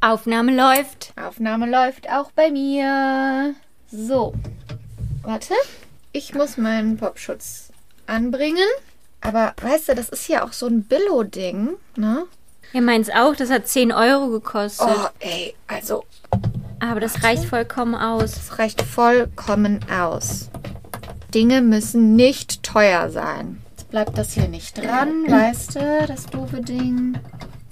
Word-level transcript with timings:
Aufnahme 0.00 0.54
läuft. 0.54 1.12
Aufnahme 1.20 1.68
läuft 1.68 2.08
auch 2.08 2.30
bei 2.32 2.50
mir. 2.50 3.54
So. 3.90 4.34
Warte. 5.22 5.54
Ich 6.12 6.34
muss 6.34 6.56
meinen 6.56 6.96
Popschutz 6.96 7.70
anbringen. 8.06 8.68
Aber 9.20 9.54
weißt 9.60 9.88
du, 9.88 9.94
das 9.94 10.08
ist 10.10 10.28
ja 10.28 10.44
auch 10.44 10.52
so 10.52 10.66
ein 10.66 10.84
Billo-Ding, 10.84 11.70
ne? 11.96 12.26
Ja, 12.72 12.80
meins 12.80 13.10
auch. 13.10 13.34
Das 13.34 13.50
hat 13.50 13.66
10 13.66 13.90
Euro 13.92 14.28
gekostet. 14.28 14.86
Oh, 14.88 15.08
ey, 15.18 15.54
also, 15.66 16.04
Aber 16.78 17.00
das 17.00 17.24
reicht 17.24 17.44
vollkommen 17.46 17.94
aus. 17.96 18.36
es 18.36 18.58
reicht 18.58 18.82
vollkommen 18.82 19.80
aus. 19.90 20.48
Dinge 21.34 21.60
müssen 21.60 22.14
nicht 22.14 22.62
teuer 22.62 23.10
sein. 23.10 23.60
Jetzt 23.76 23.90
bleibt 23.90 24.16
das 24.16 24.32
hier 24.32 24.48
nicht 24.48 24.78
dran, 24.78 25.24
weißt 25.28 25.74
du, 25.74 26.04
das 26.06 26.26
doofe 26.26 26.60
Ding. 26.60 27.18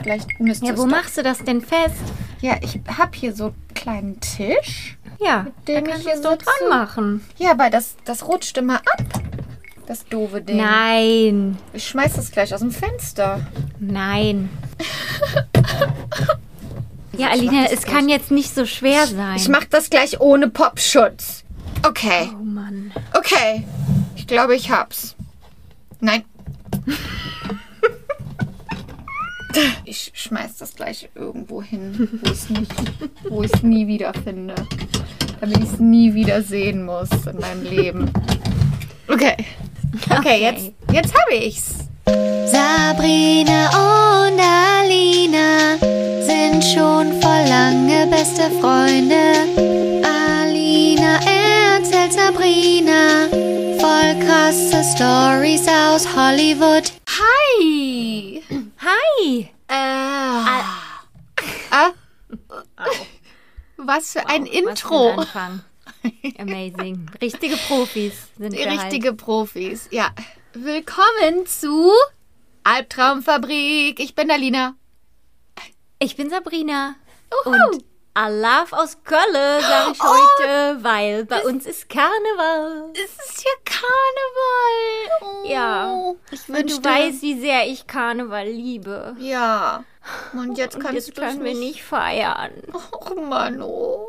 Vielleicht 0.02 0.38
müsste 0.40 0.66
Ja, 0.66 0.76
wo 0.78 0.86
machst 0.86 1.16
du 1.16 1.22
das 1.22 1.38
denn 1.44 1.60
fest? 1.60 1.94
Ja, 2.40 2.56
ich 2.60 2.79
hab 2.98 3.14
hier 3.14 3.34
so 3.34 3.46
einen 3.46 3.54
kleinen 3.74 4.20
Tisch. 4.20 4.96
Ja, 5.21 5.46
da 5.64 5.72
dem 5.72 5.84
kannst 5.84 6.00
ich 6.00 6.04
du 6.04 6.11
es 6.11 6.21
hier 6.21 6.30
doch 6.30 6.36
dran 6.38 6.68
machen. 6.68 7.25
Ja, 7.38 7.52
aber 7.52 7.71
das, 7.71 7.96
das 8.04 8.26
rutscht 8.29 8.57
immer 8.58 8.76
ab. 8.76 9.02
Das 9.86 10.04
doofe 10.07 10.40
Ding. 10.43 10.57
Nein, 10.58 11.57
Ich 11.72 11.86
schmeiß 11.88 12.14
das 12.14 12.30
gleich 12.30 12.52
aus 12.52 12.61
dem 12.61 12.72
Fenster. 12.72 13.40
nein. 13.79 14.50
Ja, 17.18 17.29
Alina, 17.30 17.64
es 17.72 17.85
kann 17.85 18.10
jetzt 18.10 18.30
nicht 18.30 18.54
so 18.54 18.66
schwer 18.66 19.07
sein. 19.07 19.36
Ich 19.36 19.49
mach 19.49 19.64
das 19.64 19.88
gleich 19.88 20.21
ohne 20.21 20.49
Popschutz. 20.50 21.44
Okay, 21.82 22.29
Oh 22.35 22.44
Mann. 22.44 22.93
okay. 23.16 23.64
Ich 24.16 24.26
glaube, 24.26 24.54
ich 24.54 24.71
hab's. 24.71 25.14
Nein. 26.00 26.24
Ich 29.85 30.11
schmeiß 30.14 30.57
das 30.59 30.75
gleich 30.75 31.09
irgendwo 31.14 31.63
hin, 31.63 32.20
wo 32.23 32.31
ich 32.33 33.31
wo 33.31 33.42
es 33.42 33.62
nie 33.62 33.86
wieder 33.86 34.12
finde. 34.14 34.55
Damit 35.41 35.59
ich 35.59 35.72
es 35.72 35.78
nie 35.78 36.12
wieder 36.14 36.42
sehen 36.42 36.84
muss 36.84 37.08
in 37.30 37.38
meinem 37.38 37.62
Leben. 37.62 38.11
Okay. 39.08 39.36
Okay, 40.11 40.19
Okay. 40.19 40.42
jetzt, 40.42 40.72
jetzt 40.92 41.14
habe 41.14 41.34
ich's. 41.36 41.86
Sabrina 42.47 43.69
und 44.28 44.41
Alina 44.41 45.77
sind 46.27 46.62
schon 46.64 47.20
vor 47.20 47.41
lange 47.48 48.06
beste 48.10 48.50
Freunde. 48.60 50.03
Alina 50.05 51.19
erzählt 51.77 52.12
Sabrina 52.12 53.28
voll 53.78 54.25
krasse 54.25 54.83
Stories 54.94 55.66
aus 55.69 56.06
Hollywood. 56.16 56.92
Hi. 57.08 58.42
Hi. 58.86 59.50
Äh. 59.66 59.74
Ah. 61.72 61.90
Was 63.78 64.12
für 64.12 64.28
ein 64.28 64.44
Was 64.44 64.50
für 64.50 64.58
Intro. 64.58 65.10
ein 65.10 65.18
Anfang. 65.18 65.64
Amazing. 66.38 67.10
Richtige 67.20 67.56
Profis 67.56 68.28
sind 68.38 68.52
wir 68.52 68.70
halt. 68.70 68.84
Richtige 68.84 69.12
Profis. 69.12 69.88
Ja. 69.90 70.14
Willkommen 70.52 71.46
zu 71.46 71.90
Albtraumfabrik. 72.62 73.98
Ich 73.98 74.14
bin 74.14 74.30
Alina. 74.30 74.76
Ich 75.98 76.14
bin 76.14 76.30
Sabrina. 76.30 76.94
Uhu. 77.44 77.54
Und 77.54 77.84
Alaf 78.17 78.72
aus 78.72 78.97
Kölle, 79.05 79.61
sage 79.61 79.92
ich 79.92 80.00
Oh, 80.00 80.06
heute, 80.06 80.78
weil 80.83 81.25
bei 81.27 81.42
uns 81.45 81.67
ist 81.67 81.89
Karneval. 81.91 82.91
Es 82.95 83.28
ist 83.28 83.45
ja 83.45 83.50
Karneval. 83.64 85.20
Oh, 85.20 85.47
Ja. 85.47 86.12
Ich 86.31 86.48
Und 86.48 86.55
wünschte, 86.56 86.81
du 86.81 86.89
weißt, 86.89 87.20
wie 87.22 87.39
sehr 87.39 87.67
ich 87.67 87.87
Karneval 87.87 88.47
liebe. 88.48 89.14
Ja. 89.20 89.84
Und 90.33 90.56
jetzt 90.56 90.77
Und 90.77 90.83
kannst 90.83 91.09
jetzt 91.09 91.19
du 91.19 91.20
können 91.20 91.44
wir 91.44 91.55
nicht 91.55 91.83
feiern. 91.83 92.53
Oh 92.72 93.20
Mann, 93.20 93.61
oh. 93.61 94.06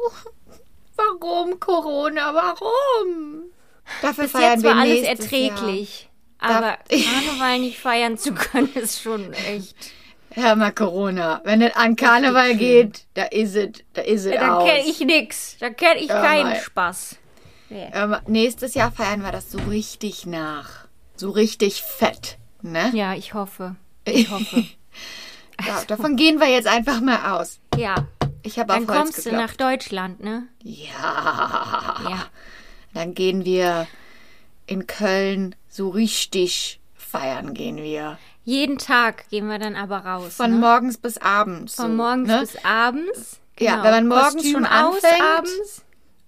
Warum 0.96 1.60
Corona? 1.60 2.34
Warum? 2.34 3.44
Dafür 4.02 4.24
Bis 4.24 4.32
feiern 4.32 4.52
jetzt 4.54 4.64
wir 4.64 4.72
war 4.72 4.80
alles 4.82 5.02
erträglich. 5.06 6.10
Darf- 6.40 6.56
Aber 6.56 6.78
Karneval 6.90 7.60
nicht 7.60 7.80
feiern 7.80 8.18
zu 8.18 8.34
können, 8.34 8.74
ist 8.76 9.02
schon 9.02 9.34
echt. 9.34 9.76
Mal 10.38 10.72
Corona. 10.72 11.42
Wenn 11.44 11.62
es 11.62 11.76
an 11.76 11.96
Karneval 11.96 12.56
geht, 12.56 13.06
da 13.16 13.24
ist 13.24 13.56
es, 13.56 13.70
da 13.94 14.02
ist 14.02 14.26
es 14.26 14.34
Da 14.36 14.58
aus. 14.58 14.70
kenne 14.70 14.88
ich 14.88 15.00
nix. 15.00 15.58
Da 15.60 15.70
kenne 15.72 16.00
ich 16.00 16.08
Ja, 16.10 16.22
keinen 16.22 16.50
mal. 16.52 16.56
Spaß. 16.60 17.18
Nee. 17.70 17.90
Ähm, 17.94 18.16
nächstes 18.28 18.74
Jahr 18.76 18.92
feiern 18.92 19.22
wir 19.24 19.32
das 19.32 19.52
so 19.52 19.58
richtig 19.70 20.26
nach. 20.26 20.88
So 21.16 21.32
richtig 21.32 21.82
fett. 21.82 22.38
Ne? 22.62 22.92
Ja, 22.94 23.14
ich 23.14 23.34
hoffe. 23.34 23.76
Ich 24.06 24.30
hoffe. 24.32 24.64
Ja, 25.66 25.84
davon 25.88 26.16
gehen 26.16 26.40
wir 26.40 26.48
jetzt 26.50 26.68
einfach 26.68 27.02
mal 27.02 27.40
aus. 27.40 27.60
Ja. 27.76 27.96
Ich 28.44 28.60
habe 28.60 28.72
Dann 28.74 28.84
auf 28.84 28.90
Holz 28.96 29.00
kommst 29.14 29.26
du 29.26 29.32
nach. 29.32 29.56
Deutschland, 29.56 30.22
ne? 30.24 30.44
Ja. 30.64 31.96
Ja. 32.10 32.26
Dann 32.94 33.14
gehen 33.14 33.44
wir 33.44 33.88
in 34.68 34.88
Köln 34.88 35.56
so 35.68 35.90
richtig 35.90 36.80
feiern 36.96 37.54
gehen 37.54 37.78
wir. 37.78 38.18
Jeden 38.48 38.78
Tag 38.78 39.28
gehen 39.30 39.50
wir 39.50 39.60
dann 39.60 39.76
aber 39.76 39.98
raus. 39.98 40.36
Von 40.36 40.52
ne? 40.52 40.56
morgens 40.56 40.98
bis 40.98 41.18
abends. 41.18 41.76
Von 41.76 41.92
so, 41.92 41.98
morgens 41.98 42.28
ne? 42.30 42.40
bis 42.40 42.56
abends. 42.64 43.42
Ja, 43.60 43.72
Genau. 43.72 43.84
wenn 43.84 43.92
man 43.92 44.08
morgens 44.08 44.34
Kostüm 44.36 44.52
schon 44.54 44.66
aus 44.66 45.04
anfängt. 45.04 45.22
abends. 45.22 45.82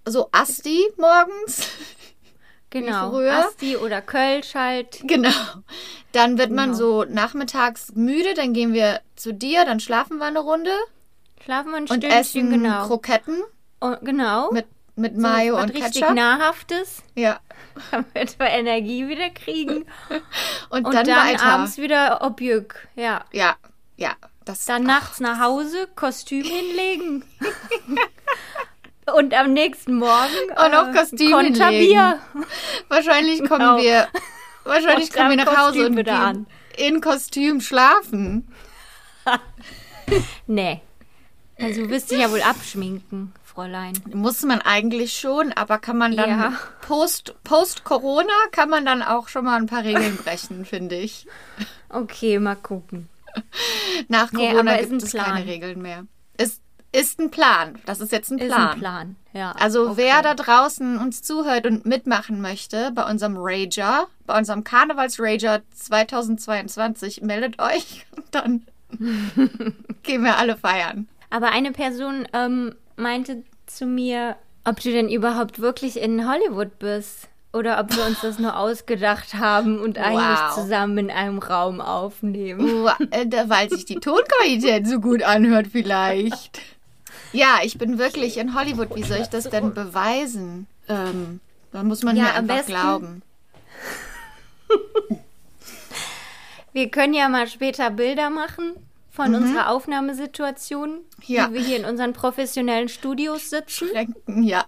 So 0.06 0.28
Asti 0.34 0.86
morgens. 0.98 1.70
Genau. 2.72 3.18
Asti 3.22 3.78
oder 3.78 4.00
Kölsch 4.00 4.54
halt. 4.54 5.00
Genau. 5.04 5.32
Dann 6.12 6.38
wird 6.38 6.52
man 6.52 6.74
Genau. 6.74 6.78
so 6.78 7.04
nachmittags 7.06 7.94
müde, 7.96 8.36
dann 8.36 8.54
gehen 8.54 8.74
wir 8.74 9.02
zu 9.16 9.34
dir, 9.34 9.66
dann 9.66 9.80
schlafen 9.80 10.18
wir 10.20 10.26
eine 10.26 10.40
Runde 10.40 10.70
Schlafen 11.44 11.72
wir 11.72 11.78
ein 11.78 11.84
und 11.84 11.88
Stündchen, 11.88 12.12
essen 12.12 12.50
genau. 12.52 12.86
Kroketten 12.86 13.42
Und, 13.80 13.98
genau. 14.02 14.52
mit, 14.52 14.68
mit 15.00 15.16
So 15.16 15.22
Mayo 15.22 15.56
was 15.56 15.64
und 15.64 15.70
richtig 15.74 16.02
Ketchup. 16.02 16.16
Nahrhaftes, 16.16 17.04
Ja. 17.16 17.40
damit 17.92 18.38
wir 18.40 18.48
Energie 18.48 19.08
wieder 19.08 19.30
kriegen. 19.30 19.86
Und, 20.70 20.86
Und 20.86 20.94
dann, 20.94 21.06
dann, 21.06 21.36
abends 21.38 21.78
wieder 21.78 22.22
Objück. 22.22 22.88
Ja. 22.96 23.24
Ja, 23.32 23.56
ja. 23.96 24.14
Das, 24.46 24.66
Dann 24.66 24.84
nachts 24.84 25.20
nach 25.20 25.40
Hause, 25.40 25.88
Kostüm 25.96 26.44
hinlegen. 26.44 27.24
Und 29.16 29.34
am 29.34 29.54
nächsten 29.54 29.96
Morgen 29.96 30.50
Und 30.52 30.76
auch 30.76 30.90
äh, 30.90 30.94
Kostüm 30.94 31.32
Konter 31.32 31.68
hinlegen. 31.70 32.20
Wahrscheinlich 32.90 33.40
kommen 33.48 33.60
Genau. 33.60 33.78
wir 33.78 34.08
wahrscheinlich 34.66 35.12
kommen 35.14 35.30
wir 35.32 35.38
nach 35.38 35.48
Hause 35.48 35.80
Kostüm 35.80 35.86
und 35.94 35.98
wieder 35.98 36.14
an. 36.20 36.46
in 36.78 37.02
Kostüm 37.02 37.62
schlafen. 37.62 38.48
Nee. 40.48 40.82
Also 41.60 41.82
du 41.84 41.90
wirst 41.90 42.12
dich 42.12 42.20
ja 42.20 42.32
wohl 42.32 42.42
abschminken, 42.42 43.34
Fräulein. 43.60 43.94
Muss 44.14 44.44
man 44.44 44.62
eigentlich 44.62 45.20
schon, 45.20 45.52
aber 45.54 45.80
kann 45.80 45.98
man 45.98 46.16
dann 46.16 46.30
Ja. 46.30 46.54
post 46.82 47.36
post 47.44 47.84
Corona 47.84 48.32
kann 48.52 48.70
man 48.70 48.86
dann 48.86 49.02
auch 49.04 49.28
schon 49.28 49.44
mal 49.46 49.58
ein 49.58 49.68
paar 49.68 49.84
Regeln 49.84 50.16
brechen, 50.24 50.64
finde 50.66 50.96
ich. 50.96 51.28
Okay, 51.90 52.40
mal 52.40 52.56
gucken. 52.56 53.10
Nach 54.08 54.32
Nee, 54.32 54.52
Corona 54.52 54.76
ist 54.76 54.90
gibt 54.90 55.04
es 55.04 55.12
Plan. 55.12 55.26
keine 55.26 55.46
Regeln 55.46 55.82
mehr. 55.82 56.06
Ist 56.38 56.62
ist 56.92 57.20
ein 57.20 57.30
Plan. 57.30 57.78
Das 57.86 58.00
ist 58.00 58.12
jetzt 58.12 58.32
ein 58.32 58.40
Ist 58.40 58.48
Plan. 58.48 58.70
ein 58.70 58.80
Plan. 58.80 59.16
Ja. 59.34 59.52
Also 59.60 59.90
okay. 59.90 59.94
wer 59.98 60.22
da 60.24 60.34
draußen 60.34 60.98
uns 60.98 61.22
zuhört 61.22 61.68
und 61.68 61.86
mitmachen 61.86 62.42
möchte 62.42 62.92
bei 62.96 63.04
unserem 63.04 63.36
Rager, 63.38 64.08
bei 64.26 64.38
unserem 64.38 64.64
Karnevals-Rager 64.64 65.62
2022, 65.76 67.22
meldet 67.22 67.62
euch 67.62 68.06
und 68.16 68.26
dann 68.32 68.66
gehen 70.04 70.24
wir 70.24 70.38
alle 70.38 70.58
feiern. 70.58 71.08
Aber 71.30 71.52
eine 71.52 71.72
Person 71.72 72.28
ähm, 72.34 72.74
meinte 73.00 73.44
zu 73.66 73.86
mir, 73.86 74.36
ob 74.66 74.80
du 74.82 74.92
denn 74.92 75.10
überhaupt 75.10 75.60
wirklich 75.60 76.00
in 76.02 76.30
Hollywood 76.30 76.78
bist. 76.80 77.28
Oder 77.52 77.80
ob 77.80 77.96
wir 77.96 78.06
uns 78.06 78.22
das 78.22 78.38
nur 78.38 78.56
ausgedacht 78.60 79.34
haben 79.34 79.80
und 79.80 79.98
eigentlich 79.98 80.40
Wow. 80.40 80.54
zusammen 80.54 80.98
in 81.00 81.10
einem 81.12 81.40
Raum 81.40 81.82
aufnehmen. 81.82 82.86
Äh, 83.10 83.26
Weil 83.50 83.70
sich 83.72 83.86
die 83.86 83.96
Tonqualität 83.96 84.86
so 84.88 85.00
gut 85.00 85.24
anhört 85.24 85.68
vielleicht. 85.72 86.62
Ja, 87.32 87.58
ich 87.64 87.78
bin 87.80 87.98
wirklich 87.98 88.38
in 88.38 88.54
Hollywood. 88.54 88.96
Wie 88.96 89.02
soll 89.04 89.18
ich 89.22 89.30
das 89.30 89.50
denn 89.50 89.74
beweisen? 89.74 90.68
Ähm, 90.88 91.40
da 91.72 91.82
muss 91.84 92.04
man 92.04 92.16
Ja, 92.16 92.24
mir 92.26 92.34
einfach 92.36 92.66
glauben. 92.68 93.24
Wir 96.74 96.90
können 96.92 97.16
ja 97.16 97.30
mal 97.30 97.48
später 97.48 97.90
Bilder 97.90 98.30
machen 98.30 98.74
von 99.24 99.36
unserer 99.36 99.70
Aufnahmesituation, 99.70 100.90
Mhm. 100.92 101.04
Ja. 101.26 101.50
wie 101.50 101.54
wir 101.56 101.62
hier 101.62 101.78
in 101.78 101.86
unseren 101.86 102.14
professionellen 102.14 102.88
Studios 102.90 103.50
sitzen. 103.50 103.90
Denken, 103.94 104.44
ja. 104.44 104.64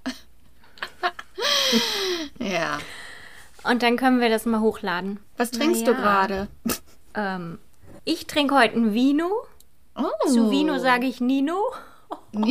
ja. 2.39 2.80
Und 3.63 3.83
dann 3.83 3.95
können 3.98 4.19
wir 4.19 4.30
das 4.30 4.45
mal 4.45 4.59
hochladen. 4.59 5.19
Was 5.38 5.51
trinkst 5.51 5.83
Na 5.86 5.92
du 5.94 5.98
gerade? 5.98 6.48
Ähm, 7.13 7.59
ich 8.06 8.25
trinke 8.27 8.56
heute 8.57 8.75
ein 8.77 8.94
Vino. 8.94 9.30
Oh. 9.95 10.27
Zu 10.27 10.50
Vino 10.51 10.80
sage 10.80 11.06
ich 11.07 11.21
Nino. 11.21 11.59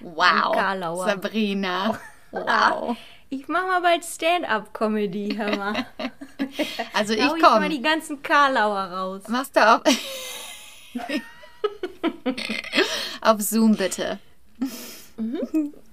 Wow. 0.00 1.04
Sabrina. 1.06 1.98
Wow. 2.30 2.96
Ich 3.30 3.48
mache 3.48 3.66
mal 3.66 3.80
bald 3.80 4.04
Stand-up-Comedy, 4.04 5.34
hör 5.36 5.56
mal. 5.56 5.86
Also 6.92 7.14
ich 7.14 7.20
ich 7.20 7.26
mal 7.26 7.40
komme. 7.40 7.68
die 7.70 7.80
ganzen 7.82 8.22
Karlauer 8.22 8.84
raus. 8.84 9.22
Machst 9.28 9.56
du 9.56 9.60
auch. 9.66 9.80
Auf 13.20 13.40
Zoom 13.42 13.76
bitte. 13.76 14.18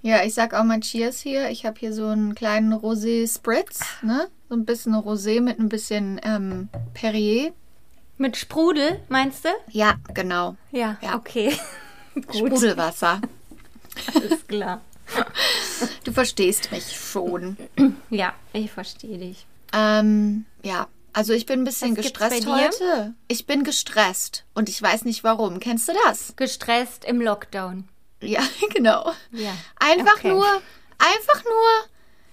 Ja, 0.01 0.23
ich 0.23 0.33
sag 0.33 0.53
auch 0.53 0.63
mal 0.63 0.79
Cheers 0.81 1.19
hier. 1.21 1.49
Ich 1.49 1.65
habe 1.65 1.79
hier 1.79 1.93
so 1.93 2.07
einen 2.07 2.35
kleinen 2.35 2.73
Rosé-Spritz, 2.73 3.79
ne? 4.01 4.27
So 4.49 4.55
ein 4.55 4.65
bisschen 4.65 4.93
Rosé 4.95 5.41
mit 5.41 5.59
ein 5.59 5.69
bisschen 5.69 6.19
ähm, 6.23 6.69
Perrier. 6.93 7.53
Mit 8.17 8.37
Sprudel, 8.37 8.99
meinst 9.09 9.45
du? 9.45 9.49
Ja, 9.71 9.95
genau. 10.13 10.55
Ja, 10.71 10.97
Ja. 11.01 11.15
okay. 11.15 11.55
Sprudelwasser. 12.33 13.21
alles 14.13 14.47
klar. 14.47 14.81
Du 16.03 16.11
verstehst 16.11 16.71
mich 16.71 16.95
schon. 16.95 17.57
Ja, 18.09 18.33
ich 18.53 18.71
verstehe 18.71 19.17
dich. 19.17 19.45
Ähm, 19.73 20.45
ja. 20.63 20.87
Also 21.13 21.33
ich 21.33 21.45
bin 21.45 21.61
ein 21.61 21.63
bisschen 21.63 21.95
Was 21.95 22.03
gestresst 22.03 22.47
heute. 22.47 23.13
Ich 23.27 23.45
bin 23.45 23.63
gestresst 23.63 24.45
und 24.55 24.67
ich 24.67 24.81
weiß 24.81 25.05
nicht 25.05 25.23
warum. 25.23 25.59
Kennst 25.59 25.87
du 25.87 25.93
das? 26.05 26.35
Gestresst 26.35 27.05
im 27.05 27.21
Lockdown. 27.21 27.87
Ja, 28.21 28.41
genau. 28.73 29.11
Ja. 29.31 29.51
Einfach 29.79 30.17
Okay. 30.17 30.29
nur, 30.29 30.45
einfach 30.97 31.43
nur, 31.43 31.89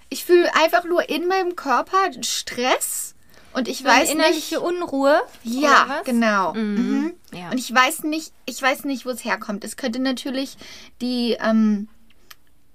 ich 0.09 0.25
fühle 0.25 0.55
einfach 0.55 0.85
nur 0.85 1.09
in 1.11 1.29
meinem 1.29 1.57
Körper 1.57 2.11
Stress 2.23 3.15
und 3.53 3.69
ich 3.69 3.79
So 3.79 3.85
weiß 3.85 4.11
eine 4.11 4.21
innerliche 4.23 4.55
nicht. 4.57 4.65
Unruhe. 4.65 5.21
Ja, 5.43 6.01
genau. 6.05 6.55
Mhm. 6.55 6.61
Mhm. 7.33 7.39
Ja. 7.39 7.51
Und 7.51 7.59
ich 7.59 7.75
weiß 7.75 8.05
nicht, 8.05 8.33
ich 8.47 8.63
weiß 8.63 8.85
nicht, 8.85 9.05
wo 9.05 9.11
es 9.11 9.25
herkommt. 9.25 9.63
Es 9.65 9.77
könnte 9.77 9.99
natürlich 9.99 10.57
die, 11.03 11.37
ähm, 11.41 11.89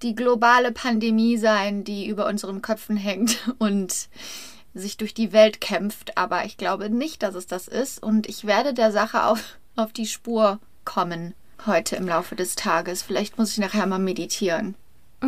die 0.03 0.13
globale 0.13 0.71
Pandemie 0.71 1.37
sein, 1.37 1.83
die 1.83 2.05
über 2.07 2.27
unseren 2.27 2.61
Köpfen 2.61 2.97
hängt 2.97 3.37
und 3.57 4.09
sich 4.75 4.97
durch 4.97 5.13
die 5.15 5.33
Welt 5.33 5.59
kämpft. 5.61 6.17
Aber 6.17 6.45
ich 6.45 6.57
glaube 6.57 6.91
nicht, 6.91 7.23
dass 7.23 7.33
es 7.33 7.47
das 7.47 7.67
ist. 7.67 8.03
Und 8.03 8.27
ich 8.27 8.45
werde 8.45 8.73
der 8.75 8.91
Sache 8.91 9.23
auf, 9.25 9.57
auf 9.75 9.91
die 9.93 10.05
Spur 10.05 10.59
kommen 10.83 11.33
heute 11.65 11.95
im 11.95 12.07
Laufe 12.07 12.35
des 12.35 12.55
Tages. 12.55 13.01
Vielleicht 13.01 13.39
muss 13.39 13.53
ich 13.53 13.57
nachher 13.57 13.87
mal 13.87 13.97
meditieren. 13.97 14.75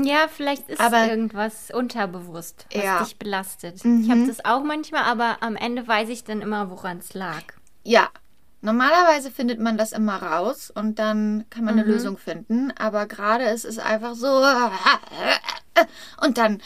Ja, 0.03 0.27
vielleicht 0.27 0.69
ist 0.69 0.79
Aber- 0.81 1.07
irgendwas 1.07 1.71
unterbewusst, 1.71 2.67
was 2.71 2.83
Ja. 2.83 3.03
dich 3.03 3.17
belastet. 3.17 3.83
Mhm. 3.83 4.03
Ich 4.03 4.11
habe 4.11 4.27
das 4.27 4.45
auch 4.45 4.61
manchmal, 4.63 5.03
aber 5.03 5.37
am 5.41 5.55
Ende 5.55 5.87
weiß 5.87 6.09
ich 6.09 6.23
dann 6.25 6.41
immer, 6.41 6.69
woran 6.69 6.97
es 6.99 7.15
lag. 7.15 7.41
Ja, 7.83 8.09
normalerweise 8.61 9.31
findet 9.31 9.59
man 9.59 9.77
das 9.77 9.93
immer 9.93 10.21
raus 10.21 10.69
und 10.75 10.99
dann 10.99 11.45
kann 11.49 11.63
man 11.63 11.79
eine 11.79 11.87
Lösung 11.89 12.17
finden. 12.17 12.71
Aber 12.77 13.07
gerade 13.07 13.45
ist 13.45 13.65
es 13.65 13.79
einfach 13.79 14.13
so. 14.13 14.27
Und 16.21 16.37
dann 16.37 16.61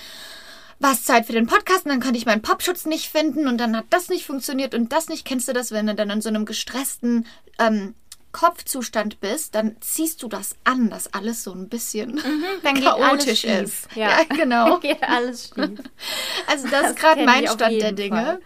war 0.82 0.94
es 0.94 1.04
Zeit 1.04 1.26
für 1.28 1.34
den 1.34 1.48
Podcast 1.48 1.86
und 1.86 1.92
dann 1.92 2.00
konnte 2.02 2.18
ich 2.18 2.26
meinen 2.26 2.42
Popschutz 2.42 2.86
nicht 2.86 3.08
finden 3.10 3.48
und 3.48 3.58
dann 3.60 3.76
hat 3.78 3.86
das 3.90 4.10
nicht 4.10 4.26
funktioniert 4.26 4.74
und 4.74 4.92
das 4.92 5.10
nicht. 5.10 5.26
Kennst 5.26 5.48
du 5.48 5.54
das, 5.54 5.72
wenn 5.72 5.88
du 5.88 5.96
dann 5.96 6.10
in 6.10 6.22
so 6.22 6.30
einem 6.30 6.46
gestressten 6.46 7.26
ähm, 7.60 7.94
Kopfzustand 8.32 9.20
bist, 9.20 9.56
dann 9.56 9.76
ziehst 9.82 10.24
du 10.24 10.28
das 10.30 10.56
an, 10.64 10.90
dass 10.90 11.14
alles 11.14 11.44
so 11.44 11.52
ein 11.54 11.68
bisschen 11.70 12.16
Dann 12.64 12.76
geht 12.76 12.88
alles 12.88 13.26
chaotisch 13.26 13.44
ist. 13.44 13.88
Ja. 13.96 14.10
ja 14.10 14.24
genau. 14.36 14.80
geht 14.80 15.04
alles 15.04 15.50
schief. 15.54 15.80
Also 16.48 16.68
das, 16.70 16.82
Das 16.82 16.90
ist 16.92 17.00
gerade 17.00 17.26
mein 17.26 17.48
Stand 17.48 17.82
der 17.82 17.92
Dinge. 17.92 18.16
Fall. 18.24 18.42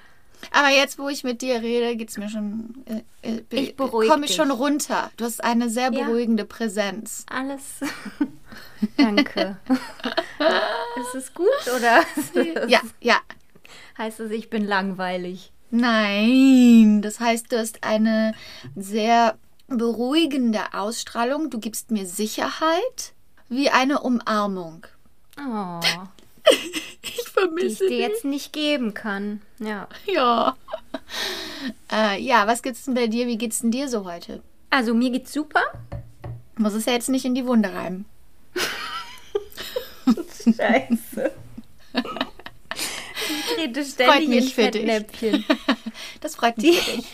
Aber 0.51 0.69
jetzt, 0.69 0.99
wo 0.99 1.09
ich 1.09 1.23
mit 1.23 1.41
dir 1.41 1.61
rede, 1.61 1.95
geht's 1.95 2.17
mir 2.17 2.29
schon. 2.29 2.75
Äh, 3.21 3.29
äh, 3.29 3.41
Ich 3.51 3.75
beruhig 3.75 4.09
komme 4.09 4.25
ich 4.25 4.31
dich. 4.31 4.35
schon 4.37 4.51
runter. 4.51 5.09
Du 5.17 5.25
hast 5.25 5.43
eine 5.43 5.69
sehr 5.69 5.91
Ja. 5.91 6.03
beruhigende 6.03 6.45
Präsenz. 6.45 7.25
Alles. 7.29 7.61
Danke. 8.97 9.57
ist 9.69 11.15
es 11.15 11.33
gut 11.33 11.47
oder 11.75 12.03
Ja, 12.67 12.81
ja. 13.01 13.19
heißt 13.97 14.19
es, 14.21 14.31
ich 14.31 14.49
bin 14.49 14.65
langweilig? 14.65 15.51
Nein, 15.71 17.01
das 17.01 17.19
heißt, 17.19 17.51
du 17.51 17.57
hast 17.59 17.83
eine 17.83 18.33
sehr 18.75 19.37
beruhigende 19.67 20.73
Ausstrahlung. 20.73 21.49
Du 21.49 21.59
gibst 21.59 21.91
mir 21.91 22.05
Sicherheit 22.05 23.13
wie 23.49 23.69
eine 23.69 23.99
Umarmung. 24.01 24.85
Oh, 25.39 25.79
Ich 27.01 27.11
die 27.15 27.21
ich 27.21 27.29
vermisse 27.29 27.87
dir 27.87 27.97
jetzt 27.97 28.25
nicht 28.25 28.53
geben 28.53 28.93
kann. 28.93 29.41
Ja. 29.59 29.87
Ja. 30.05 30.55
Äh, 31.91 32.21
ja, 32.21 32.47
was 32.47 32.61
gibt's 32.61 32.85
denn 32.85 32.93
bei 32.93 33.07
dir? 33.07 33.27
Wie 33.27 33.37
geht's 33.37 33.59
denn 33.59 33.71
dir 33.71 33.89
so 33.89 34.05
heute? 34.05 34.41
Also 34.69 34.93
mir 34.93 35.09
geht's 35.09 35.33
super. 35.33 35.61
Muss 36.57 36.73
es 36.73 36.85
ja 36.85 36.93
jetzt 36.93 37.09
nicht 37.09 37.25
in 37.25 37.35
die 37.35 37.45
Wunde 37.45 37.73
reiben. 37.73 38.05
Scheiße. 40.43 41.31
Ich 43.27 43.55
trete 43.55 43.83
Freut 43.83 43.93
ständig 43.93 44.23
in 44.23 44.29
mich 44.29 44.55
für 44.55 44.71
dich. 44.71 44.81
Fettnäpfchen. 44.81 45.45
Das 46.21 46.35
freut 46.35 46.57
mich 46.57 46.85
dich. 46.85 47.07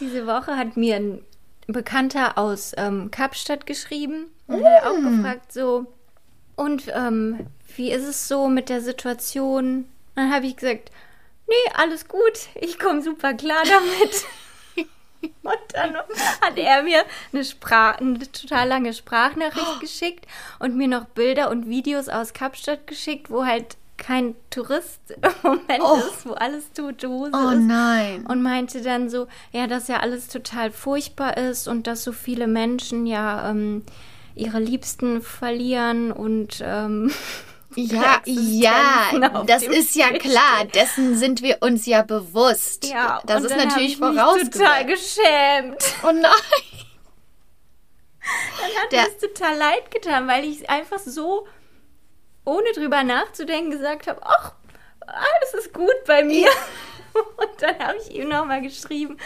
Diese 0.00 0.26
Woche 0.26 0.56
hat 0.56 0.76
mir 0.76 0.96
ein 0.96 1.24
Bekannter 1.66 2.36
aus 2.36 2.72
ähm, 2.76 3.10
Kapstadt 3.10 3.66
geschrieben 3.66 4.26
und 4.46 4.64
hat 4.64 4.84
auch 4.84 4.96
gefragt, 4.96 5.52
so, 5.52 5.86
und 6.56 6.84
ähm, 6.94 7.46
wie 7.76 7.90
ist 7.90 8.04
es 8.04 8.28
so 8.28 8.48
mit 8.48 8.68
der 8.68 8.80
Situation? 8.80 9.86
Dann 10.14 10.32
habe 10.32 10.46
ich 10.46 10.56
gesagt, 10.56 10.90
nee, 11.48 11.72
alles 11.74 12.08
gut, 12.08 12.48
ich 12.60 12.78
komme 12.78 13.02
super 13.02 13.34
klar 13.34 13.62
damit. 13.64 14.24
Und 15.42 15.58
dann 15.72 15.94
hat 15.96 16.56
er 16.56 16.82
mir 16.82 17.04
eine, 17.32 17.44
Sprach 17.44 17.98
eine 17.98 18.18
total 18.32 18.68
lange 18.68 18.92
Sprachnachricht 18.92 19.80
geschickt 19.80 20.26
und 20.58 20.76
mir 20.76 20.88
noch 20.88 21.04
Bilder 21.06 21.50
und 21.50 21.68
Videos 21.68 22.08
aus 22.08 22.32
Kapstadt 22.32 22.86
geschickt, 22.86 23.30
wo 23.30 23.44
halt 23.44 23.76
kein 23.96 24.34
Tourist 24.50 25.00
im 25.10 25.32
Moment 25.42 25.80
Oh. 25.80 25.96
ist, 25.96 26.26
wo 26.26 26.32
alles 26.32 26.72
tote 26.72 27.08
Hose 27.08 27.30
Oh 27.32 27.50
ist 27.50 27.60
nein. 27.60 28.26
und 28.26 28.42
meinte 28.42 28.82
dann 28.82 29.08
so, 29.08 29.28
ja, 29.52 29.66
dass 29.68 29.86
ja 29.88 30.00
alles 30.00 30.28
total 30.28 30.70
furchtbar 30.72 31.36
ist 31.36 31.68
und 31.68 31.86
dass 31.86 32.02
so 32.04 32.10
viele 32.12 32.46
Menschen 32.48 33.06
ja 33.06 33.48
ähm, 33.50 33.84
ihre 34.34 34.58
Liebsten 34.58 35.22
verlieren 35.22 36.10
und 36.10 36.60
ähm, 36.64 37.12
Ja, 37.76 38.20
ja, 38.24 39.42
das 39.46 39.62
ist 39.62 39.94
ja 39.94 40.10
klar. 40.18 40.64
Dessen 40.72 41.16
sind 41.16 41.42
wir 41.42 41.58
uns 41.60 41.86
ja 41.86 42.02
bewusst. 42.02 42.86
ja, 42.86 43.20
das 43.26 43.38
und 43.38 43.44
ist 43.46 43.50
dann 43.56 43.68
natürlich 43.68 43.98
mich 43.98 44.10
total 44.10 44.14
vorausgesetzt. 44.16 44.86
geschämt. 44.86 45.84
Oh 46.02 46.12
nein. 46.12 46.32
Dann 48.60 48.82
hat 48.82 48.92
mir 48.92 49.08
es 49.08 49.18
total 49.18 49.56
leid 49.56 49.90
getan, 49.90 50.26
weil 50.28 50.44
ich 50.44 50.68
einfach 50.70 50.98
so 50.98 51.46
ohne 52.44 52.72
drüber 52.72 53.02
nachzudenken 53.04 53.70
gesagt 53.70 54.06
habe, 54.06 54.20
ach, 54.24 54.52
alles 55.06 55.64
ist 55.64 55.72
gut 55.74 56.04
bei 56.06 56.22
mir. 56.22 56.48
Und 57.14 57.62
dann 57.62 57.78
habe 57.78 57.96
ich 57.98 58.14
ihm 58.14 58.28
nochmal 58.28 58.60
geschrieben, 58.60 59.18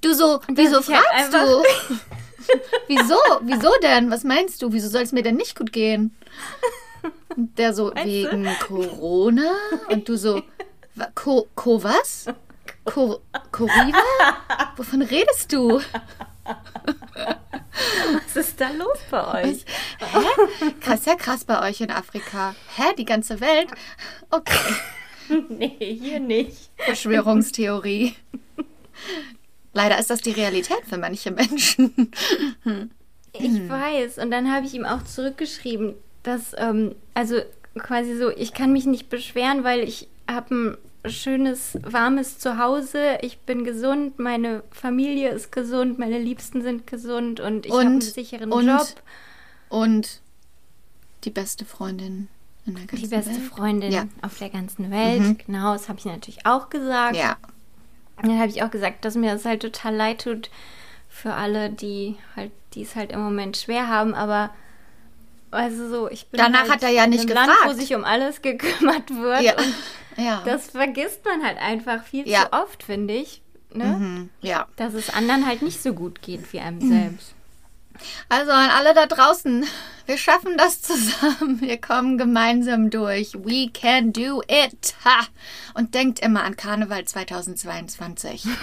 Du 0.00 0.12
so, 0.12 0.40
wieso 0.48 0.76
halt 0.76 0.84
fragst 0.86 1.32
du? 1.32 1.38
wieso? 2.88 3.18
Wieso 3.42 3.70
denn? 3.82 4.10
Was 4.10 4.24
meinst 4.24 4.60
du? 4.62 4.72
Wieso 4.72 4.88
soll 4.88 5.02
es 5.02 5.12
mir 5.12 5.22
denn 5.22 5.36
nicht 5.36 5.56
gut 5.56 5.72
gehen? 5.72 6.16
Und 7.36 7.58
der 7.58 7.72
so, 7.74 7.86
Weißt 7.94 8.04
du? 8.04 8.08
wegen 8.08 8.46
Corona? 8.66 9.50
Und 9.88 10.08
du 10.08 10.16
so, 10.16 10.42
Co, 11.14 11.48
Co 11.54 11.82
was? 11.82 12.26
Co, 12.84 13.20
Coriva? 13.50 13.98
Wovon 14.76 15.02
redest 15.02 15.52
du? 15.52 15.80
was 18.24 18.36
ist 18.36 18.60
da 18.60 18.70
los 18.70 18.98
bei 19.10 19.44
euch? 19.44 19.64
Hä? 19.98 20.70
Krass, 20.80 21.04
ja 21.06 21.14
krass 21.14 21.44
bei 21.44 21.68
euch 21.68 21.80
in 21.80 21.90
Afrika. 21.90 22.54
Hä? 22.76 22.94
Die 22.98 23.04
ganze 23.04 23.40
Welt? 23.40 23.68
Okay. 24.30 24.74
Nee, 25.48 25.98
hier 26.02 26.20
nicht. 26.20 26.70
Verschwörungstheorie. 26.76 28.14
Leider 29.72 29.98
ist 29.98 30.10
das 30.10 30.20
die 30.20 30.32
Realität 30.32 30.82
für 30.86 30.98
manche 30.98 31.30
Menschen. 31.30 32.10
Ich 33.32 33.68
weiß. 33.70 34.18
Und 34.18 34.30
dann 34.30 34.52
habe 34.52 34.66
ich 34.66 34.74
ihm 34.74 34.84
auch 34.84 35.04
zurückgeschrieben, 35.04 35.94
dass, 36.22 36.54
ähm, 36.56 36.94
also 37.14 37.36
quasi 37.78 38.16
so, 38.16 38.30
ich 38.30 38.52
kann 38.52 38.72
mich 38.72 38.86
nicht 38.86 39.08
beschweren, 39.08 39.64
weil 39.64 39.80
ich 39.80 40.08
habe 40.30 40.54
ein 40.54 40.76
schönes, 41.10 41.78
warmes 41.82 42.38
Zuhause. 42.38 43.18
Ich 43.22 43.38
bin 43.40 43.64
gesund, 43.64 44.18
meine 44.18 44.62
Familie 44.70 45.30
ist 45.30 45.50
gesund, 45.52 45.98
meine 45.98 46.18
Liebsten 46.18 46.62
sind 46.62 46.86
gesund 46.86 47.40
und 47.40 47.66
ich 47.66 47.72
habe 47.72 47.82
einen 47.82 48.00
sicheren 48.00 48.52
und 48.52 48.66
Job. 48.66 48.86
Und 49.68 50.20
die 51.24 51.30
beste 51.30 51.64
Freundin 51.64 52.28
in 52.66 52.74
der 52.74 52.84
ganzen 52.86 53.02
Die 53.04 53.08
beste 53.08 53.30
Welt. 53.32 53.42
Freundin 53.42 53.92
Ja. 53.92 54.04
auf 54.22 54.38
der 54.38 54.50
ganzen 54.50 54.90
Welt. 54.90 55.44
Genau, 55.46 55.72
das 55.72 55.88
habe 55.88 55.98
ich 55.98 56.04
natürlich 56.04 56.46
auch 56.46 56.70
gesagt. 56.70 57.16
Ja. 57.16 57.36
Und 58.16 58.28
dann 58.28 58.38
habe 58.38 58.50
ich 58.50 58.62
auch 58.62 58.70
gesagt, 58.70 59.04
dass 59.04 59.16
mir 59.16 59.32
das 59.32 59.44
halt 59.44 59.62
total 59.62 59.96
leid 59.96 60.22
tut 60.22 60.50
für 61.08 61.34
alle, 61.34 61.70
die 61.70 62.16
halt, 62.36 62.52
die 62.74 62.82
es 62.82 62.94
halt 62.94 63.10
im 63.10 63.20
Moment 63.20 63.56
schwer 63.56 63.88
haben, 63.88 64.14
aber 64.14 64.50
also 65.52 65.88
so, 65.88 66.10
ich 66.10 66.26
bin 66.28 66.38
Danach 66.38 66.62
halt 66.62 66.70
hat 66.72 66.82
er 66.82 66.88
ja 66.90 67.06
nicht 67.06 67.20
einem 67.26 67.34
Land, 67.34 67.48
wo 67.50 67.68
gefragt. 67.68 67.76
sich 67.80 67.94
um 67.94 68.04
alles 68.04 68.42
gekümmert 68.42 69.10
wird 69.10 69.42
Ja. 69.42 69.54
Ja. 70.16 70.42
das 70.44 70.70
vergisst 70.70 71.24
man 71.24 71.42
halt 71.44 71.58
einfach 71.58 72.04
viel 72.04 72.28
Ja. 72.28 72.42
zu 72.50 72.52
oft, 72.64 72.82
finde 72.82 73.14
ich, 73.14 73.40
ne? 73.72 73.84
Mhm. 73.84 74.30
ja. 74.40 74.66
Dass 74.76 74.94
es 74.94 75.08
anderen 75.14 75.46
halt 75.46 75.62
nicht 75.62 75.82
so 75.82 75.94
gut 75.94 76.20
geht 76.22 76.52
wie 76.52 76.60
einem 76.60 76.80
selbst. 76.80 77.34
Also 78.28 78.52
an 78.52 78.70
alle 78.70 78.94
da 78.94 79.06
draußen, 79.06 79.64
Wir 80.06 80.18
schaffen 80.18 80.56
das 80.56 80.82
zusammen. 80.82 81.60
Wir 81.60 81.80
kommen 81.80 82.18
gemeinsam 82.18 82.90
durch. 82.90 83.34
We 83.34 83.70
can 83.72 84.12
do 84.12 84.42
it. 84.42 84.94
Ha! 85.04 85.26
Und 85.74 85.94
denkt 85.94 86.20
immer 86.20 86.44
an 86.44 86.56
Karneval 86.56 87.04
2022. 87.04 88.44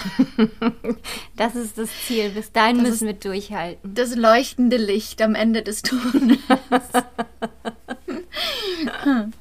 Das 1.38 1.56
ist 1.56 1.78
das 1.78 1.90
Ziel. 2.06 2.30
Bis 2.32 2.52
dahin 2.52 2.82
müssen 2.82 3.08
wir 3.08 3.14
durchhalten. 3.14 3.94
Das 3.94 4.16
leuchtende 4.16 4.78
Licht 4.78 5.22
am 5.22 5.36
Ende 5.36 5.62
des 5.62 5.82
Tunnels. 5.82 6.40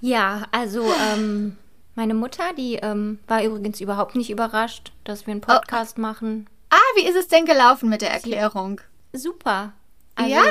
Ja, 0.00 0.48
also 0.50 0.92
ähm, 1.12 1.56
meine 1.94 2.14
Mutter, 2.14 2.42
die 2.56 2.74
ähm, 2.74 3.20
war 3.28 3.44
übrigens 3.44 3.80
überhaupt 3.80 4.16
nicht 4.16 4.30
überrascht, 4.30 4.90
dass 5.04 5.28
wir 5.28 5.32
einen 5.32 5.40
Podcast 5.40 5.96
machen. 5.96 6.48
Ah, 6.70 6.96
wie 6.96 7.06
ist 7.06 7.14
es 7.14 7.28
denn 7.28 7.44
gelaufen 7.44 7.88
mit 7.88 8.02
der 8.02 8.10
Erklärung? 8.10 8.80
Super. 9.12 9.72
Also, 10.14 10.30
Ja? 10.30 10.42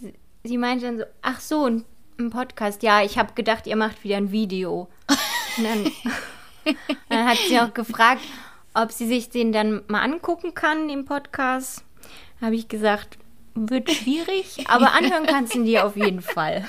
Sie, 0.00 0.14
sie 0.44 0.58
meinte 0.58 0.86
dann 0.86 0.98
so, 0.98 1.04
ach 1.22 1.40
so, 1.40 1.66
ein, 1.66 1.84
ein 2.18 2.30
Podcast. 2.30 2.82
Ja, 2.82 3.02
ich 3.02 3.18
habe 3.18 3.34
gedacht, 3.34 3.66
ihr 3.66 3.76
macht 3.76 4.04
wieder 4.04 4.16
ein 4.16 4.30
Video. 4.30 4.88
Und 5.56 5.64
dann, 5.64 5.92
dann 7.08 7.26
hat 7.28 7.38
sie 7.38 7.60
auch 7.60 7.72
gefragt, 7.74 8.22
ob 8.74 8.92
sie 8.92 9.06
sich 9.06 9.30
den 9.30 9.52
dann 9.52 9.82
mal 9.88 10.02
angucken 10.02 10.54
kann, 10.54 10.88
den 10.88 11.04
Podcast. 11.04 11.84
Habe 12.40 12.56
ich 12.56 12.68
gesagt, 12.68 13.18
wird 13.54 13.90
schwierig, 13.90 14.64
aber 14.68 14.92
anhören 14.98 15.26
kannst 15.26 15.54
du 15.54 15.62
dir 15.64 15.86
auf 15.86 15.96
jeden 15.96 16.20
Fall. 16.22 16.64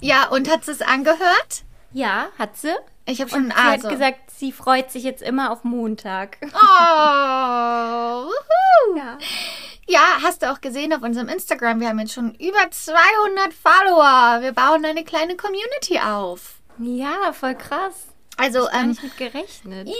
Ja, 0.00 0.28
und 0.28 0.48
hat 0.50 0.64
sie 0.64 0.70
es 0.72 0.82
angehört? 0.82 1.64
Ja, 1.92 2.26
hat 2.38 2.56
sie. 2.56 2.72
Ich 3.04 3.20
habe 3.20 3.28
schon 3.30 3.46
Und 3.46 3.50
sie 3.52 3.56
also. 3.56 3.88
hat 3.88 3.92
gesagt, 3.92 4.30
sie 4.30 4.52
freut 4.52 4.92
sich 4.92 5.02
jetzt 5.02 5.22
immer 5.22 5.50
auf 5.50 5.64
Montag. 5.64 6.38
Oh. 6.54 8.30
Ja. 9.20 9.26
Ja, 9.88 10.18
hast 10.22 10.42
du 10.42 10.50
auch 10.50 10.60
gesehen 10.60 10.92
auf 10.92 11.02
unserem 11.02 11.28
Instagram, 11.28 11.80
wir 11.80 11.88
haben 11.88 11.98
jetzt 11.98 12.12
schon 12.12 12.36
über 12.36 12.70
200 12.70 13.52
Follower. 13.52 14.40
Wir 14.40 14.52
bauen 14.52 14.84
eine 14.84 15.02
kleine 15.02 15.34
Community 15.36 15.98
auf. 15.98 16.60
Ja, 16.78 17.32
voll 17.32 17.56
krass. 17.56 18.06
Also, 18.36 18.66
Gar 18.66 18.74
ähm, 18.74 18.90
nicht 18.90 19.02
mit 19.02 19.16
gerechnet. 19.16 19.90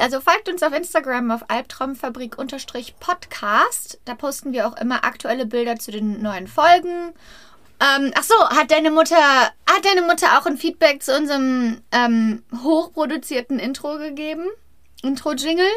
Also 0.00 0.20
folgt 0.20 0.48
uns 0.48 0.60
auf 0.62 0.72
Instagram 0.74 1.30
auf 1.30 1.48
albtraumfabrik-podcast. 1.48 4.00
Da 4.04 4.14
posten 4.14 4.52
wir 4.52 4.68
auch 4.68 4.76
immer 4.76 5.04
aktuelle 5.04 5.46
Bilder 5.46 5.76
zu 5.76 5.90
den 5.90 6.20
neuen 6.20 6.46
Folgen. 6.46 7.14
Ähm, 7.80 8.12
ach 8.14 8.24
so, 8.24 8.34
hat 8.50 8.70
deine 8.70 8.90
Mutter, 8.90 9.16
hat 9.16 9.84
deine 9.84 10.02
Mutter 10.02 10.38
auch 10.38 10.44
ein 10.46 10.58
Feedback 10.58 11.02
zu 11.02 11.16
unserem 11.16 11.80
ähm, 11.92 12.42
hochproduzierten 12.62 13.58
Intro 13.60 13.96
gegeben? 13.98 14.44
Intro-Jingle? 15.02 15.70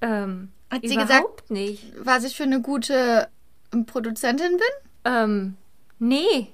Ähm, 0.00 0.53
Hat 0.74 0.82
sie 0.82 0.94
überhaupt 0.94 1.50
nicht. 1.50 1.84
Was 1.98 2.24
ich 2.24 2.36
für 2.36 2.42
eine 2.44 2.60
gute 2.60 3.28
ähm, 3.72 3.86
Produzentin 3.86 4.52
bin? 4.52 4.90
Ähm, 5.04 5.56
nee. 5.98 6.48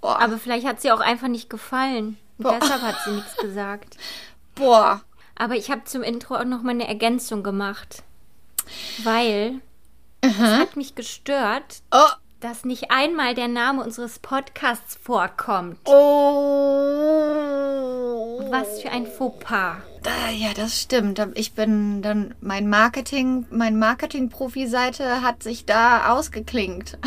Boah. 0.00 0.20
Aber 0.20 0.38
vielleicht 0.38 0.66
hat 0.66 0.80
sie 0.80 0.92
auch 0.92 1.00
einfach 1.00 1.28
nicht 1.28 1.48
gefallen. 1.48 2.18
Deshalb 2.38 2.82
hat 2.82 2.96
sie 3.04 3.12
nichts 3.12 3.36
gesagt. 3.36 3.96
Boah. 4.54 5.02
Aber 5.36 5.56
ich 5.56 5.70
habe 5.70 5.84
zum 5.84 6.02
Intro 6.02 6.36
auch 6.36 6.44
noch 6.44 6.62
mal 6.62 6.70
eine 6.70 6.86
Ergänzung 6.86 7.42
gemacht. 7.42 8.02
Weil 9.02 9.60
es 10.20 10.38
hat 10.38 10.76
mich 10.76 10.94
gestört, 10.94 11.82
Oh. 11.92 11.98
Dass 12.44 12.64
nicht 12.66 12.90
einmal 12.90 13.34
der 13.34 13.48
Name 13.48 13.82
unseres 13.82 14.18
Podcasts 14.18 14.98
vorkommt. 15.02 15.78
Oh. 15.86 15.94
Was 18.50 18.82
für 18.82 18.90
ein 18.90 19.06
Fauxpas. 19.06 19.78
Ja, 20.36 20.52
das 20.54 20.78
stimmt. 20.78 21.18
Ich 21.36 21.54
bin 21.54 22.02
dann 22.02 22.34
mein 22.42 22.68
Marketing, 22.68 23.46
mein 23.50 23.78
Marketing-Profi-Seite 23.78 25.22
hat 25.22 25.42
sich 25.42 25.64
da 25.64 26.12
ausgeklingt. 26.12 26.98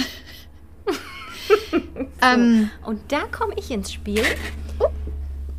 ähm, 2.24 2.72
Und 2.84 3.12
da 3.12 3.28
komme 3.28 3.54
ich 3.58 3.70
ins 3.70 3.94
Spiel. 3.94 4.26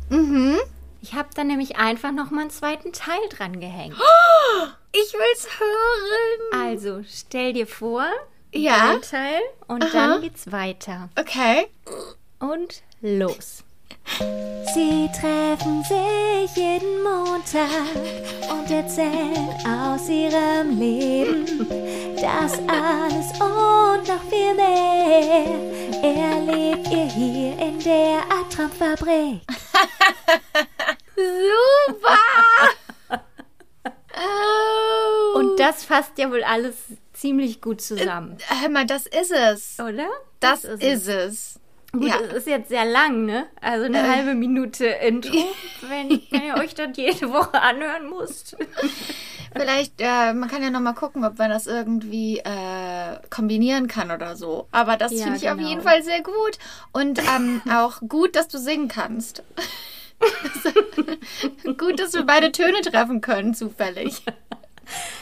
mhm. 0.09 0.57
Ich 1.01 1.13
habe 1.13 1.29
dann 1.33 1.47
nämlich 1.47 1.77
einfach 1.77 2.11
noch 2.11 2.31
mal 2.31 2.41
einen 2.41 2.49
zweiten 2.49 2.91
Teil 2.91 3.21
dran 3.29 3.61
gehängt. 3.61 3.95
Ich 4.91 5.13
will's 5.13 5.47
hören. 5.59 6.63
Also, 6.65 7.03
stell 7.07 7.53
dir 7.53 7.67
vor, 7.67 8.07
Ja. 8.51 8.91
ein 8.91 9.01
Teil 9.01 9.41
und 9.67 9.93
dann 9.93 10.21
geht's 10.21 10.51
weiter. 10.51 11.09
Okay. 11.19 11.67
Und 12.39 12.81
los. 13.01 13.63
Sie 14.73 15.09
treffen 15.19 15.83
sich 15.83 16.55
jeden 16.55 17.03
Montag 17.03 17.69
und 18.49 18.71
erzählen 18.71 19.49
aus 19.67 20.09
ihrem 20.09 20.79
Leben. 20.79 21.67
Das 22.15 22.53
alles 22.67 23.31
und 23.39 24.07
noch 24.07 24.23
viel 24.29 24.55
mehr 24.55 25.69
erlebt 26.01 26.87
ihr 26.89 27.05
hier 27.05 27.57
in 27.59 27.79
der 27.79 28.21
Albtraumfabrik. 28.31 29.41
Super. 31.15 32.17
oh. 34.15 35.37
Und 35.39 35.59
das 35.59 35.83
fasst 35.83 36.17
ja 36.17 36.29
wohl 36.31 36.43
alles 36.43 36.75
ziemlich 37.19 37.61
gut 37.61 37.81
zusammen, 37.81 38.37
hör 38.61 38.69
mal, 38.69 38.85
das 38.85 39.05
ist 39.05 39.31
es. 39.31 39.79
oder? 39.79 40.07
Das 40.39 40.63
ist 40.63 41.07
es. 41.07 41.59
Gut, 41.91 42.03
ja. 42.07 42.17
es 42.27 42.33
ist 42.33 42.47
jetzt 42.47 42.69
sehr 42.69 42.85
lang, 42.85 43.25
ne? 43.25 43.47
Also 43.61 43.85
eine 43.85 44.07
halbe 44.07 44.35
Minute 44.35 44.85
Intro, 44.85 45.33
wenn, 45.89 46.21
wenn 46.29 46.43
ihr 46.45 46.55
euch 46.57 46.75
das 46.75 46.89
jede 46.95 47.31
Woche 47.31 47.59
anhören 47.59 48.09
müsst. 48.11 48.55
Vielleicht, 49.55 49.93
äh, 49.99 50.33
man 50.33 50.47
kann 50.47 50.61
ja 50.61 50.69
nochmal 50.69 50.93
gucken, 50.93 51.25
ob 51.25 51.39
man 51.39 51.49
das 51.49 51.65
irgendwie 51.65 52.37
äh, 52.37 53.17
kombinieren 53.31 53.87
kann 53.87 54.11
oder 54.11 54.35
so. 54.35 54.67
Aber 54.71 54.95
das 54.97 55.11
Ja, 55.11 55.23
finde 55.23 55.37
ich 55.39 55.49
auf 55.49 55.57
genau. 55.57 55.67
jeden 55.69 55.81
Fall 55.81 56.03
sehr 56.03 56.21
gut. 56.21 56.59
Und 56.91 57.19
ähm, 57.35 57.59
auch 57.73 57.99
gut, 58.07 58.35
dass 58.35 58.47
du 58.47 58.59
singen 58.59 58.87
kannst. 58.87 59.41
gut, 61.77 61.99
dass 61.99 62.13
wir 62.13 62.23
beide 62.23 62.51
Töne 62.51 62.81
treffen 62.81 63.21
können, 63.21 63.55
zufällig. 63.55 64.21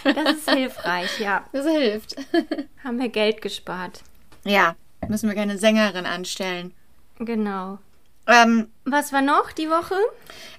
Das 0.03 0.37
ist 0.37 0.49
hilfreich, 0.49 1.19
ja. 1.19 1.43
Das 1.51 1.65
hilft. 1.65 2.15
Haben 2.83 2.99
wir 2.99 3.09
Geld 3.09 3.41
gespart. 3.41 4.01
Ja, 4.45 4.75
müssen 5.07 5.29
wir 5.29 5.35
keine 5.35 5.57
Sängerin 5.57 6.05
anstellen. 6.05 6.73
Genau. 7.19 7.79
Ähm, 8.27 8.69
Was 8.85 9.13
war 9.13 9.21
noch 9.21 9.51
die 9.51 9.69
Woche? 9.69 9.95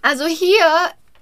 Also 0.02 0.26
hier 0.26 0.64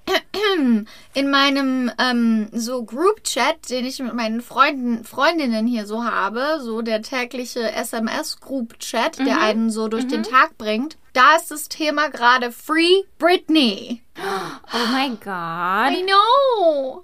in 1.13 1.29
meinem 1.29 1.91
ähm, 1.99 2.47
so 2.53 2.83
Group-Chat, 2.83 3.69
den 3.69 3.85
ich 3.85 3.99
mit 3.99 4.13
meinen 4.13 4.41
Freunden, 4.41 5.03
Freundinnen 5.03 5.67
hier 5.67 5.85
so 5.85 6.03
habe, 6.03 6.59
so 6.61 6.81
der 6.81 7.01
tägliche 7.01 7.71
SMS-Group-Chat, 7.71 9.19
der 9.19 9.41
einen 9.41 9.69
so 9.69 9.87
durch 9.87 10.07
den 10.07 10.23
Tag 10.23 10.57
bringt, 10.57 10.97
da 11.17 11.35
ist 11.35 11.49
das 11.51 11.67
Thema 11.67 12.09
gerade 12.09 12.51
Free 12.51 13.03
Britney. 13.17 14.01
Oh 14.17 14.87
mein 14.91 15.19
Gott. 15.19 15.97
I 15.97 16.03
know. 16.05 17.01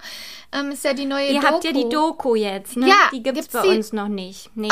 Ähm, 0.52 0.72
ist 0.72 0.84
ja 0.84 0.94
die 0.94 1.06
neue 1.06 1.28
Ihr 1.30 1.42
Doku. 1.42 1.54
habt 1.54 1.64
ja 1.64 1.72
die 1.72 1.90
Doku 1.90 2.36
jetzt, 2.36 2.78
ne? 2.78 2.88
Ja, 2.88 3.10
die 3.12 3.24
gibt's, 3.24 3.42
gibt's 3.42 3.54
bei 3.54 3.62
die? 3.64 3.78
uns 3.78 3.92
noch 3.94 4.08
nicht. 4.08 4.52
Nee. 4.56 4.70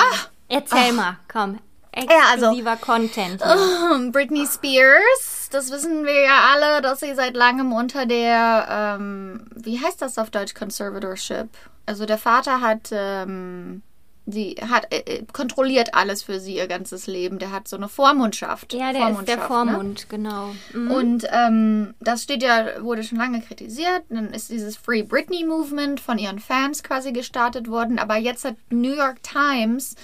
Erzähl 0.48 0.94
mal, 0.94 1.18
komm. 1.32 1.60
also- 1.94 2.46
Exklusiver 2.48 2.78
Content. 2.78 3.44
hier. 3.44 3.92
Ähm, 3.96 4.12
Britney 4.12 4.46
Spears, 4.46 5.50
das 5.52 5.72
wissen 5.72 6.06
wir 6.06 6.22
ja 6.22 6.52
alle, 6.54 6.82
dass 6.82 7.00
sie 7.00 7.14
seit 7.16 7.36
langem 7.36 7.74
unter 7.74 8.06
der, 8.06 8.98
ähm, 9.00 9.48
wie 9.56 9.80
heißt 9.84 10.02
das 10.02 10.18
auf 10.18 10.30
Deutsch, 10.30 10.54
Conservatorship? 10.54 11.50
Also 11.88 12.06
der 12.06 12.18
Vater 12.20 12.62
hat, 12.62 12.90
ähm, 12.92 13.82
die 14.25 14.56
hat 14.56 14.94
äh, 14.94 15.00
äh, 15.00 15.25
kontrolliert 15.32 15.94
alles 15.94 16.24
für 16.24 16.40
sie 16.40 16.56
ihr 16.56 16.68
ganzes 16.68 17.08
Leben. 17.08 17.40
Der 17.40 17.51
hat 17.51 17.68
so 17.68 17.75
eine 17.75 17.90
Vormundschaft. 17.90 18.74
Ja, 18.74 18.94
der 18.94 19.10
ist 19.10 19.28
der 19.28 19.40
Vormundschaft, 19.40 19.48
Vormund, 19.48 20.10
genau. 20.10 20.54
Mhm. 20.74 20.88
Ne? 20.88 20.96
Und 20.96 21.28
ähm, 21.32 21.94
das 22.00 22.24
steht 22.24 22.44
ja, 22.44 22.84
wurde 22.84 23.04
schon 23.04 23.18
lange 23.18 23.42
kritisiert. 23.42 24.04
Dann 24.10 24.32
ist 24.34 24.50
dieses 24.50 24.78
Free 24.78 25.04
Britney 25.04 25.44
Movement 25.44 26.00
von 26.00 26.18
ihren 26.18 26.40
Fans 26.40 26.84
quasi 26.84 27.12
gestartet 27.12 27.68
worden. 27.68 28.00
Aber 28.00 28.18
jetzt 28.18 28.46
hat 28.46 28.56
New 28.70 28.94
York 28.94 29.24
Times 29.24 29.96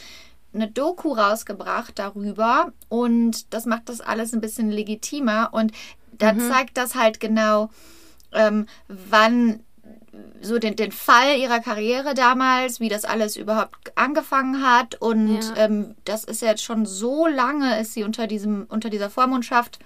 eine 0.53 0.67
Doku 0.67 1.13
rausgebracht 1.13 2.00
darüber 2.00 2.71
und 2.89 3.53
das 3.53 3.65
macht 3.65 3.89
das 3.89 4.01
alles 4.01 4.33
ein 4.33 4.41
bisschen 4.41 4.71
legitimer 4.71 5.50
und 5.51 5.71
da 6.13 6.36
zeigt 6.36 6.77
das 6.77 6.95
halt 6.95 7.19
genau, 7.19 7.69
ähm, 8.31 8.65
wann 8.88 9.59
so 10.41 10.59
den, 10.59 10.75
den 10.75 10.91
Fall 10.91 11.38
ihrer 11.38 11.59
Karriere 11.59 12.13
damals, 12.13 12.79
wie 12.79 12.89
das 12.89 13.05
alles 13.05 13.36
überhaupt 13.38 13.75
angefangen 13.97 14.63
hat 14.65 14.95
und 15.01 15.39
Ja. 15.41 15.55
ähm, 15.57 15.95
das 16.05 16.24
ist 16.24 16.41
jetzt 16.41 16.63
schon 16.63 16.86
so 16.86 17.27
lange 17.27 17.79
ist 17.79 17.93
sie 17.93 18.03
unter 18.03 18.27
diesem 18.27 18.65
unter 18.69 18.89
dieser 18.89 19.09
Vormundschaft 19.09 19.79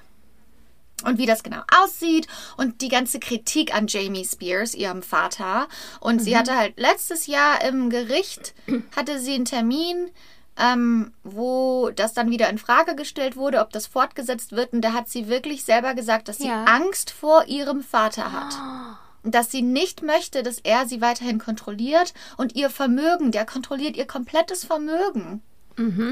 und 1.03 1.17
wie 1.17 1.25
das 1.25 1.41
genau 1.41 1.61
aussieht 1.83 2.27
und 2.57 2.81
die 2.81 2.89
ganze 2.89 3.19
Kritik 3.19 3.73
an 3.73 3.87
Jamie 3.87 4.23
Spears, 4.25 4.75
ihrem 4.75 5.01
Vater. 5.01 5.67
Und 5.99 6.19
sie 6.21 6.37
hatte 6.37 6.55
halt 6.55 6.79
letztes 6.79 7.25
Jahr 7.25 7.63
im 7.63 7.89
Gericht, 7.89 8.53
hatte 8.95 9.17
sie 9.19 9.33
einen 9.33 9.45
Termin, 9.45 10.11
ähm, 10.57 11.11
wo 11.23 11.89
das 11.95 12.13
dann 12.13 12.29
wieder 12.29 12.49
in 12.49 12.59
Frage 12.59 12.93
gestellt 12.95 13.35
wurde, 13.35 13.61
ob 13.61 13.71
das 13.71 13.87
fortgesetzt 13.87 14.51
wird. 14.51 14.73
Und 14.73 14.81
da 14.81 14.93
hat 14.93 15.09
sie 15.09 15.27
wirklich 15.27 15.63
selber 15.63 15.95
gesagt, 15.95 16.27
dass 16.27 16.37
sie 16.37 16.49
Ja. 16.49 16.65
Angst 16.65 17.09
vor 17.09 17.45
ihrem 17.47 17.81
Vater 17.81 18.31
hat. 18.31 18.53
Und 18.53 18.97
Dass 19.23 19.51
sie 19.51 19.61
nicht 19.61 20.01
möchte, 20.01 20.43
dass 20.43 20.59
er 20.59 20.87
sie 20.87 21.01
weiterhin 21.01 21.37
kontrolliert 21.37 22.13
und 22.37 22.55
ihr 22.55 22.69
Vermögen, 22.69 23.31
der 23.31 23.45
kontrolliert 23.45 23.95
ihr 23.95 24.05
komplettes 24.05 24.65
Vermögen. 24.65 25.41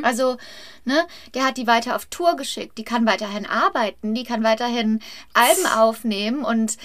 Also, 0.03 0.37
ne, 0.85 1.05
der 1.33 1.45
hat 1.45 1.57
die 1.57 1.67
weiter 1.67 1.95
auf 1.95 2.05
Tour 2.05 2.35
geschickt, 2.35 2.77
die 2.77 2.83
kann 2.83 3.05
weiterhin 3.05 3.45
arbeiten, 3.45 4.13
die 4.13 4.23
kann 4.23 4.43
weiterhin 4.43 5.01
Alben 5.33 5.65
aufnehmen 5.65 6.43
und 6.43 6.77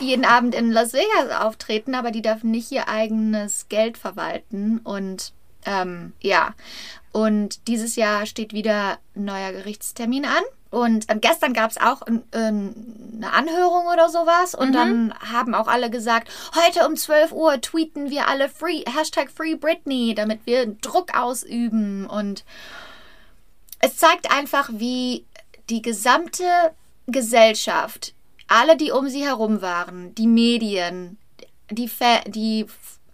jeden 0.00 0.24
Abend 0.24 0.54
in 0.54 0.72
Las 0.72 0.92
Vegas 0.92 1.30
auftreten, 1.38 1.94
aber 1.94 2.10
die 2.10 2.22
darf 2.22 2.42
nicht 2.42 2.72
ihr 2.72 2.88
eigenes 2.88 3.68
Geld 3.68 3.98
verwalten. 3.98 4.78
Und 4.78 5.32
ähm, 5.66 6.14
ja, 6.20 6.54
und 7.12 7.66
dieses 7.68 7.96
Jahr 7.96 8.26
steht 8.26 8.52
wieder 8.52 8.98
ein 9.14 9.24
neuer 9.24 9.52
Gerichtstermin 9.52 10.24
an. 10.24 10.42
Und 10.70 11.06
ähm, 11.08 11.20
gestern 11.20 11.52
gab 11.52 11.70
es 11.70 11.78
auch 11.78 12.02
ein, 12.02 12.22
ähm, 12.32 12.74
eine 13.16 13.32
Anhörung 13.32 13.86
oder 13.86 14.08
sowas. 14.08 14.54
Und 14.54 14.72
dann 14.72 15.14
haben 15.20 15.54
auch 15.54 15.68
alle 15.68 15.90
gesagt, 15.90 16.28
heute 16.54 16.86
um 16.86 16.96
12 16.96 17.32
Uhr 17.32 17.60
tweeten 17.60 18.10
wir 18.10 18.28
alle 18.28 18.48
free, 18.48 18.82
Hashtag 18.86 19.30
Free 19.30 19.54
Britney, 19.54 20.14
damit 20.14 20.40
wir 20.44 20.66
Druck 20.66 21.16
ausüben. 21.16 22.06
Und 22.06 22.44
es 23.80 23.96
zeigt 23.96 24.30
einfach, 24.30 24.68
wie 24.72 25.24
die 25.70 25.82
gesamte 25.82 26.44
Gesellschaft, 27.06 28.14
alle, 28.48 28.76
die 28.76 28.90
um 28.90 29.08
sie 29.08 29.24
herum 29.24 29.62
waren, 29.62 30.14
die 30.14 30.26
Medien, 30.26 31.18
die, 31.70 31.88
Fa 31.88 32.20
die 32.26 32.66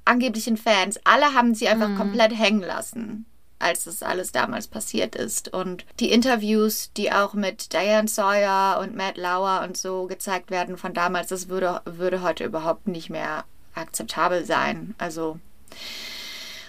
angeblichen 0.04 0.56
Fans, 0.56 0.99
alle 1.04 1.35
haben 1.35 1.54
sie 1.54 1.68
einfach 1.68 1.97
komplett 1.97 2.37
hängen 2.37 2.62
lassen, 2.62 3.26
als 3.62 3.85
das 3.85 4.02
alles 4.02 4.33
damals 4.33 4.66
passiert 4.66 5.14
ist. 5.14 5.52
Und 5.52 5.85
die 6.00 6.11
Interviews, 6.12 6.90
die 6.97 7.12
auch 7.12 7.35
mit 7.35 7.73
Diane 7.73 8.09
Sawyer 8.09 8.78
und 8.81 8.97
Matt 8.97 9.16
Lauer 9.16 9.62
und 9.64 9.76
so 9.76 10.07
gezeigt 10.07 10.50
werden 10.50 10.76
von 10.76 10.92
damals, 10.95 11.28
das 11.28 11.49
würde, 11.49 11.81
würde 11.85 12.23
heute 12.23 12.45
überhaupt 12.45 12.88
nicht 12.88 13.09
mehr 13.11 13.45
akzeptabel 13.75 14.45
sein. 14.45 14.95
Also. 14.99 15.38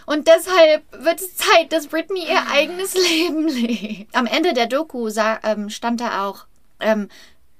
Und 0.05 0.27
deshalb 0.27 0.83
wird 0.91 1.21
es 1.21 1.35
Zeit, 1.37 1.71
dass 1.71 1.87
Britney 1.87 2.25
ihr 2.27 2.47
eigenes 2.51 2.93
Leben 3.09 3.47
lebt. 3.47 4.13
Am 4.15 4.25
Ende 4.25 4.53
der 4.53 4.67
Doku 4.67 5.09
sa- 5.09 5.39
ähm, 5.43 5.69
stand 5.69 6.01
da 6.01 6.27
auch, 6.27 6.45
ähm, 6.79 7.07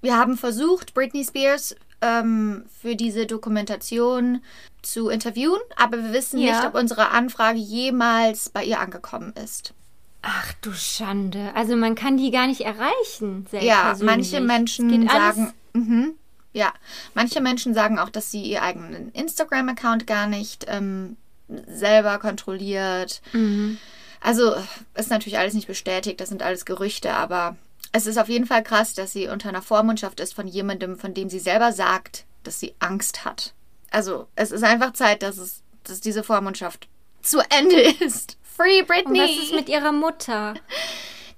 wir 0.02 0.18
haben 0.18 0.38
versucht, 0.38 0.94
Britney 0.94 1.24
Spears 1.24 1.75
ähm, 2.04 2.66
für 2.82 2.96
diese 2.96 3.26
Dokumentation 3.26 4.42
zu 4.82 5.10
interviewen, 5.10 5.60
aber 5.78 5.98
wir 5.98 6.14
wissen 6.14 6.40
Ja. 6.40 6.52
nicht, 6.58 6.68
ob 6.68 6.76
unsere 6.76 7.10
Anfrage 7.10 7.58
jemals 7.58 8.50
bei 8.50 8.64
ihr 8.66 8.80
angekommen 8.80 9.34
ist. 9.42 9.74
Ach 10.22 10.54
du 10.62 10.72
Schande. 10.74 11.52
Also 11.56 11.76
man 11.76 11.96
kann 11.96 12.18
die 12.18 12.32
gar 12.32 12.48
nicht 12.48 12.62
erreichen. 12.62 13.46
Ja, 13.52 13.84
persönlich. 13.86 14.02
manche 14.16 14.42
Menschen 14.42 15.08
sagen, 15.10 15.54
mhm, 15.74 16.14
ja, 16.54 16.72
manche 17.14 17.42
Menschen 17.42 17.74
sagen 17.74 18.00
auch, 18.00 18.10
dass 18.10 18.32
sie 18.32 18.42
ihr 18.44 18.62
eigenen 18.62 19.12
Instagram-Account 19.12 20.06
gar 20.08 20.28
nicht 20.28 20.66
ähm, 20.70 21.18
selber 21.68 22.20
kontrolliert. 22.20 23.22
Mhm. 23.34 23.78
Also 24.22 24.54
ist 24.96 25.10
natürlich 25.10 25.38
alles 25.38 25.54
nicht 25.54 25.68
bestätigt, 25.68 26.22
das 26.22 26.30
sind 26.30 26.42
alles 26.44 26.64
Gerüchte, 26.66 27.14
aber 27.14 27.58
es 27.94 28.08
ist 28.08 28.18
auf 28.18 28.28
jeden 28.28 28.48
Fall 28.48 28.64
krass, 28.64 28.96
dass 28.96 29.14
sie 29.14 29.28
unter 29.28 29.50
einer 29.50 29.62
Vormundschaft 29.62 30.20
ist 30.20 30.34
von 30.34 30.48
jemandem, 30.48 30.98
von 30.98 31.14
dem 31.14 31.30
sie 31.30 31.40
selber 31.40 31.72
sagt, 31.72 32.26
dass 32.44 32.60
sie 32.60 32.74
Angst 32.80 33.24
hat. 33.24 33.54
Also 33.92 34.28
es 34.36 34.52
ist 34.52 34.64
einfach 34.64 34.94
Zeit, 34.94 35.22
dass 35.22 35.38
es, 35.38 35.62
dass 35.84 36.02
diese 36.02 36.24
Vormundschaft 36.24 36.90
zu 37.22 37.40
Ende 37.50 37.80
ist. 38.04 38.38
Free 38.42 38.82
Britney. 38.82 39.20
Und 39.20 39.30
was 39.30 39.44
ist 39.44 39.54
mit 39.54 39.70
ihrer 39.70 39.92
Mutter? 39.92 40.56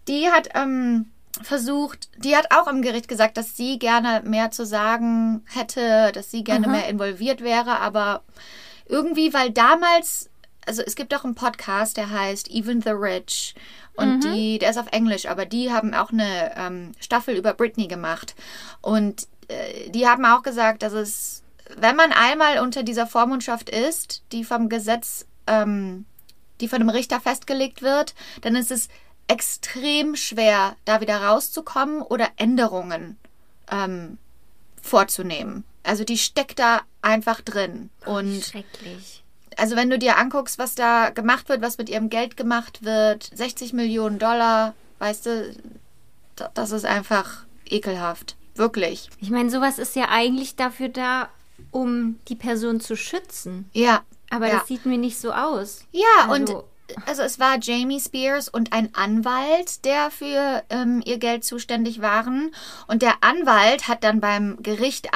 Die 0.08 0.30
hat 0.30 0.50
ähm, 0.56 1.12
versucht, 1.42 2.10
die 2.18 2.36
hat 2.36 2.48
auch 2.52 2.68
im 2.68 2.82
Gericht 2.82 3.10
gesagt, 3.10 3.36
dass 3.36 3.58
sie 3.58 3.78
gerne 3.78 4.22
mehr 4.26 4.52
zu 4.52 4.66
sagen 4.66 5.44
hätte, 5.48 6.12
dass 6.14 6.32
sie 6.32 6.44
gerne 6.44 6.68
mehr 6.68 6.88
involviert 6.88 7.42
wäre, 7.42 7.80
aber 7.80 8.24
irgendwie, 8.86 9.34
weil 9.34 9.52
damals, 9.52 10.30
also 10.66 10.82
es 10.84 10.96
gibt 10.96 11.14
auch 11.14 11.26
einen 11.26 11.36
Podcast, 11.36 11.98
der 11.98 12.10
heißt 12.12 12.50
Even 12.50 12.82
the 12.82 12.92
Rich 12.92 13.56
und 13.98 14.24
die, 14.24 14.60
der 14.60 14.72
ist 14.72 14.78
auf 14.78 14.92
Englisch, 14.92 15.26
aber 15.26 15.46
die 15.46 15.72
haben 15.72 15.94
auch 15.94 16.12
eine 16.12 16.54
ähm, 16.58 16.92
Staffel 17.00 17.36
über 17.36 17.54
Britney 17.54 17.88
gemacht 17.88 18.36
und 18.82 19.28
äh, 19.48 19.90
die 19.90 20.08
haben 20.08 20.26
auch 20.26 20.44
gesagt, 20.44 20.84
dass 20.84 20.94
es, 20.94 21.44
wenn 21.78 21.96
man 21.96 22.12
einmal 22.12 22.60
unter 22.60 22.84
dieser 22.84 23.08
Vormundschaft 23.08 23.70
ist, 23.70 24.24
die 24.32 24.44
vom 24.44 24.70
Gesetz 24.70 25.26
ähm, 25.48 26.06
die 26.62 26.68
von 26.68 26.82
einem 26.82 26.90
Richter 26.90 27.20
festgelegt 27.20 27.82
wird, 27.82 28.16
dann 28.42 28.56
ist 28.56 28.72
es 28.72 28.88
extrem 29.28 30.16
schwer, 30.16 30.76
da 30.86 31.02
wieder 31.02 31.22
rauszukommen 31.22 32.02
oder 32.02 32.30
Änderungen 32.38 33.18
ähm, 33.72 34.18
vorzunehmen. 34.82 35.64
Also 35.84 36.04
die 36.04 36.18
steckt 36.18 36.60
da 36.60 36.82
einfach 37.02 37.42
drin. 37.42 37.90
Und 38.06 38.44
Schrecklich. 38.44 39.24
Also 39.58 39.76
wenn 39.76 39.90
du 39.90 39.98
dir 40.00 40.18
anguckst, 40.18 40.58
was 40.60 40.76
da 40.76 41.10
gemacht 41.10 41.50
wird, 41.50 41.62
was 41.62 41.78
mit 41.78 41.90
ihrem 41.90 42.10
Geld 42.10 42.38
gemacht 42.38 42.84
wird, 42.84 43.30
60 43.34 43.74
Millionen 43.74 44.20
Dollar, 44.20 44.74
weißt 45.00 45.26
du, 45.26 45.56
da- 46.36 46.52
das 46.54 46.72
ist 46.72 46.86
einfach 46.86 47.46
ekelhaft. 47.70 48.36
Wirklich. 48.56 49.10
Ich 49.20 49.30
meine, 49.32 49.50
sowas 49.50 49.80
ist 49.80 49.96
ja 49.96 50.10
eigentlich 50.10 50.56
dafür 50.56 50.90
da, 50.90 51.30
um 51.72 52.20
die 52.28 52.36
Person 52.36 52.80
zu 52.80 52.96
schützen. 52.96 53.70
Ja. 53.74 54.04
Aber 54.30 54.48
ja. 54.48 54.56
das 54.60 54.68
sieht 54.68 54.86
mir 54.86 54.98
nicht 54.98 55.18
so 55.20 55.32
aus. 55.34 55.84
Ja, 55.92 56.28
Also- 56.30 56.34
und 56.58 56.64
also 57.08 57.24
es 57.24 57.40
war 57.40 57.58
Jamie 57.60 58.00
Spears 58.00 58.48
und 58.48 58.72
ein 58.72 58.94
Anwalt, 58.94 59.84
der 59.86 60.12
für 60.12 60.64
ähm, 60.70 61.02
ihr 61.04 61.18
Geld 61.18 61.44
zuständig 61.44 62.00
waren. 62.02 62.54
Und 62.88 63.02
der 63.02 63.16
Anwalt 63.22 63.88
hat 63.88 64.04
dann 64.04 64.20
beim 64.22 64.62
Gericht 64.62 65.10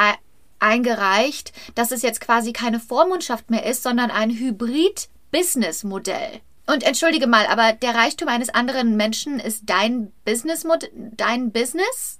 eingereicht, 0.59 1.53
dass 1.75 1.91
es 1.91 2.01
jetzt 2.01 2.21
quasi 2.21 2.53
keine 2.53 2.79
Vormundschaft 2.79 3.49
mehr 3.49 3.65
ist, 3.65 3.83
sondern 3.83 4.11
ein 4.11 4.31
Hybrid-Business-Modell. 4.31 6.39
Und 6.67 6.83
entschuldige 6.83 7.27
mal, 7.27 7.47
aber 7.47 7.73
der 7.73 7.95
Reichtum 7.95 8.27
eines 8.27 8.49
anderen 8.49 8.95
Menschen 8.95 9.39
ist 9.39 9.63
dein 9.65 10.11
Business, 10.23 10.65
dein 10.93 11.51
Business? 11.51 12.19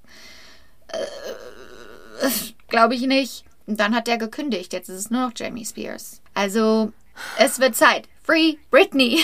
Äh, 0.88 2.28
Glaube 2.68 2.96
ich 2.96 3.02
nicht. 3.02 3.44
Und 3.68 3.80
dann 3.80 3.94
hat 3.94 4.08
der 4.08 4.18
gekündigt. 4.18 4.74
Jetzt 4.74 4.90
ist 4.90 4.98
es 4.98 5.10
nur 5.12 5.28
noch 5.28 5.34
Jamie 5.36 5.66
Spears. 5.66 6.22
Also, 6.34 6.92
es 7.38 7.60
wird 7.60 7.76
Zeit. 7.76 8.08
Free 8.24 8.56
Britney. 8.72 9.20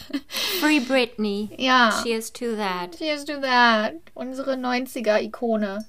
Free 0.60 0.80
Britney. 0.80 1.50
ja. 1.58 2.00
Cheers 2.02 2.32
to 2.32 2.56
that. 2.56 2.96
Cheers 2.98 3.24
to 3.24 3.40
that. 3.40 3.94
Unsere 4.14 4.54
90er-Ikone. 4.54 5.84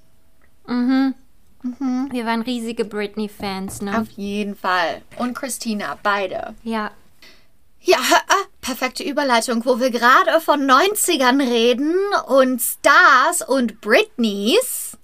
Mhm. 0.67 1.15
Wir 2.11 2.25
waren 2.25 2.41
riesige 2.41 2.85
Britney-Fans, 2.85 3.81
ne? 3.81 3.99
Auf 3.99 4.09
jeden 4.15 4.55
Fall. 4.55 5.01
Und 5.17 5.33
Christina, 5.35 5.97
beide. 6.03 6.53
ja. 6.63 6.91
Ja, 7.81 7.97
ah, 7.99 8.33
perfekte 8.61 9.03
Überleitung, 9.03 9.63
wo 9.63 9.79
wir 9.79 9.91
gerade 9.91 10.41
von 10.41 10.65
90ern 10.65 11.39
reden 11.39 11.93
und 12.27 12.59
Stars 12.59 13.43
und 13.47 13.79
Britneys. 13.79 14.97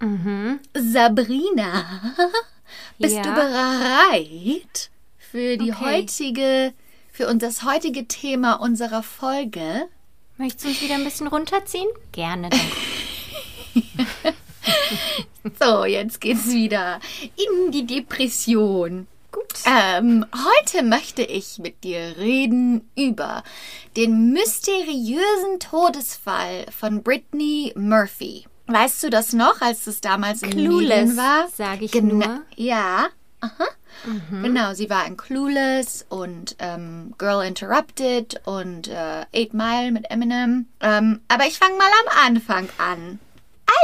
Mhm. 0.00 0.60
Sabrina, 0.74 2.14
bist 2.98 3.16
Ja. 3.16 3.22
du 3.22 3.32
bereit 3.32 4.90
für 5.18 5.56
die 5.56 5.72
Okay. 5.72 5.80
heutige, 6.02 6.74
für 7.10 7.34
das 7.36 7.62
heutige 7.62 8.06
Thema 8.06 8.54
unserer 8.60 9.02
Folge? 9.02 9.88
Möchtest 10.36 10.64
du 10.64 10.68
uns 10.68 10.82
wieder 10.82 10.96
ein 10.96 11.04
bisschen 11.04 11.28
runterziehen? 11.28 11.88
Gerne. 12.12 12.50
So, 15.60 15.84
jetzt 15.84 16.20
geht's 16.20 16.48
wieder 16.48 17.00
in 17.36 17.70
die 17.72 17.86
Depression. 17.86 19.06
Gut. 19.32 19.44
Ähm, 19.66 20.24
heute 20.32 20.82
möchte 20.84 21.22
ich 21.22 21.58
mit 21.58 21.84
dir 21.84 22.14
reden 22.18 22.88
über 22.96 23.42
den 23.96 24.32
mysteriösen 24.32 25.60
Todesfall 25.60 26.66
von 26.76 27.02
Brittany 27.02 27.72
Murphy. 27.76 28.44
Weißt 28.66 29.02
du 29.04 29.10
das 29.10 29.32
noch, 29.32 29.60
als 29.60 29.86
es 29.86 30.00
damals 30.00 30.42
in 30.42 30.50
Clueless, 30.50 31.16
war? 31.16 31.48
sag 31.54 31.82
ich 31.82 31.92
Gena- 31.92 32.12
nur. 32.26 32.42
Ja. 32.56 33.06
Aha. 33.40 33.66
Genau, 34.42 34.74
sie 34.74 34.88
war 34.90 35.06
in 35.06 35.16
Clueless 35.16 36.04
und 36.08 36.56
ähm, 36.58 37.14
Girl 37.18 37.44
Interrupted 37.46 38.40
und 38.44 38.88
äh, 38.88 39.24
Eight 39.34 39.52
Mile 39.54 39.90
mit 39.92 40.10
Eminem. 40.10 40.66
Ähm, 40.80 41.20
aber 41.28 41.46
ich 41.46 41.58
fange 41.58 41.76
mal 41.76 41.90
am 42.06 42.26
Anfang 42.26 42.68
an. 42.78 43.18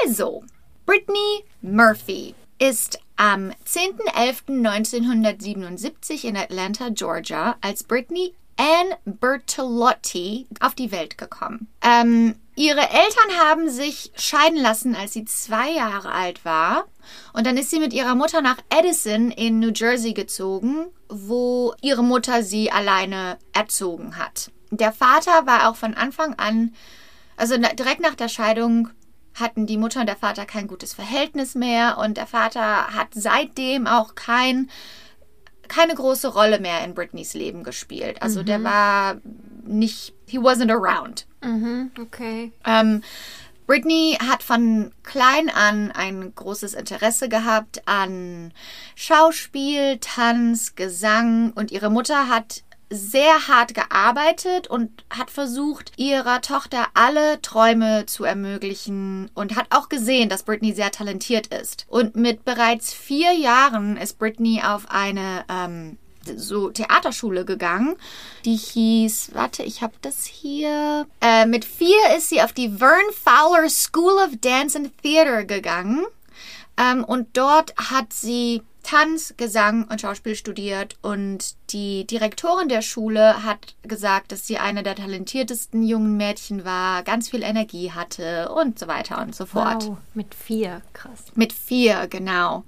Also, 0.05 0.45
Brittany 0.85 1.45
Murphy 1.61 2.35
ist 2.59 2.99
am 3.17 3.53
10.11.1977 3.67 6.25
in 6.25 6.37
Atlanta, 6.37 6.89
Georgia, 6.91 7.57
als 7.61 7.85
Brittany 7.85 8.35
Ann 8.57 8.95
Bertolotti 9.05 10.47
auf 10.61 10.75
die 10.75 10.93
Welt 10.93 11.19
gekommen. 11.19 11.69
Ähm, 11.83 12.37
ihre 12.55 12.81
Eltern 12.81 13.39
haben 13.41 13.71
sich 13.71 14.13
scheiden 14.17 14.61
lassen, 14.61 14.95
als 14.95 15.13
sie 15.13 15.25
zwei 15.25 15.71
Jahre 15.71 16.13
alt 16.13 16.45
war. 16.45 16.87
Und 17.33 17.47
dann 17.47 17.57
ist 17.57 17.71
sie 17.71 17.81
mit 17.81 17.93
ihrer 17.93 18.15
Mutter 18.15 18.43
nach 18.43 18.59
Edison 18.69 19.31
in 19.31 19.59
New 19.59 19.73
Jersey 19.75 20.13
gezogen, 20.13 20.87
wo 21.09 21.75
ihre 21.81 22.05
Mutter 22.05 22.43
sie 22.43 22.71
alleine 22.71 23.39
erzogen 23.53 24.19
hat. 24.19 24.51
Der 24.71 24.93
Vater 24.93 25.47
war 25.47 25.69
auch 25.69 25.77
von 25.77 25.95
Anfang 25.95 26.35
an, 26.35 26.75
also 27.37 27.57
direkt 27.57 28.01
nach 28.01 28.15
der 28.15 28.29
Scheidung, 28.29 28.91
hatten 29.35 29.67
die 29.67 29.77
Mutter 29.77 30.01
und 30.01 30.07
der 30.07 30.17
Vater 30.17 30.47
kein 30.47 30.67
gutes 30.67 30.95
Verhältnis 30.95 31.55
mehr 31.55 31.99
und 31.99 32.17
der 32.17 32.27
Vater 32.27 32.95
hat 32.95 33.09
seitdem 33.13 33.87
auch 33.87 34.15
kein 34.15 34.71
keine 35.69 35.95
große 35.95 36.29
Rolle 36.29 36.61
mehr 36.61 36.85
in 36.85 36.95
Britneys 36.95 37.33
Leben 37.33 37.65
gespielt. 37.65 38.21
Also 38.21 38.43
der 38.43 38.63
war 38.63 39.17
nicht, 39.65 40.13
he 40.27 40.39
wasn't 40.39 40.71
around. 40.71 41.27
Mhm, 41.43 41.91
okay. 41.99 42.53
Ähm, 42.67 43.03
Britney 43.67 44.19
hat 44.21 44.43
von 44.43 44.93
klein 45.03 45.49
an 45.49 45.91
ein 45.93 46.35
großes 46.35 46.75
Interesse 46.75 47.29
gehabt 47.29 47.83
an 47.87 48.53
Schauspiel, 48.97 49.99
Tanz, 49.99 50.75
Gesang 50.75 51.53
und 51.55 51.71
ihre 51.71 51.89
Mutter 51.89 52.29
hat 52.29 52.65
sehr 52.93 53.49
hart 53.49 53.75
gearbeitet 53.75 54.69
und 54.69 55.05
hat 55.11 55.31
versucht, 55.31 55.93
ihrer 55.97 56.43
Tochter 56.43 56.87
alle 56.95 57.41
Träume 57.41 58.05
zu 58.07 58.25
ermöglichen 58.25 59.31
und 59.35 59.57
hat 59.57 59.67
auch 59.71 59.89
gesehen, 59.89 60.29
dass 60.29 60.43
Britney 60.43 60.75
sehr 60.75 60.91
talentiert 60.91 61.47
ist. 61.47 61.87
Und 61.89 62.17
mit 62.17 62.45
bereits 62.45 62.93
vier 62.93 63.33
Jahren 63.33 63.97
ist 63.97 64.19
Britney 64.19 64.63
auf 64.63 64.91
eine 64.91 65.45
ähm, 65.49 65.97
so 66.37 66.71
Theaterschule 66.71 67.45
gegangen. 67.45 67.97
Die 68.45 68.57
hieß, 68.57 69.31
warte, 69.33 69.63
ich 69.63 69.83
habe 69.83 69.95
das 70.03 70.25
hier. 70.25 71.07
Äh, 71.21 71.47
mit 71.47 71.65
vier 71.65 72.17
ist 72.17 72.29
sie 72.29 72.43
auf 72.43 72.53
die 72.53 72.69
Vern 72.79 73.01
Fowler 73.25 73.69
School 73.69 74.23
of 74.25 74.37
Dance 74.41 74.79
and 74.79 74.93
Theater 75.03 75.45
gegangen. 75.45 76.05
Ähm, 76.77 77.05
und 77.05 77.37
dort 77.37 77.75
hat 77.77 78.13
sie 78.13 78.63
Tanz, 78.83 79.35
Gesang 79.37 79.85
und 79.85 80.01
Schauspiel 80.01 80.35
studiert 80.35 80.97
und 81.03 81.55
die 81.71 82.07
Direktorin 82.07 82.69
der 82.69 82.83
Schule 82.83 83.45
hat 83.45 83.75
gesagt, 83.83 84.33
dass 84.33 84.47
sie 84.47 84.59
eine 84.59 84.83
der 84.83 84.97
talentiertesten 84.97 85.83
jungen 85.83 86.17
Mädchen 86.17 86.65
war, 86.65 87.03
ganz 87.03 87.29
viel 87.29 87.43
Energie 87.43 87.93
hatte 87.93 88.51
und 88.51 88.79
so 88.79 88.89
weiter 88.89 89.21
und 89.23 89.35
so 89.35 89.47
fort. 89.47 89.87
Wow, 89.87 89.97
mit 90.15 90.35
vier, 90.35 90.83
krass. 90.93 91.25
Mit 91.35 91.53
vier, 91.53 92.07
genau. 92.09 92.65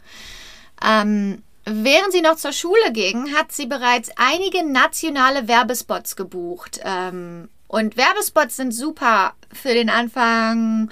Ähm, 0.85 1.43
während 1.65 2.13
sie 2.13 2.21
noch 2.21 2.37
zur 2.37 2.53
Schule 2.53 2.93
ging, 2.93 3.35
hat 3.35 3.53
sie 3.53 3.67
bereits 3.67 4.11
einige 4.17 4.65
nationale 4.65 5.49
Werbespots 5.49 6.17
gebucht. 6.17 6.81
Ähm, 6.85 7.49
und 7.67 7.97
Werbespots 7.97 8.57
sind 8.57 8.73
super 8.73 9.35
für 9.53 9.75
den 9.75 9.91
Anfang 9.91 10.91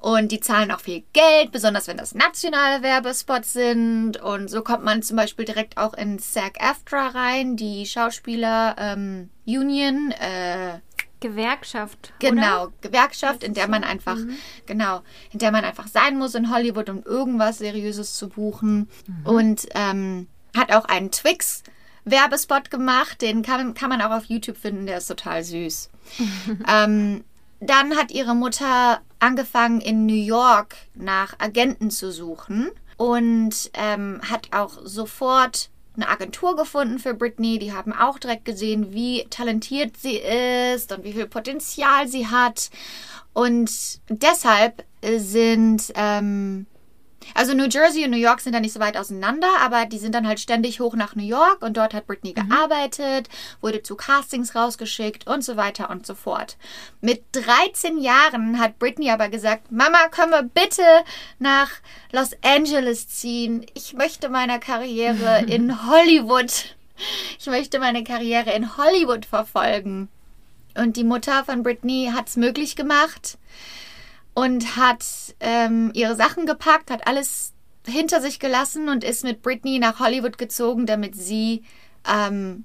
und 0.00 0.32
die 0.32 0.40
zahlen 0.40 0.70
auch 0.70 0.80
viel 0.80 1.04
Geld, 1.12 1.52
besonders 1.52 1.86
wenn 1.86 1.98
das 1.98 2.14
nationale 2.14 2.82
Werbespots 2.82 3.52
sind. 3.52 4.16
Und 4.16 4.48
so 4.48 4.62
kommt 4.62 4.82
man 4.82 5.02
zum 5.02 5.16
Beispiel 5.16 5.44
direkt 5.44 5.76
auch 5.76 5.94
in 5.94 6.18
SAG-AFTRA 6.18 7.08
rein, 7.08 7.56
die 7.56 7.86
Schauspieler 7.86 8.76
ähm, 8.78 9.30
Union. 9.46 10.12
Äh, 10.12 10.78
Gewerkschaft. 11.20 12.14
Genau, 12.18 12.64
Oder? 12.64 12.72
Gewerkschaft, 12.80 13.44
in 13.44 13.52
der 13.52 13.68
man 13.68 13.84
einfach, 13.84 14.16
genau, 14.64 15.02
in 15.32 15.38
der 15.38 15.52
man 15.52 15.66
einfach 15.66 15.86
sein 15.86 16.16
muss 16.16 16.34
in 16.34 16.50
Hollywood, 16.50 16.88
um 16.88 17.02
irgendwas 17.02 17.58
Seriöses 17.58 18.14
zu 18.14 18.30
buchen. 18.30 18.88
Und 19.24 19.68
ähm, 19.74 20.28
hat 20.56 20.72
auch 20.72 20.86
einen 20.86 21.10
Twix. 21.10 21.62
Werbespot 22.06 22.70
gemacht, 22.70 23.20
den 23.20 23.42
kann, 23.42 23.74
kann 23.74 23.90
man 23.90 24.00
auch 24.00 24.10
auf 24.10 24.24
YouTube 24.24 24.56
finden, 24.56 24.86
der 24.86 24.98
ist 24.98 25.06
total 25.06 25.44
süß. 25.44 25.90
ähm, 26.68 27.24
dann 27.60 27.96
hat 27.96 28.10
ihre 28.10 28.34
Mutter 28.34 29.00
angefangen, 29.18 29.80
in 29.80 30.06
New 30.06 30.14
York 30.14 30.76
nach 30.94 31.34
Agenten 31.38 31.90
zu 31.90 32.10
suchen 32.10 32.70
und 32.96 33.70
ähm, 33.74 34.20
hat 34.28 34.48
auch 34.52 34.78
sofort 34.84 35.70
eine 35.96 36.08
Agentur 36.08 36.56
gefunden 36.56 36.98
für 36.98 37.14
Britney. 37.14 37.58
Die 37.58 37.72
haben 37.72 37.92
auch 37.92 38.18
direkt 38.18 38.44
gesehen, 38.44 38.92
wie 38.92 39.26
talentiert 39.28 39.96
sie 39.96 40.16
ist 40.16 40.92
und 40.92 41.04
wie 41.04 41.12
viel 41.12 41.26
Potenzial 41.26 42.08
sie 42.08 42.26
hat. 42.26 42.70
Und 43.32 43.70
deshalb 44.08 44.84
sind, 45.02 45.92
ähm, 45.94 46.66
also 47.34 47.54
New 47.54 47.68
Jersey 47.68 48.04
und 48.04 48.10
New 48.10 48.16
York 48.16 48.40
sind 48.40 48.54
da 48.54 48.60
nicht 48.60 48.72
so 48.72 48.80
weit 48.80 48.96
auseinander, 48.96 49.48
aber 49.60 49.86
die 49.86 49.98
sind 49.98 50.14
dann 50.14 50.26
halt 50.26 50.40
ständig 50.40 50.80
hoch 50.80 50.94
nach 50.94 51.14
New 51.14 51.24
York 51.24 51.62
und 51.62 51.76
dort 51.76 51.94
hat 51.94 52.06
Britney 52.06 52.32
gearbeitet, 52.32 53.28
wurde 53.60 53.82
zu 53.82 53.94
Castings 53.94 54.54
rausgeschickt 54.54 55.26
und 55.26 55.44
so 55.44 55.56
weiter 55.56 55.90
und 55.90 56.06
so 56.06 56.14
fort. 56.14 56.56
Mit 57.00 57.22
13 57.32 57.98
Jahren 57.98 58.58
hat 58.58 58.78
Britney 58.78 59.10
aber 59.10 59.28
gesagt, 59.28 59.70
Mama, 59.70 60.08
können 60.08 60.32
wir 60.32 60.42
bitte 60.42 60.82
nach 61.38 61.70
Los 62.12 62.30
Angeles 62.42 63.08
ziehen? 63.08 63.66
Ich 63.74 63.94
möchte 63.94 64.28
meine 64.28 64.58
Karriere 64.60 65.44
in 65.46 65.86
Hollywood, 65.88 66.76
ich 67.38 67.46
möchte 67.46 67.78
meine 67.78 68.04
Karriere 68.04 68.52
in 68.52 68.76
Hollywood 68.76 69.24
verfolgen. 69.24 70.08
Und 70.76 70.96
die 70.96 71.04
Mutter 71.04 71.44
von 71.44 71.62
Britney 71.62 72.10
hat 72.14 72.28
es 72.28 72.36
möglich 72.36 72.76
gemacht 72.76 73.38
und 74.34 74.76
hat 74.76 75.04
ähm, 75.40 75.90
ihre 75.94 76.16
Sachen 76.16 76.46
gepackt, 76.46 76.90
hat 76.90 77.06
alles 77.06 77.52
hinter 77.86 78.20
sich 78.20 78.38
gelassen 78.38 78.88
und 78.88 79.04
ist 79.04 79.24
mit 79.24 79.42
Britney 79.42 79.78
nach 79.78 80.00
Hollywood 80.00 80.38
gezogen, 80.38 80.86
damit 80.86 81.14
sie 81.14 81.62
ähm, 82.08 82.64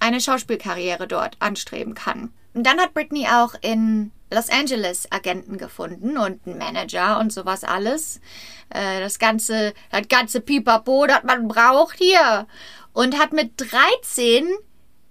eine 0.00 0.20
Schauspielkarriere 0.20 1.06
dort 1.08 1.36
anstreben 1.40 1.94
kann. 1.94 2.32
Und 2.52 2.66
dann 2.66 2.78
hat 2.78 2.94
Britney 2.94 3.26
auch 3.26 3.54
in 3.60 4.12
Los 4.32 4.50
Angeles 4.50 5.10
Agenten 5.10 5.58
gefunden 5.58 6.16
und 6.18 6.46
einen 6.46 6.58
Manager 6.58 7.18
und 7.18 7.32
sowas 7.32 7.64
alles. 7.64 8.20
Äh, 8.70 9.00
das 9.00 9.18
ganze, 9.18 9.74
das 9.90 10.08
ganze 10.08 10.40
Pipapo, 10.40 11.06
das 11.06 11.24
man 11.24 11.48
braucht 11.48 11.98
hier. 11.98 12.46
Und 12.92 13.18
hat 13.18 13.32
mit 13.32 13.52
13 13.56 14.46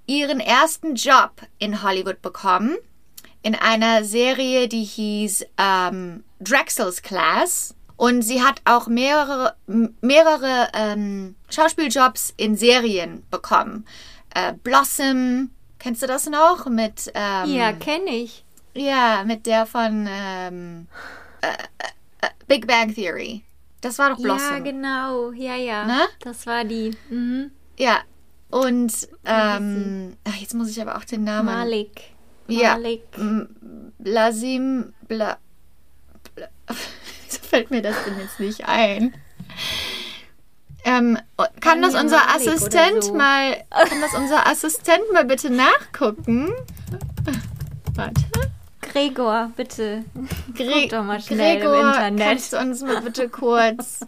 ihren 0.06 0.40
ersten 0.40 0.96
Job 0.96 1.42
in 1.60 1.84
Hollywood 1.84 2.22
bekommen 2.22 2.78
in 3.44 3.56
einer 3.56 4.04
Serie, 4.04 4.68
die 4.68 4.84
hieß 4.84 5.46
ähm, 5.58 6.24
Drexel's 6.40 7.02
Class. 7.02 7.76
Und 7.96 8.24
sie 8.24 8.42
hat 8.42 8.62
auch 8.66 8.88
mehrere, 8.88 9.56
mehrere 10.02 10.70
ähm, 10.74 11.36
Schauspieljobs 11.50 12.34
in 12.38 12.58
Serien 12.58 13.24
bekommen. 13.30 13.86
Äh, 14.34 14.54
Blossom, 14.64 15.52
kennst 15.78 16.02
du 16.02 16.08
das 16.08 16.28
noch? 16.28 16.66
Mit, 16.66 17.12
ähm, 17.14 17.54
Ja, 17.54 17.72
kenne 17.72 18.10
ich. 18.10 18.44
ja, 18.74 19.24
mit 19.26 19.46
der 19.46 19.68
von 19.68 20.08
ähm, 20.10 20.88
äh, 21.42 21.48
äh, 22.24 22.30
Big 22.48 22.66
Bang 22.66 22.94
Theory. 22.96 23.44
Das 23.82 24.00
war 24.00 24.10
doch 24.10 24.18
Blossom. 24.22 24.52
Ja, 24.54 24.60
genau. 24.60 25.32
Ja, 25.34 25.56
ja. 25.56 25.86
Ne? 25.86 26.00
Das 26.22 26.48
war 26.48 26.64
die. 26.66 26.98
Mhm. 27.10 27.52
Ja, 27.78 28.00
und 28.50 28.92
ähm, 29.26 30.18
ach, 30.24 30.36
jetzt 30.36 30.54
muss 30.56 30.70
ich 30.70 30.82
aber 30.82 30.98
auch 30.98 31.04
den 31.06 31.24
Namen. 31.26 31.46
Malik. 31.46 32.13
Ja. 32.48 32.74
Malik. 32.76 33.04
M- 33.18 33.50
Blasim. 34.00 34.94
Bla, 35.08 35.38
Bla, 36.36 36.48
so 37.28 37.40
fällt 37.42 37.72
mir 37.72 37.82
das 37.82 37.96
denn 38.06 38.20
jetzt 38.20 38.40
nicht 38.40 38.68
ein. 38.68 39.14
Ähm, 40.86 41.18
kann 41.62 41.82
das 41.82 41.96
unser 41.96 42.18
Malik 42.18 42.36
Assistent 42.36 43.04
so. 43.06 43.14
mal, 43.14 43.64
kann 43.70 44.02
das 44.02 44.14
unser 44.14 44.46
Assistent 44.48 45.04
mal 45.14 45.24
bitte 45.26 45.50
nachgucken? 45.50 46.52
Warte. 47.96 48.24
Gregor, 48.82 49.52
bitte. 49.56 50.04
Gre 50.56 50.88
doch 50.90 51.04
mal 51.04 51.22
schnell 51.22 51.58
Gregor, 51.60 51.80
im 51.80 51.88
Internet. 51.88 52.28
kannst 52.28 52.54
du 52.54 52.58
uns 52.60 52.82
mal 52.82 53.02
bitte 53.02 53.30
kurz 53.30 54.02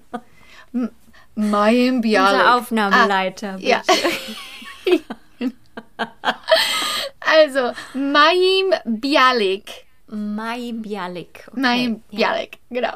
M- 0.73 0.91
Mayim 1.35 2.01
Bialik. 2.01 2.33
Unser 2.33 2.55
Aufnahmeleiter. 2.55 3.53
Ah, 3.55 3.59
ja. 3.59 3.81
Also, 7.27 7.73
Mayim 7.93 8.73
Bialik. 8.85 9.85
Mai 10.07 10.71
Bialik. 10.73 11.47
Okay. 11.47 11.59
Mayim 11.59 12.03
ja. 12.11 12.33
Bialik, 12.33 12.59
genau. 12.69 12.93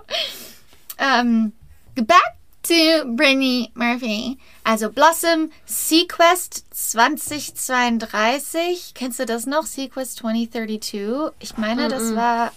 Ähm, 0.98 1.54
back 1.96 2.36
to 2.64 3.06
Brittany 3.16 3.72
Murphy. 3.74 4.38
Also 4.64 4.92
Blossom 4.92 5.52
Sequest 5.66 6.66
2032. 6.72 8.94
Kennst 8.94 9.20
du 9.20 9.26
das 9.26 9.46
noch? 9.46 9.66
Sequest 9.66 10.18
2032. 10.18 11.34
Ich 11.40 11.58
meine, 11.58 11.88
das 11.88 12.16
war, 12.16 12.52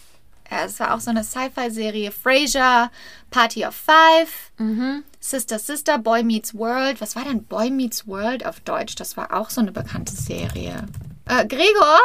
ja, 0.50 0.64
es 0.64 0.78
war 0.78 0.94
auch 0.94 1.00
so 1.00 1.10
eine 1.10 1.24
Sci-Fi-Serie. 1.24 2.12
Frasier, 2.12 2.90
Party 3.30 3.64
of 3.64 3.74
Five. 3.74 4.52
Mhm. 4.58 5.04
Sister 5.22 5.60
Sister, 5.60 5.98
Boy 5.98 6.24
Meets 6.24 6.52
World. 6.52 7.00
Was 7.00 7.14
war 7.14 7.24
denn 7.24 7.44
Boy 7.44 7.70
Meets 7.70 8.08
World 8.08 8.44
auf 8.44 8.58
Deutsch? 8.60 8.96
Das 8.96 9.16
war 9.16 9.32
auch 9.32 9.50
so 9.50 9.60
eine 9.60 9.70
bekannte 9.70 10.12
Serie. 10.12 10.84
Äh, 11.26 11.46
Gregor? 11.46 12.00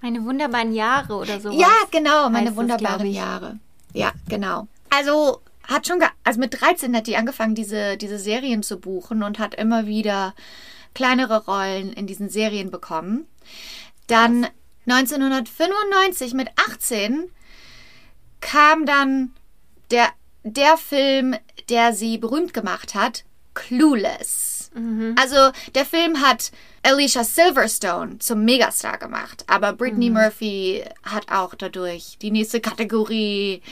Meine 0.00 0.24
wunderbaren 0.24 0.72
Jahre 0.72 1.14
oder 1.14 1.40
so. 1.40 1.50
Ja, 1.50 1.72
genau, 1.90 2.30
meine 2.30 2.56
wunderbaren 2.56 3.06
ich. 3.06 3.16
Jahre. 3.16 3.58
Ja, 3.92 4.12
genau. 4.28 4.66
Also 4.88 5.42
hat 5.62 5.86
schon, 5.86 5.98
ge 5.98 6.08
also 6.24 6.40
mit 6.40 6.58
13 6.58 6.96
hat 6.96 7.06
die 7.06 7.16
angefangen, 7.16 7.54
diese, 7.54 7.98
diese 7.98 8.18
Serien 8.18 8.62
zu 8.62 8.78
buchen 8.78 9.22
und 9.22 9.38
hat 9.38 9.54
immer 9.54 9.86
wieder 9.86 10.34
kleinere 10.94 11.44
Rollen 11.44 11.92
in 11.92 12.06
diesen 12.06 12.30
Serien 12.30 12.70
bekommen. 12.70 13.26
Dann 14.06 14.46
1995 14.86 16.32
mit 16.32 16.48
18 16.70 17.30
kam 18.40 18.86
dann 18.86 19.32
der, 19.90 20.08
der 20.44 20.76
Film, 20.76 21.34
der 21.68 21.92
sie 21.92 22.18
berühmt 22.18 22.54
gemacht 22.54 22.94
hat, 22.94 23.24
Clueless. 23.54 24.70
Also 25.18 25.50
der 25.74 25.84
Film 25.86 26.20
hat 26.20 26.50
Alicia 26.82 27.24
Silverstone 27.24 28.18
zum 28.18 28.44
Megastar 28.44 28.98
gemacht, 28.98 29.44
aber 29.46 29.72
Brittany 29.72 30.10
Murphy 30.10 30.84
hat 31.04 31.30
auch 31.30 31.54
dadurch 31.54 32.18
die 32.20 32.30
nächste 32.30 32.60
Kategorie 32.60 33.62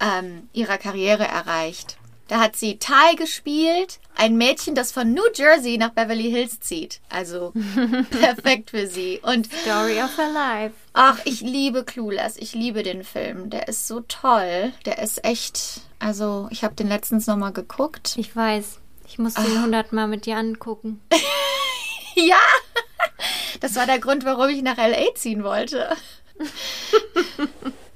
ähm, 0.00 0.48
ihrer 0.52 0.78
Karriere 0.78 1.24
erreicht. 1.26 1.96
Da 2.30 2.38
hat 2.38 2.54
sie 2.54 2.78
Ty 2.78 3.16
gespielt, 3.16 3.98
ein 4.14 4.36
Mädchen, 4.36 4.76
das 4.76 4.92
von 4.92 5.12
New 5.12 5.24
Jersey 5.34 5.78
nach 5.78 5.90
Beverly 5.90 6.30
Hills 6.30 6.60
zieht. 6.60 7.00
Also 7.08 7.52
perfekt 8.10 8.70
für 8.70 8.86
sie. 8.86 9.18
Und 9.24 9.52
Story 9.52 10.00
of 10.00 10.16
her 10.16 10.30
life. 10.32 10.74
ach, 10.92 11.18
ich 11.24 11.40
liebe 11.40 11.82
Clueless. 11.82 12.36
Ich 12.36 12.54
liebe 12.54 12.84
den 12.84 13.02
Film. 13.02 13.50
Der 13.50 13.66
ist 13.66 13.88
so 13.88 13.98
toll. 14.02 14.72
Der 14.86 15.00
ist 15.02 15.24
echt. 15.24 15.80
Also, 15.98 16.46
ich 16.52 16.62
habe 16.62 16.76
den 16.76 16.86
letztens 16.86 17.26
nochmal 17.26 17.52
geguckt. 17.52 18.14
Ich 18.16 18.36
weiß. 18.36 18.78
Ich 19.08 19.18
muss 19.18 19.34
den 19.34 19.64
hundertmal 19.64 20.06
mit 20.06 20.24
dir 20.24 20.36
angucken. 20.36 21.00
Ja, 22.16 22.40
das 23.60 23.76
war 23.76 23.86
der 23.86 24.00
Grund, 24.00 24.24
warum 24.24 24.48
ich 24.48 24.62
nach 24.62 24.76
LA 24.76 25.14
ziehen 25.14 25.44
wollte. 25.44 25.96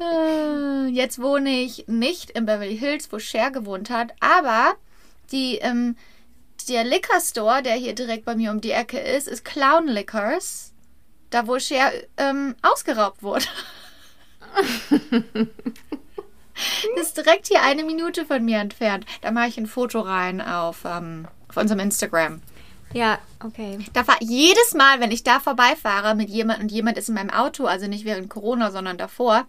Äh, 0.00 0.86
Jetzt 0.88 1.20
wohne 1.20 1.50
ich 1.50 1.86
nicht 1.86 2.30
in 2.30 2.46
Beverly 2.46 2.76
Hills, 2.76 3.10
wo 3.12 3.18
Cher 3.18 3.50
gewohnt 3.50 3.90
hat, 3.90 4.12
aber 4.20 4.74
die, 5.30 5.56
ähm, 5.58 5.96
der 6.68 6.84
Liquor 6.84 7.20
Store, 7.20 7.62
der 7.62 7.74
hier 7.74 7.94
direkt 7.94 8.24
bei 8.24 8.34
mir 8.34 8.50
um 8.50 8.60
die 8.60 8.72
Ecke 8.72 8.98
ist, 8.98 9.28
ist 9.28 9.44
Clown 9.44 9.86
Liquors, 9.86 10.72
da 11.30 11.46
wo 11.46 11.58
Cher 11.58 11.92
ähm, 12.16 12.54
ausgeraubt 12.62 13.22
wurde. 13.22 13.46
Das 16.96 17.06
ist 17.06 17.16
direkt 17.16 17.46
hier 17.48 17.62
eine 17.62 17.84
Minute 17.84 18.26
von 18.26 18.44
mir 18.44 18.58
entfernt. 18.58 19.06
Da 19.22 19.30
mache 19.30 19.48
ich 19.48 19.58
ein 19.58 19.66
Foto 19.66 20.00
rein 20.00 20.40
auf, 20.40 20.84
ähm, 20.84 21.28
auf 21.48 21.56
unserem 21.56 21.80
Instagram. 21.80 22.42
Ja, 22.92 23.18
okay. 23.44 23.78
Da 23.92 24.04
fahr, 24.04 24.16
jedes 24.20 24.74
Mal, 24.74 25.00
wenn 25.00 25.12
ich 25.12 25.22
da 25.22 25.38
vorbeifahre 25.40 26.14
mit 26.14 26.28
jemand 26.28 26.60
und 26.60 26.72
jemand 26.72 26.98
ist 26.98 27.08
in 27.08 27.14
meinem 27.14 27.30
Auto, 27.30 27.66
also 27.66 27.86
nicht 27.86 28.04
während 28.04 28.28
Corona, 28.28 28.70
sondern 28.70 28.98
davor, 28.98 29.46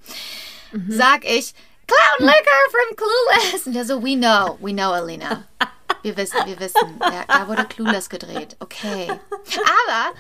sag 0.88 1.26
ich, 1.26 1.54
Clown 1.88 2.30
Liquor 2.30 2.70
from 2.72 2.96
Clueless. 2.96 3.68
Und 3.68 3.74
der 3.74 3.86
so, 3.86 4.02
we 4.02 4.16
know, 4.16 4.58
we 4.62 4.72
know, 4.72 4.92
Alina. 4.92 5.44
Wir 6.04 6.16
wissen, 6.18 6.38
wir 6.46 6.60
wissen. 6.60 7.00
Ja, 7.02 7.26
da 7.28 7.48
wurde 7.48 7.66
Clueless 7.66 8.10
gedreht. 8.10 8.56
Okay. 8.60 9.08
Aber, 9.10 10.16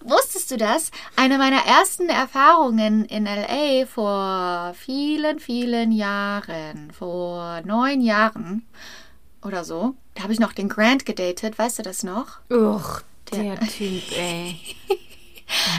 wusstest 0.00 0.50
du 0.50 0.56
das? 0.56 0.90
Eine 1.16 1.38
meiner 1.38 1.64
ersten 1.66 2.08
Erfahrungen 2.08 3.04
in 3.06 3.26
L.A. 3.26 3.86
vor 3.86 4.74
vielen, 4.74 5.40
vielen 5.40 5.92
Jahren, 5.92 6.92
vor 6.92 7.60
neun 7.64 8.00
Jahren 8.00 8.66
oder 9.42 9.64
so, 9.64 9.94
da 10.16 10.22
habe 10.24 10.32
ich 10.32 10.40
noch 10.40 10.52
den 10.52 10.68
Grant 10.68 11.06
gedatet, 11.06 11.58
weißt 11.58 11.78
du 11.78 11.82
das 11.84 12.02
noch? 12.02 12.40
Uch, 12.50 13.00
der 13.32 13.58
Typ, 13.60 14.02
ey. 14.18 14.56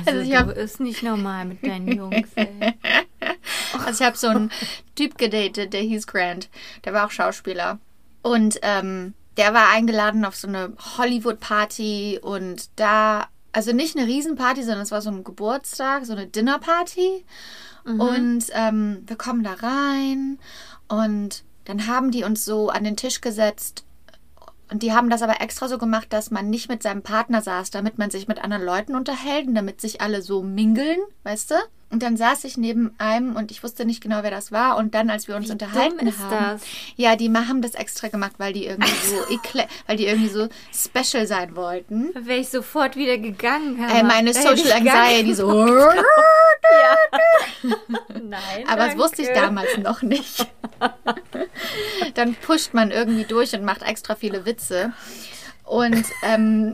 Also, 0.06 0.12
Also 0.12 0.22
ich 0.22 0.30
du 0.30 0.38
hab- 0.38 0.56
ist 0.56 0.80
nicht 0.80 1.04
normal 1.04 1.44
mit 1.44 1.62
deinen 1.68 1.92
Jungs, 1.92 2.30
ey. 2.36 2.74
Also 3.86 4.02
ich 4.02 4.08
habe 4.08 4.18
so 4.18 4.28
einen 4.28 4.50
Typ 4.96 5.18
gedatet, 5.18 5.74
der 5.74 5.82
hieß 5.82 6.08
Grant. 6.08 6.48
Der 6.86 6.94
war 6.94 7.06
auch 7.06 7.12
Schauspieler. 7.12 7.78
Und 8.22 8.60
ähm, 8.62 9.14
der 9.36 9.54
war 9.54 9.70
eingeladen 9.70 10.24
auf 10.24 10.38
so 10.38 10.48
eine 10.48 10.72
Hollywood-Party 10.98 12.20
und 12.22 12.70
da, 12.78 13.28
also 13.52 13.74
nicht 13.74 13.98
eine 13.98 14.08
Riesenparty, 14.08 14.64
sondern 14.64 14.82
es 14.84 14.92
war 14.92 15.02
so 15.02 15.10
ein 15.10 15.24
Geburtstag, 15.26 16.06
so 16.06 16.14
eine 16.14 16.28
Dinnerparty. 16.28 17.26
Und 17.86 18.44
ähm, 18.54 19.04
wir 19.06 19.16
kommen 19.18 19.44
da 19.44 19.54
rein 19.54 20.40
und 20.90 21.44
dann 21.66 21.88
haben 21.88 22.12
die 22.12 22.24
uns 22.26 22.44
so 22.44 22.70
an 22.70 22.84
den 22.84 22.98
Tisch 22.98 23.22
gesetzt. 23.22 23.84
Und 24.72 24.84
die 24.84 24.94
haben 24.94 25.10
das 25.10 25.22
aber 25.22 25.42
extra 25.42 25.68
so 25.68 25.78
gemacht, 25.78 26.08
dass 26.12 26.32
man 26.32 26.50
nicht 26.50 26.70
mit 26.70 26.84
seinem 26.84 27.02
Partner 27.02 27.42
saß, 27.42 27.72
damit 27.72 27.98
man 27.98 28.10
sich 28.10 28.28
mit 28.28 28.44
anderen 28.44 28.64
Leuten 28.64 28.96
unterhält 28.96 29.48
und 29.48 29.56
damit 29.56 29.80
sich 29.80 30.02
alle 30.02 30.22
so 30.22 30.44
mingeln, 30.44 31.00
weißt 31.24 31.52
du? 31.52 31.56
Und 31.90 32.04
dann 32.04 32.18
saß 32.18 32.44
ich 32.44 32.58
neben 32.58 32.94
einem 32.98 33.36
und 33.38 33.50
ich 33.50 33.64
wusste 33.64 33.86
nicht 33.86 34.02
genau, 34.02 34.22
wer 34.22 34.32
das 34.32 34.52
war. 34.52 34.76
Und 34.76 34.94
dann, 34.94 35.10
als 35.10 35.28
wir 35.30 35.36
uns 35.38 35.50
unterhalten 35.50 36.00
dumm 36.00 36.08
ist 36.08 36.20
haben, 36.20 36.58
das? 36.58 36.62
ja, 36.98 37.16
die 37.16 37.32
haben 37.32 37.62
das 37.62 37.76
extra 37.76 38.10
gemacht, 38.10 38.34
weil 38.40 38.52
die 38.52 38.66
irgendwie 38.66 38.92
so, 38.92 39.16
weil 39.88 39.96
die 39.96 40.06
irgendwie 40.06 40.30
so 40.30 40.50
special 40.74 41.26
sein 41.26 41.56
wollten. 41.56 42.12
Da 42.14 42.26
wäre 42.26 42.40
ich 42.40 42.50
sofort 42.50 42.98
wieder 42.98 43.18
gegangen. 43.18 43.82
Äh, 43.90 44.04
meine 44.04 44.34
Social 44.34 44.72
Anxiety 44.74 45.34
so. 45.34 45.48
Bock. 45.48 45.96
Nein, 48.10 48.68
Aber 48.68 48.88
das 48.88 48.98
wusste 48.98 49.22
ich 49.22 49.30
danke. 49.30 49.42
damals 49.42 49.78
noch 49.78 50.02
nicht. 50.02 50.46
Dann 52.16 52.36
pusht 52.36 52.74
man 52.74 52.92
irgendwie 52.92 53.24
durch 53.24 53.54
und 53.54 53.64
macht 53.64 53.82
extra 53.84 54.16
viele 54.16 54.46
Witze. 54.46 54.94
Und, 55.64 56.06
ähm, 56.24 56.74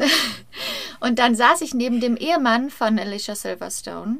und 0.99 1.17
dann 1.17 1.33
saß 1.33 1.61
ich 1.61 1.73
neben 1.73 1.99
dem 1.99 2.15
Ehemann 2.15 2.69
von 2.69 2.99
Alicia 2.99 3.33
Silverstone. 3.33 4.17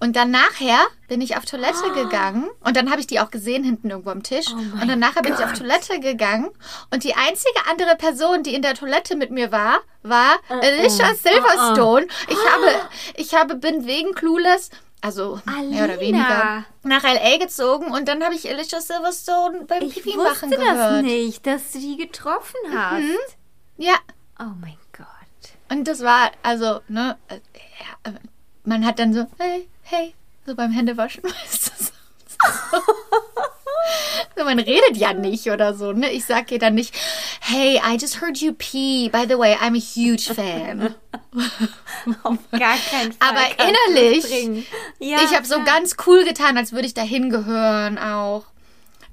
Und 0.00 0.16
dann 0.16 0.30
nachher 0.32 0.78
bin 1.06 1.20
ich 1.20 1.36
auf 1.36 1.44
Toilette 1.44 1.92
gegangen 1.94 2.50
und 2.64 2.76
dann 2.76 2.90
habe 2.90 3.00
ich 3.00 3.06
die 3.06 3.20
auch 3.20 3.30
gesehen 3.30 3.62
hinten 3.62 3.90
irgendwo 3.90 4.10
am 4.10 4.22
Tisch. 4.24 4.48
und 4.50 4.88
dann 4.88 4.98
nachher 4.98 5.22
bin 5.22 5.32
ich 5.34 5.44
auf 5.44 5.52
Toilette 5.52 6.00
gegangen 6.00 6.50
und 6.90 7.04
die 7.04 7.14
einzige 7.14 7.66
andere 7.70 7.94
Person, 7.96 8.42
die 8.42 8.54
in 8.54 8.62
der 8.62 8.74
Toilette 8.74 9.14
mit 9.16 9.30
mir 9.30 9.52
war, 9.52 9.80
war 10.02 10.36
Alicia 10.48 11.14
Silverstone. 11.14 12.06
Ich 12.28 12.36
habe, 12.36 12.80
ich 13.14 13.34
habe 13.34 13.54
bin 13.54 13.86
wegen 13.86 14.12
Clueless, 14.14 14.70
also 15.00 15.40
mehr 15.68 15.84
oder 15.84 15.94
Alina. 15.94 16.00
weniger, 16.00 16.64
nach 16.82 17.04
LA 17.04 17.38
gezogen 17.38 17.92
und 17.92 18.08
dann 18.08 18.24
habe 18.24 18.34
ich 18.34 18.48
Alicia 18.50 18.80
Silverstone 18.80 19.66
beim 19.66 19.82
Ich 19.84 19.94
Pipi 20.02 20.16
wusste 20.16 20.46
machen 20.46 20.50
das 20.50 20.58
gehört. 20.58 21.02
nicht, 21.04 21.46
dass 21.46 21.70
du 21.72 21.78
die 21.78 21.96
getroffen 21.96 22.56
hast. 22.74 23.36
Ja, 23.76 23.94
Oh 24.40 24.50
mein 24.60 24.76
Gott. 24.96 25.06
Und 25.70 25.86
das 25.86 26.00
war, 26.02 26.32
also, 26.42 26.80
ne, 26.88 27.16
äh, 27.28 27.34
ja, 27.34 28.10
äh, 28.10 28.14
man 28.64 28.84
hat 28.84 28.98
dann 28.98 29.12
so, 29.12 29.26
hey, 29.38 29.68
hey, 29.82 30.14
so 30.46 30.54
beim 30.54 30.70
Händewaschen, 30.70 31.22
weißt 31.24 31.66
du, 31.66 31.84
so. 31.84 31.90
so. 34.36 34.44
Man 34.44 34.58
redet 34.58 34.96
ja 34.96 35.12
nicht 35.12 35.50
oder 35.50 35.74
so, 35.74 35.92
ne? 35.92 36.10
Ich 36.10 36.24
sag 36.24 36.50
ihr 36.50 36.58
dann 36.58 36.74
nicht, 36.74 36.94
hey, 37.40 37.80
I 37.84 37.96
just 37.96 38.20
heard 38.20 38.38
you 38.38 38.52
pee. 38.52 39.08
By 39.08 39.24
the 39.28 39.38
way, 39.38 39.54
I'm 39.54 39.76
a 39.76 39.80
huge 39.80 40.34
fan. 40.34 40.94
Auf 42.22 42.38
gar 42.50 42.76
keinen 42.90 43.12
Fall. 43.12 43.28
Aber 43.28 43.40
innerlich. 43.58 44.66
Ja, 44.98 45.18
ich 45.24 45.34
habe 45.34 45.46
so 45.46 45.62
ganz 45.64 45.96
cool 46.06 46.24
getan, 46.24 46.56
als 46.56 46.72
würde 46.72 46.86
ich 46.86 46.94
da 46.94 47.02
hingehören 47.02 47.98
auch. 47.98 48.44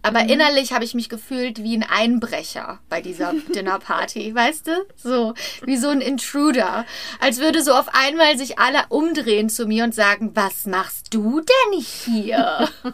Aber 0.01 0.23
Mhm. 0.23 0.29
innerlich 0.29 0.71
habe 0.73 0.85
ich 0.85 0.93
mich 0.93 1.09
gefühlt 1.09 1.61
wie 1.63 1.75
ein 1.75 1.83
Einbrecher 1.83 2.79
bei 2.89 3.01
dieser 3.01 3.33
Dinnerparty, 3.55 4.33
weißt 4.33 4.67
du? 4.67 4.85
So, 4.95 5.33
wie 5.63 5.77
so 5.77 5.89
ein 5.89 6.01
Intruder. 6.01 6.85
Als 7.19 7.39
würde 7.39 7.63
so 7.63 7.73
auf 7.73 7.87
einmal 7.93 8.37
sich 8.37 8.59
alle 8.59 8.83
umdrehen 8.89 9.49
zu 9.49 9.65
mir 9.65 9.83
und 9.83 9.93
sagen, 9.93 10.31
was 10.35 10.65
machst 10.65 11.13
du 11.13 11.41
denn 11.41 11.79
hier? 11.81 12.69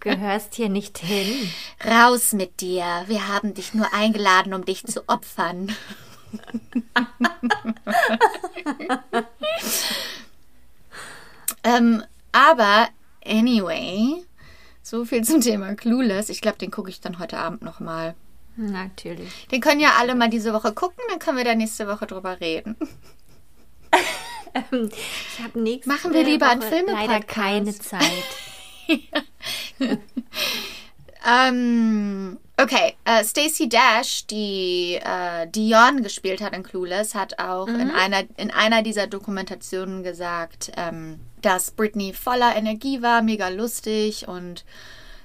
gehörst 0.00 0.54
hier 0.54 0.68
nicht 0.68 0.98
hin. 0.98 1.50
Raus 1.84 2.32
mit 2.32 2.60
dir. 2.60 2.84
Wir 3.06 3.28
haben 3.28 3.54
dich 3.54 3.74
nur 3.74 3.92
eingeladen, 3.94 4.54
um 4.54 4.64
dich 4.64 4.84
zu 4.84 5.08
opfern. 5.08 5.74
ähm, 11.64 12.02
aber 12.32 12.88
anyway, 13.24 14.24
so 14.82 15.04
viel 15.04 15.22
zum 15.24 15.40
Thema 15.40 15.74
Clueless. 15.74 16.28
Ich 16.28 16.40
glaube, 16.40 16.58
den 16.58 16.70
gucke 16.70 16.90
ich 16.90 17.00
dann 17.00 17.18
heute 17.18 17.38
Abend 17.38 17.62
nochmal. 17.62 18.14
Natürlich. 18.56 19.46
Den 19.48 19.60
können 19.60 19.80
ja 19.80 19.94
alle 19.98 20.14
mal 20.14 20.28
diese 20.28 20.52
Woche 20.52 20.72
gucken, 20.72 21.02
dann 21.08 21.18
können 21.18 21.38
wir 21.38 21.44
da 21.44 21.54
nächste 21.54 21.88
Woche 21.88 22.06
drüber 22.06 22.40
reden. 22.40 22.76
Ich 24.70 25.42
habe 25.42 25.60
nächste 25.60 25.88
Machen 25.90 26.12
wir 26.12 26.24
lieber 26.24 26.46
einen 26.50 26.60
Woche 26.60 26.68
Filme-Podcast. 26.68 27.08
leider 27.08 27.24
keine 27.24 27.74
Zeit. 27.74 28.24
Ähm, 31.24 32.38
okay, 32.56 32.94
äh, 33.04 33.24
Stacey 33.24 33.68
Dash, 33.68 34.26
die 34.26 34.98
äh, 35.02 35.46
Dion 35.48 36.02
gespielt 36.02 36.40
hat 36.40 36.54
in 36.54 36.62
Clueless, 36.62 37.14
hat 37.14 37.38
auch 37.38 37.68
in, 37.68 37.90
einer, 37.90 38.24
in 38.36 38.50
einer 38.50 38.82
dieser 38.82 39.06
Dokumentationen 39.06 40.02
gesagt, 40.02 40.72
ähm, 40.76 41.20
dass 41.42 41.70
Britney 41.70 42.12
voller 42.12 42.56
Energie 42.56 43.02
war, 43.02 43.22
mega 43.22 43.48
lustig 43.48 44.28
und 44.28 44.64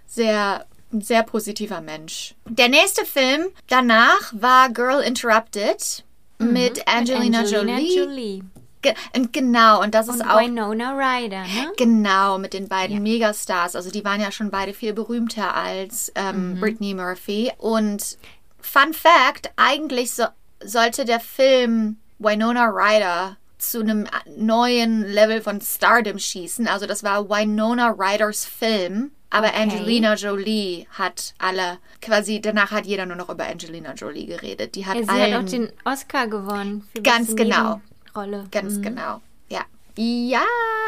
sehr, 0.05 0.65
ein 0.91 1.01
sehr 1.01 1.23
positiver 1.23 1.81
Mensch. 1.81 2.35
Der 2.45 2.69
nächste 2.69 3.05
Film 3.05 3.47
danach 3.67 4.33
war 4.33 4.69
Girl 4.69 5.01
Interrupted 5.01 6.03
mit 6.39 6.87
Angelina, 6.87 7.43
Jolie. 7.43 7.95
Jolie. 7.95 8.43
Ge 8.81 8.93
und 9.15 9.33
genau, 9.33 9.81
und 9.81 9.95
das 9.95 10.07
Und 10.07 10.15
ist 10.15 10.27
auch 10.27 10.39
Winona 10.39 10.93
Ryder, 10.93 11.41
ne? 11.41 11.71
Genau, 11.77 12.37
mit 12.37 12.53
den 12.53 12.67
beiden 12.67 13.01
Megastars. 13.01 13.75
Also 13.75 13.89
die 13.89 14.05
waren 14.05 14.21
ja 14.21 14.31
schon 14.31 14.51
beide 14.51 14.73
viel 14.73 14.93
berühmter 14.93 15.55
als 15.55 16.11
ähm, 16.15 16.59
Brittany 16.59 16.93
Murphy. 16.93 17.51
Und 17.57 18.17
Fun 18.59 18.93
Fact, 18.93 19.51
eigentlich 19.55 20.13
so, 20.13 20.25
sollte 20.63 21.05
der 21.05 21.19
Film 21.19 21.97
Winona 22.19 22.67
Ryder 22.67 23.37
zu 23.57 23.79
einem 23.81 24.07
neuen 24.37 25.03
Level 25.03 25.41
von 25.41 25.61
Stardom 25.61 26.19
schießen. 26.19 26.67
Also 26.67 26.85
das 26.85 27.03
war 27.03 27.29
Winona 27.29 27.95
Ryders 27.97 28.45
Film. 28.45 29.11
Aber 29.29 29.47
Okay. 29.47 29.61
Angelina 29.63 30.13
Jolie 30.15 30.87
hat 30.91 31.33
alle, 31.37 31.79
quasi 32.01 32.39
danach 32.39 32.71
hat 32.71 32.85
jeder 32.85 33.05
nur 33.05 33.17
noch 33.17 33.29
über 33.29 33.45
Angelina 33.45 33.93
Jolie 33.93 34.25
geredet. 34.25 34.75
Die 34.75 34.85
hat 34.85 34.95
Ja, 34.95 35.03
sie 35.03 35.09
allen, 35.09 35.33
hat 35.33 35.43
auch 35.43 35.49
den 35.49 35.69
Oscar 35.83 36.27
gewonnen. 36.27 36.87
Für 36.95 37.01
Ganz 37.01 37.35
genau. 37.35 37.81
Nebenrolle. 38.15 38.47
Ganz 38.51 38.81
genau. 38.81 39.21
Ja. 39.49 39.65
Ja, 39.97 40.45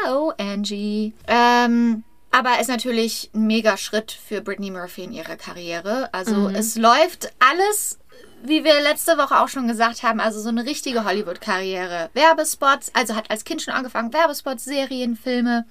oh 0.08 0.32
Angie. 0.38 1.12
Ähm, 1.28 2.02
Aber 2.30 2.60
ist 2.60 2.68
natürlich 2.68 3.28
ein 3.34 3.46
mega 3.46 3.76
Schritt 3.76 4.10
für 4.10 4.40
Britney 4.40 4.70
Murphy 4.70 5.04
in 5.04 5.12
ihrer 5.12 5.36
Karriere. 5.36 6.08
Also 6.14 6.48
es 6.48 6.76
läuft 6.76 7.32
alles, 7.40 7.98
wie 8.42 8.64
wir 8.64 8.80
letzte 8.80 9.18
Woche 9.18 9.40
auch 9.40 9.48
schon 9.48 9.68
gesagt 9.68 10.02
haben, 10.02 10.20
also 10.20 10.40
so 10.40 10.48
eine 10.48 10.64
richtige 10.64 11.04
Hollywood-Karriere. 11.04 12.10
Werbespots, 12.14 12.94
also 12.94 13.14
hat 13.14 13.30
als 13.30 13.44
Kind 13.44 13.62
schon 13.62 13.74
angefangen, 13.74 14.12
Werbespots, 14.12 14.64
Serien, 14.64 15.16
Filme. 15.16 15.66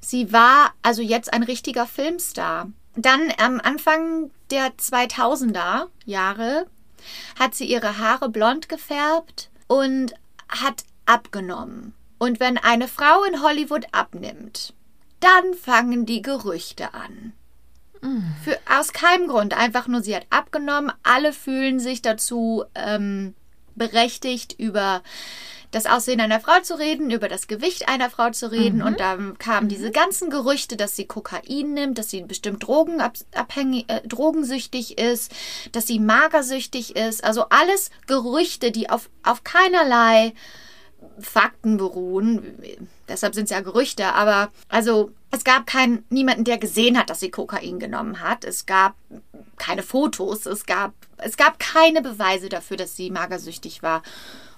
Sie 0.00 0.32
war 0.32 0.72
also 0.82 1.02
jetzt 1.02 1.32
ein 1.32 1.42
richtiger 1.42 1.86
Filmstar. 1.86 2.68
Dann 2.96 3.32
am 3.38 3.60
Anfang 3.60 4.30
der 4.50 4.76
2000er 4.76 5.86
Jahre 6.04 6.66
hat 7.38 7.54
sie 7.54 7.66
ihre 7.66 7.98
Haare 7.98 8.28
blond 8.28 8.68
gefärbt 8.68 9.50
und 9.66 10.14
hat 10.48 10.84
abgenommen. 11.06 11.94
Und 12.18 12.40
wenn 12.40 12.58
eine 12.58 12.88
Frau 12.88 13.24
in 13.24 13.42
Hollywood 13.42 13.86
abnimmt, 13.92 14.74
dann 15.20 15.54
fangen 15.54 16.06
die 16.06 16.22
Gerüchte 16.22 16.92
an. 16.94 17.32
Für, 18.44 18.58
aus 18.78 18.92
keinem 18.92 19.28
Grund, 19.28 19.56
einfach 19.56 19.86
nur 19.86 20.02
sie 20.02 20.16
hat 20.16 20.26
abgenommen. 20.30 20.92
Alle 21.02 21.32
fühlen 21.32 21.78
sich 21.78 22.02
dazu 22.02 22.64
ähm, 22.74 23.34
berechtigt, 23.74 24.54
über 24.58 25.02
das 25.70 25.86
Aussehen 25.86 26.20
einer 26.20 26.40
Frau 26.40 26.60
zu 26.62 26.78
reden, 26.78 27.10
über 27.10 27.28
das 27.28 27.46
Gewicht 27.46 27.88
einer 27.88 28.10
Frau 28.10 28.30
zu 28.30 28.50
reden. 28.50 28.82
Und 28.82 28.98
dann 29.00 29.38
kamen 29.38 29.68
diese 29.68 29.90
ganzen 29.90 30.30
Gerüchte, 30.30 30.76
dass 30.76 30.96
sie 30.96 31.06
Kokain 31.06 31.74
nimmt, 31.74 31.98
dass 31.98 32.10
sie 32.10 32.22
bestimmt 32.22 32.66
drogenabhängig, 32.66 33.84
äh, 33.88 34.00
drogensüchtig 34.06 34.98
ist, 34.98 35.32
dass 35.72 35.86
sie 35.86 36.00
magersüchtig 36.00 36.96
ist. 36.96 37.22
Also 37.22 37.44
alles 37.50 37.90
Gerüchte, 38.06 38.72
die 38.72 38.90
auf, 38.90 39.08
auf 39.22 39.44
keinerlei 39.44 40.32
Fakten 41.20 41.76
beruhen. 41.76 42.56
Deshalb 43.08 43.34
sind 43.34 43.44
es 43.44 43.50
ja 43.50 43.60
Gerüchte, 43.60 44.14
aber 44.14 44.50
also 44.68 45.10
es 45.30 45.44
gab 45.44 45.66
keinen 45.66 46.04
niemanden, 46.10 46.44
der 46.44 46.58
gesehen 46.58 46.98
hat, 46.98 47.10
dass 47.10 47.20
sie 47.20 47.30
Kokain 47.30 47.78
genommen 47.78 48.20
hat. 48.20 48.44
Es 48.44 48.66
gab 48.66 48.94
keine 49.56 49.82
Fotos, 49.82 50.46
es 50.46 50.66
gab 50.66 50.92
es 51.18 51.36
gab 51.36 51.58
keine 51.58 52.02
Beweise 52.02 52.48
dafür, 52.48 52.76
dass 52.76 52.96
sie 52.96 53.10
magersüchtig 53.10 53.82
war 53.82 54.02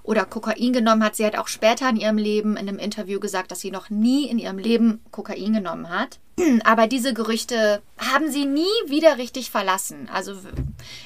oder 0.02 0.24
Kokain 0.24 0.72
genommen 0.72 1.04
hat. 1.04 1.16
Sie 1.16 1.24
hat 1.24 1.36
auch 1.36 1.48
später 1.48 1.88
in 1.88 1.96
ihrem 1.96 2.18
Leben 2.18 2.56
in 2.56 2.68
einem 2.68 2.78
Interview 2.78 3.20
gesagt, 3.20 3.50
dass 3.50 3.60
sie 3.60 3.70
noch 3.70 3.90
nie 3.90 4.28
in 4.28 4.38
ihrem 4.38 4.58
Leben 4.58 5.00
Kokain 5.10 5.52
genommen 5.52 5.88
hat. 5.90 6.18
Aber 6.64 6.86
diese 6.86 7.14
Gerüchte 7.14 7.82
haben 7.98 8.30
sie 8.30 8.46
nie 8.46 8.64
wieder 8.86 9.18
richtig 9.18 9.50
verlassen. 9.50 10.08
Also 10.12 10.34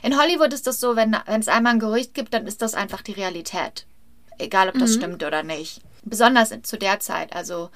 in 0.02 0.18
Hollywood 0.18 0.52
ist 0.52 0.66
das 0.66 0.80
so, 0.80 0.96
wenn, 0.96 1.16
wenn 1.26 1.40
es 1.40 1.48
einmal 1.48 1.74
ein 1.74 1.80
Gerücht 1.80 2.14
gibt, 2.14 2.32
dann 2.34 2.46
ist 2.46 2.62
das 2.62 2.74
einfach 2.74 3.02
die 3.02 3.12
Realität. 3.12 3.86
Egal, 4.38 4.68
ob 4.68 4.78
das 4.78 4.94
stimmt 4.94 5.24
oder 5.24 5.42
nicht. 5.42 5.80
Besonders 6.04 6.52
zu 6.62 6.78
der 6.78 7.00
Zeit. 7.00 7.34
Also 7.34 7.70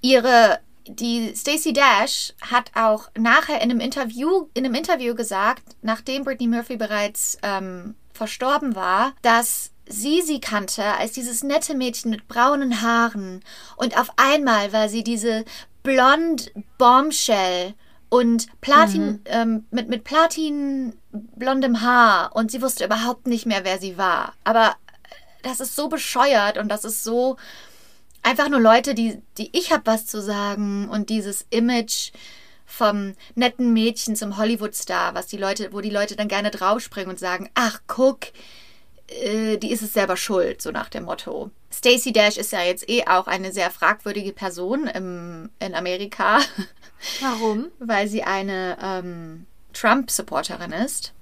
ihre 0.00 0.60
die 0.88 1.34
Stacey 1.34 1.72
Dash 1.72 2.32
hat 2.40 2.70
auch 2.74 3.08
nachher 3.18 3.56
in 3.56 3.70
einem 3.70 3.80
Interview 3.80 4.48
in 4.54 4.64
einem 4.64 4.74
Interview 4.74 5.14
gesagt, 5.14 5.62
nachdem 5.82 6.24
Britney 6.24 6.46
Murphy 6.46 6.76
bereits 6.76 7.38
ähm, 7.42 7.94
verstorben 8.12 8.74
war, 8.74 9.12
dass 9.22 9.72
sie 9.88 10.22
sie 10.22 10.40
kannte 10.40 10.84
als 10.84 11.12
dieses 11.12 11.42
nette 11.42 11.74
Mädchen 11.74 12.10
mit 12.10 12.28
braunen 12.28 12.82
Haaren 12.82 13.42
und 13.76 13.98
auf 13.98 14.10
einmal 14.16 14.72
war 14.72 14.88
sie 14.88 15.04
diese 15.04 15.44
blond 15.82 16.52
Bombshell 16.78 17.74
und 18.08 18.46
Platin 18.60 19.20
ähm, 19.26 19.64
mit 19.70 19.88
mit 19.88 20.04
Platin 20.04 20.94
blondem 21.10 21.80
Haar 21.80 22.34
und 22.34 22.50
sie 22.50 22.62
wusste 22.62 22.84
überhaupt 22.84 23.26
nicht 23.26 23.46
mehr, 23.46 23.64
wer 23.64 23.78
sie 23.78 23.98
war. 23.98 24.34
Aber 24.44 24.76
das 25.42 25.60
ist 25.60 25.76
so 25.76 25.88
bescheuert 25.88 26.58
und 26.58 26.68
das 26.68 26.84
ist 26.84 27.04
so 27.04 27.36
einfach 28.22 28.48
nur 28.48 28.60
Leute, 28.60 28.94
die, 28.94 29.22
die 29.38 29.56
ich 29.56 29.72
habe 29.72 29.86
was 29.86 30.06
zu 30.06 30.20
sagen 30.20 30.88
und 30.88 31.10
dieses 31.10 31.46
Image 31.50 32.10
vom 32.66 33.14
netten 33.36 33.72
Mädchen 33.72 34.16
zum 34.16 34.36
Hollywood-Star, 34.36 35.14
was 35.14 35.28
die 35.28 35.36
Leute, 35.36 35.72
wo 35.72 35.80
die 35.80 35.90
Leute 35.90 36.16
dann 36.16 36.28
gerne 36.28 36.50
draufspringen 36.50 37.10
und 37.10 37.18
sagen, 37.18 37.48
ach 37.54 37.80
guck, 37.86 38.26
äh, 39.08 39.56
die 39.56 39.70
ist 39.70 39.82
es 39.82 39.92
selber 39.92 40.16
schuld, 40.16 40.60
so 40.60 40.72
nach 40.72 40.88
dem 40.88 41.04
Motto. 41.04 41.50
Stacey 41.72 42.12
Dash 42.12 42.36
ist 42.36 42.52
ja 42.52 42.62
jetzt 42.62 42.88
eh 42.88 43.06
auch 43.06 43.28
eine 43.28 43.52
sehr 43.52 43.70
fragwürdige 43.70 44.32
Person 44.32 44.88
im, 44.88 45.50
in 45.60 45.74
Amerika, 45.74 46.40
Warum? 47.20 47.68
weil 47.78 48.08
sie 48.08 48.24
eine 48.24 48.76
ähm, 48.82 49.46
Trump-Supporterin 49.72 50.72
ist. 50.72 51.12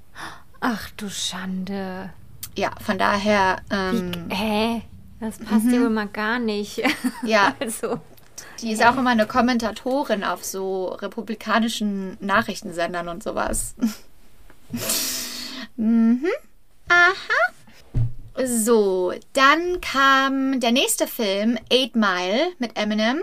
Ach 0.61 0.91
du 0.97 1.11
Schande. 1.11 2.15
Ja, 2.57 2.71
von 2.81 2.99
daher, 2.99 3.57
ähm, 3.71 4.13
Hä? 4.31 4.83
Das 5.21 5.39
passt 5.39 5.67
ja 5.67 5.81
wohl 5.81 5.91
mal 5.91 6.09
gar 6.09 6.39
nicht. 6.39 6.83
ja, 7.23 7.55
Also. 7.61 8.01
Die 8.61 8.73
ist 8.73 8.85
auch 8.85 8.97
immer 8.97 9.11
eine 9.11 9.27
Kommentatorin 9.27 10.25
auf 10.25 10.45
so 10.45 10.87
republikanischen 10.87 12.17
Nachrichtensendern 12.21 13.09
und 13.09 13.23
sowas. 13.23 13.75
mhm. 15.77 16.25
Aha. 16.89 18.45
So, 18.47 19.13
dann 19.33 19.81
kam 19.81 20.61
der 20.61 20.73
nächste 20.73 21.07
Film, 21.07 21.59
Eight 21.71 21.95
Mile 21.95 22.49
mit 22.59 22.77
Eminem. 22.77 23.23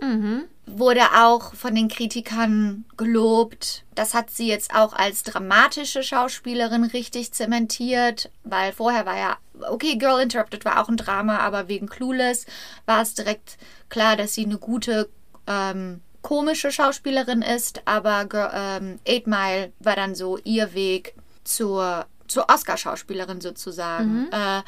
Mhm. 0.00 0.44
Wurde 0.74 1.02
auch 1.16 1.54
von 1.54 1.74
den 1.74 1.88
Kritikern 1.88 2.86
gelobt. 2.96 3.84
Das 3.94 4.14
hat 4.14 4.30
sie 4.30 4.48
jetzt 4.48 4.74
auch 4.74 4.94
als 4.94 5.22
dramatische 5.22 6.02
Schauspielerin 6.02 6.84
richtig 6.84 7.32
zementiert, 7.32 8.30
weil 8.42 8.72
vorher 8.72 9.04
war 9.04 9.18
ja, 9.18 9.36
okay, 9.70 9.96
Girl 9.96 10.22
Interrupted 10.22 10.64
war 10.64 10.82
auch 10.82 10.88
ein 10.88 10.96
Drama, 10.96 11.38
aber 11.38 11.68
wegen 11.68 11.88
Clueless 11.88 12.46
war 12.86 13.02
es 13.02 13.14
direkt 13.14 13.58
klar, 13.90 14.16
dass 14.16 14.34
sie 14.34 14.46
eine 14.46 14.56
gute 14.56 15.10
ähm, 15.46 16.00
komische 16.22 16.72
Schauspielerin 16.72 17.42
ist, 17.42 17.82
aber 17.84 18.24
Girl, 18.24 18.50
ähm, 18.54 18.98
Eight 19.06 19.26
Mile 19.26 19.72
war 19.80 19.96
dann 19.96 20.14
so 20.14 20.38
ihr 20.38 20.72
Weg 20.72 21.14
zur, 21.44 22.06
zur 22.28 22.48
Oscar-Schauspielerin 22.48 23.40
sozusagen. 23.40 24.26
Äh, 24.32 24.62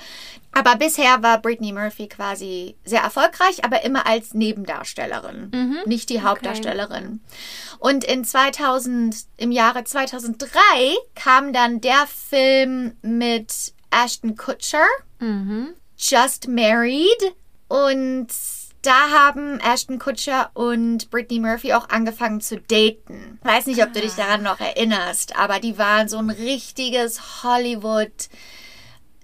aber 0.53 0.77
bisher 0.77 1.23
war 1.23 1.41
Britney 1.41 1.73
Murphy 1.73 2.09
quasi 2.09 2.77
sehr 2.85 3.01
erfolgreich, 3.03 3.65
aber 3.65 3.85
immer 3.85 4.07
als 4.07 4.35
Nebendarstellerin, 4.35 5.51
nicht 5.87 6.11
die 6.11 6.23
Hauptdarstellerin. 6.23 7.21
Und 7.79 8.05
in 8.05 8.25
2000, 8.25 9.17
im 9.37 9.51
Jahre 9.53 9.85
2003 9.85 10.49
kam 11.15 11.53
dann 11.53 11.81
der 11.81 12.07
Film 12.07 12.97
mit 13.03 13.73
Ashton 13.91 14.37
Kutcher, 14.37 14.87
Just 15.97 16.49
Married. 16.49 17.35
Und 17.69 18.29
da 18.87 19.11
haben 19.11 19.61
Ashton 19.61 19.99
Kutcher 19.99 20.51
und 20.55 21.11
Britney 21.11 21.41
Murphy 21.41 21.73
auch 21.73 21.89
angefangen 21.89 22.41
zu 22.41 22.61
daten. 22.61 23.39
Weiß 23.43 23.67
nicht, 23.67 23.83
ob 23.83 23.93
du 23.93 24.01
dich 24.01 24.15
daran 24.15 24.43
noch 24.43 24.61
erinnerst, 24.61 25.37
aber 25.37 25.59
die 25.59 25.79
waren 25.79 26.09
so 26.09 26.19
ein 26.19 26.31
richtiges 26.31 27.43
Hollywood 27.43 28.29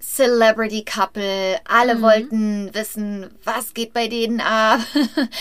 Celebrity 0.00 0.84
Couple. 0.84 1.60
Alle 1.68 2.02
wollten 2.02 2.74
wissen, 2.74 3.30
was 3.44 3.74
geht 3.74 3.92
bei 3.92 4.08
denen 4.08 4.40
ab. 4.40 4.80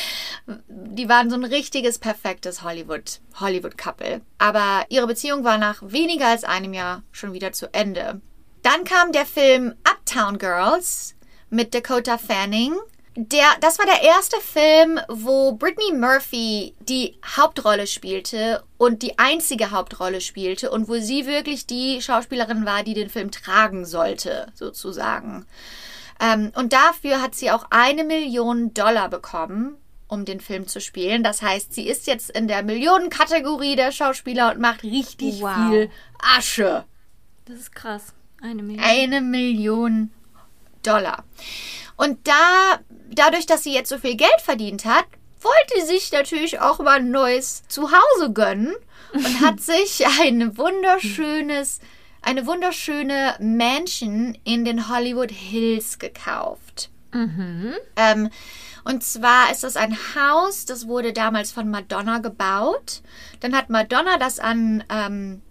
die 0.68 1.10
waren 1.10 1.30
so 1.30 1.36
ein 1.36 1.46
richtiges, 1.46 1.98
perfektes 1.98 2.62
Hollywood, 2.62 3.20
Hollywood 3.40 3.78
Couple. 3.78 4.22
Aber 4.38 4.86
ihre 4.90 5.08
Beziehung 5.08 5.44
war 5.44 5.58
nach 5.58 5.82
weniger 5.82 6.28
als 6.28 6.44
einem 6.44 6.74
Jahr 6.74 7.04
schon 7.12 7.34
wieder 7.34 7.52
zu 7.52 7.74
Ende. 7.74 8.22
Dann 8.62 8.84
kam 8.84 9.12
der 9.12 9.26
Film 9.26 9.74
Uptown 9.90 10.38
Girls 10.38 11.16
mit 11.50 11.74
Dakota 11.74 12.18
Fanning. 12.18 12.76
Der, 13.22 13.48
das 13.60 13.78
war 13.78 13.86
der 13.86 14.02
erste 14.02 14.38
Film, 14.38 14.98
wo 15.10 15.52
Britney 15.52 15.92
Murphy 15.94 16.74
die 16.80 17.20
Hauptrolle 17.36 17.86
spielte 17.86 18.64
und 18.78 19.02
die 19.02 19.20
einzige 19.20 19.72
Hauptrolle 19.72 20.22
spielte 20.22 20.72
und 20.72 20.88
wo 20.88 21.00
sie 21.00 21.26
wirklich 21.28 21.68
die 21.68 22.02
Schauspielerin 22.02 22.66
war, 22.66 22.84
die 22.84 22.94
den 22.94 23.10
Film 23.10 23.30
tragen 23.30 23.84
sollte, 23.86 24.48
sozusagen. 24.54 25.46
Ähm, 26.22 26.54
und 26.56 26.72
dafür 26.72 27.22
hat 27.22 27.36
sie 27.36 27.52
auch 27.52 27.66
eine 27.72 28.06
Million 28.06 28.74
Dollar 28.74 29.10
bekommen, 29.10 29.76
um 30.08 30.24
den 30.24 30.40
Film 30.40 30.68
zu 30.68 30.80
spielen. 30.80 31.22
Das 31.22 31.42
heißt, 31.42 31.74
sie 31.74 31.90
ist 31.90 32.08
jetzt 32.08 32.30
in 32.30 32.48
der 32.48 32.64
Millionenkategorie 32.64 33.76
der 33.76 33.92
Schauspieler 33.92 34.54
und 34.54 34.62
macht 34.62 34.84
richtig 34.84 35.42
Wow. 35.42 35.56
viel 35.72 35.92
Asche. 36.38 36.86
Das 37.44 37.58
ist 37.58 37.76
krass. 37.76 38.14
Eine 38.42 38.64
Million. 38.64 38.86
Eine 38.86 39.20
Million 39.20 40.12
Dollar. 40.84 41.26
Und 41.98 42.26
da, 42.30 42.80
dadurch, 43.12 43.46
dass 43.46 43.64
sie 43.64 43.74
jetzt 43.74 43.90
so 43.90 43.98
viel 43.98 44.16
Geld 44.16 44.42
verdient 44.42 44.86
hat, 44.86 45.06
wollte 45.42 45.86
sie 45.86 45.94
sich 45.94 46.12
natürlich 46.12 46.60
auch 46.60 46.80
mal 46.80 46.98
ein 46.98 47.12
neues 47.12 47.64
Zuhause 47.68 48.32
gönnen 48.34 48.76
und 49.14 49.42
hat 49.42 49.60
sich 49.62 50.06
ein 50.22 50.58
wunderschönes, 50.58 51.80
eine 52.22 52.46
wunderschöne 52.46 53.36
Mansion 53.40 54.38
in 54.44 54.66
den 54.66 54.90
Hollywood 54.90 55.32
Hills 55.32 56.00
gekauft. 56.00 56.90
Ähm, 57.96 58.30
und 58.84 59.04
zwar 59.04 59.52
ist 59.52 59.64
das 59.64 59.76
ein 59.76 59.98
Haus, 60.16 60.66
das 60.66 60.88
wurde 60.88 61.14
damals 61.14 61.52
von 61.52 61.70
Madonna 61.70 62.20
gebaut. 62.20 63.02
Dann 63.40 63.56
hat 63.56 63.70
Madonna 63.70 64.18
das 64.18 64.40
an 64.40 64.84
ähm, 64.90 65.42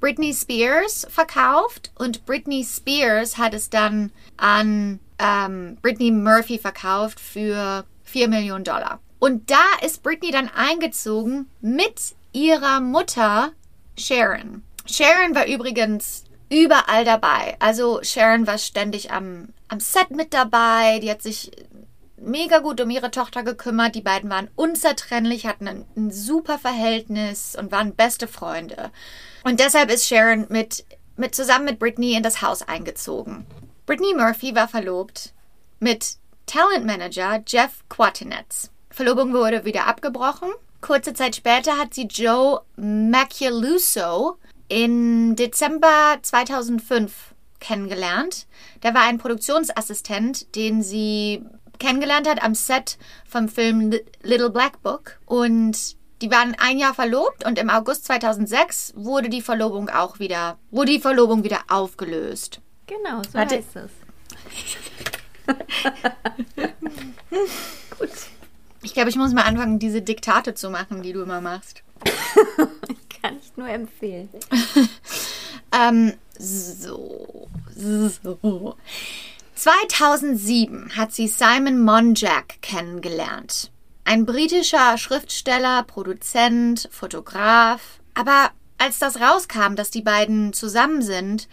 Britney 0.00 0.34
Spears 0.34 1.06
verkauft 1.10 1.90
und 1.96 2.26
Britney 2.26 2.64
Spears 2.64 3.38
hat 3.38 3.54
es 3.54 3.70
dann 3.70 4.12
an 4.36 5.00
ähm, 5.18 5.78
Britney 5.82 6.10
Murphy 6.10 6.58
verkauft 6.58 7.20
für 7.20 7.84
4 8.04 8.28
Millionen 8.28 8.64
Dollar. 8.64 9.00
Und 9.18 9.50
da 9.50 9.64
ist 9.84 10.02
Britney 10.02 10.30
dann 10.30 10.48
eingezogen 10.48 11.48
mit 11.60 12.14
ihrer 12.32 12.80
Mutter 12.80 13.52
Sharon. 13.98 14.62
Sharon 14.86 15.34
war 15.34 15.46
übrigens 15.46 16.24
überall 16.50 17.04
dabei. 17.04 17.56
Also 17.58 18.00
Sharon 18.02 18.46
war 18.46 18.58
ständig 18.58 19.10
am, 19.10 19.48
am 19.68 19.80
Set 19.80 20.10
mit 20.10 20.34
dabei. 20.34 21.00
Die 21.00 21.10
hat 21.10 21.22
sich 21.22 21.50
mega 22.16 22.58
gut 22.58 22.80
um 22.80 22.90
ihre 22.90 23.10
Tochter 23.10 23.42
gekümmert. 23.42 23.94
Die 23.94 24.02
beiden 24.02 24.30
waren 24.30 24.48
unzertrennlich, 24.54 25.46
hatten 25.46 25.68
ein, 25.68 25.84
ein 25.96 26.10
super 26.10 26.58
Verhältnis 26.58 27.56
und 27.58 27.72
waren 27.72 27.94
beste 27.94 28.28
Freunde. 28.28 28.90
Und 29.44 29.60
deshalb 29.60 29.90
ist 29.90 30.06
Sharon 30.06 30.46
mit, 30.48 30.84
mit 31.16 31.34
zusammen 31.34 31.64
mit 31.64 31.78
Britney 31.78 32.14
in 32.14 32.22
das 32.22 32.42
Haus 32.42 32.62
eingezogen. 32.62 33.46
Britney 33.86 34.14
Murphy 34.14 34.52
war 34.56 34.66
verlobt 34.66 35.32
mit 35.78 36.16
Talentmanager 36.46 37.40
Jeff 37.46 37.84
Quatinetz. 37.88 38.72
Verlobung 38.90 39.32
wurde 39.32 39.64
wieder 39.64 39.86
abgebrochen. 39.86 40.48
Kurze 40.80 41.14
Zeit 41.14 41.36
später 41.36 41.78
hat 41.78 41.94
sie 41.94 42.08
Joe 42.08 42.62
Macaluso 42.76 44.38
in 44.66 45.36
Dezember 45.36 46.18
2005 46.20 47.34
kennengelernt. 47.60 48.48
Der 48.82 48.92
war 48.92 49.02
ein 49.02 49.18
Produktionsassistent, 49.18 50.56
den 50.56 50.82
sie 50.82 51.44
kennengelernt 51.78 52.28
hat 52.28 52.42
am 52.42 52.56
Set 52.56 52.98
vom 53.24 53.48
Film 53.48 53.94
Little 54.20 54.50
Black 54.50 54.82
Book. 54.82 55.20
Und 55.26 55.96
die 56.22 56.30
waren 56.32 56.56
ein 56.58 56.78
Jahr 56.78 56.94
verlobt 56.94 57.46
und 57.46 57.56
im 57.56 57.70
August 57.70 58.06
2006 58.06 58.94
wurde 58.96 59.28
die 59.28 59.42
Verlobung 59.42 59.90
auch 59.90 60.18
wieder, 60.18 60.58
wurde 60.72 60.90
die 60.90 61.00
Verlobung 61.00 61.44
wieder 61.44 61.60
aufgelöst. 61.68 62.60
Genau, 62.86 63.22
so 63.22 63.34
Warte. 63.34 63.56
heißt 63.56 63.76
es. 63.76 63.90
Gut. 67.98 68.10
Ich 68.82 68.94
glaube, 68.94 69.10
ich 69.10 69.16
muss 69.16 69.32
mal 69.32 69.42
anfangen, 69.42 69.78
diese 69.78 70.02
Diktate 70.02 70.54
zu 70.54 70.70
machen, 70.70 71.02
die 71.02 71.12
du 71.12 71.22
immer 71.22 71.40
machst. 71.40 71.82
Kann 73.22 73.38
ich 73.40 73.56
nur 73.56 73.68
empfehlen. 73.68 74.28
Ähm, 75.72 76.14
so, 76.38 77.48
so. 77.74 78.76
2007 79.54 80.96
hat 80.96 81.12
sie 81.12 81.28
Simon 81.28 81.80
Monjack 81.80 82.60
kennengelernt. 82.62 83.70
Ein 84.04 84.24
britischer 84.24 84.96
Schriftsteller, 84.96 85.82
Produzent, 85.82 86.88
Fotograf. 86.92 87.98
Aber 88.14 88.50
als 88.78 88.98
das 88.98 89.20
rauskam, 89.20 89.74
dass 89.74 89.90
die 89.90 90.02
beiden 90.02 90.52
zusammen 90.52 91.02
sind, 91.02 91.48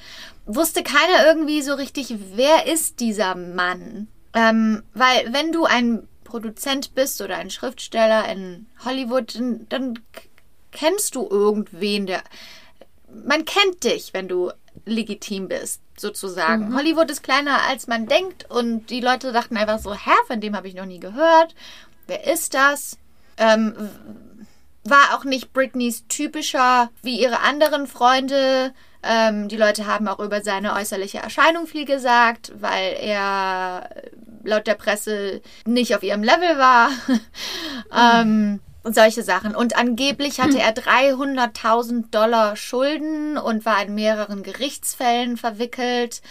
wusste 0.46 0.84
keiner 0.84 1.26
irgendwie 1.26 1.62
so 1.62 1.74
richtig, 1.74 2.16
wer 2.36 2.68
ist 2.68 3.00
dieser 3.00 3.36
Mann. 3.36 4.08
Ähm, 4.34 4.84
weil 4.94 5.32
wenn 5.32 5.52
du 5.52 5.66
ein 5.66 6.08
Produzent 6.24 6.96
bist 6.96 7.22
oder 7.22 7.38
ein 7.38 7.50
Schriftsteller 7.50 8.28
in 8.30 8.68
Hollywood, 8.84 9.36
dann, 9.36 9.68
dann 9.70 10.00
kennst 10.72 11.16
du 11.16 11.28
irgendwen, 11.30 12.08
der 12.08 12.24
man 13.26 13.46
kennt 13.46 13.84
dich, 13.84 14.14
wenn 14.14 14.28
du 14.28 14.52
legitim 14.86 15.48
bist, 15.48 15.82
sozusagen. 15.98 16.76
Hollywood 16.76 17.12
ist 17.12 17.22
kleiner, 17.22 17.62
als 17.70 17.88
man 17.88 18.08
denkt 18.08 18.50
und 18.50 18.90
die 18.90 19.02
Leute 19.02 19.32
dachten 19.32 19.56
einfach 19.56 19.80
so, 19.80 19.94
hä, 19.94 20.12
von 20.28 20.42
dem 20.42 20.56
habe 20.56 20.68
ich 20.68 20.74
noch 20.74 20.86
nie 20.86 21.00
gehört. 21.00 21.54
Wer 22.08 22.26
ist 22.32 22.54
das? 22.54 22.98
Ähm, 23.38 23.76
war 24.84 25.16
auch 25.16 25.24
nicht 25.24 25.54
Britneys 25.54 26.06
typischer 26.08 26.90
wie 27.02 27.20
ihre 27.20 27.40
anderen 27.40 27.88
Freunde. 27.88 28.74
Ähm, 29.02 29.48
die 29.48 29.58
Leute 29.58 29.86
haben 29.86 30.08
auch 30.08 30.20
über 30.20 30.42
seine 30.42 30.74
äußerliche 30.74 31.20
Erscheinung 31.20 31.68
viel 31.68 31.86
gesagt, 31.86 32.52
weil 32.60 32.96
er 33.00 33.90
äh, 33.96 34.10
laut 34.44 34.68
der 34.68 34.76
Presse 34.76 35.42
nicht 35.66 35.96
auf 35.96 36.04
ihrem 36.04 36.24
Level 36.24 36.58
war. 36.58 36.90
ähm, 38.22 38.60
und 38.84 38.96
solche 38.96 39.24
Sachen. 39.24 39.56
Und 39.56 39.78
angeblich 39.78 40.42
hatte 40.42 40.60
er 40.60 40.76
300.000 40.76 42.12
Dollar 42.12 42.58
Schulden 42.58 43.38
und 43.38 43.66
war 43.66 43.82
in 43.82 43.96
mehreren 43.96 44.44
Gerichtsfällen 44.44 45.38
verwickelt. 45.38 46.22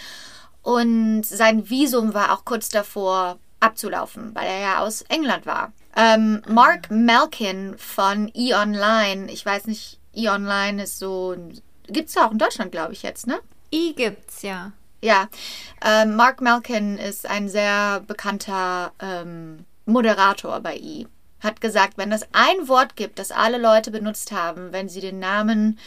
Und 0.61 1.24
sein 1.24 1.70
Visum 1.70 2.12
war 2.14 2.32
auch 2.32 2.44
kurz 2.44 2.68
davor 2.68 3.38
abzulaufen, 3.61 4.34
weil 4.34 4.46
er 4.46 4.61
ja 4.61 4.78
aus 4.80 5.03
England 5.03 5.46
war. 5.46 5.72
Ähm, 5.97 6.43
Mark 6.49 6.90
Malkin 6.90 7.76
von 7.76 8.30
E-Online, 8.34 9.30
ich 9.30 9.45
weiß 9.45 9.66
nicht, 9.66 9.99
E-Online 10.14 10.84
ist 10.84 10.99
so, 10.99 11.36
gibt's 11.86 12.14
ja 12.14 12.26
auch 12.26 12.32
in 12.32 12.38
Deutschland, 12.38 12.72
glaube 12.72 12.93
ich 12.93 13.03
jetzt, 13.03 13.26
ne? 13.26 13.40
I 13.72 13.95
gibt's 13.95 14.43
ja. 14.43 14.72
Ja, 15.03 15.28
ähm, 15.84 16.14
Mark 16.14 16.40
Malkin 16.40 16.97
ist 16.97 17.26
ein 17.28 17.49
sehr 17.49 18.01
bekannter 18.07 18.93
ähm, 19.01 19.64
Moderator 19.84 20.61
bei 20.61 20.76
E. 20.76 21.07
Hat 21.40 21.61
gesagt, 21.61 21.99
wenn 21.99 22.12
es 22.12 22.24
ein 22.32 22.68
Wort 22.68 22.95
gibt, 22.95 23.18
das 23.18 23.32
alle 23.32 23.59
Leute 23.59 23.90
benutzt 23.90 24.30
haben, 24.30 24.72
wenn 24.72 24.88
sie 24.88 25.01
den 25.01 25.18
Namen 25.18 25.78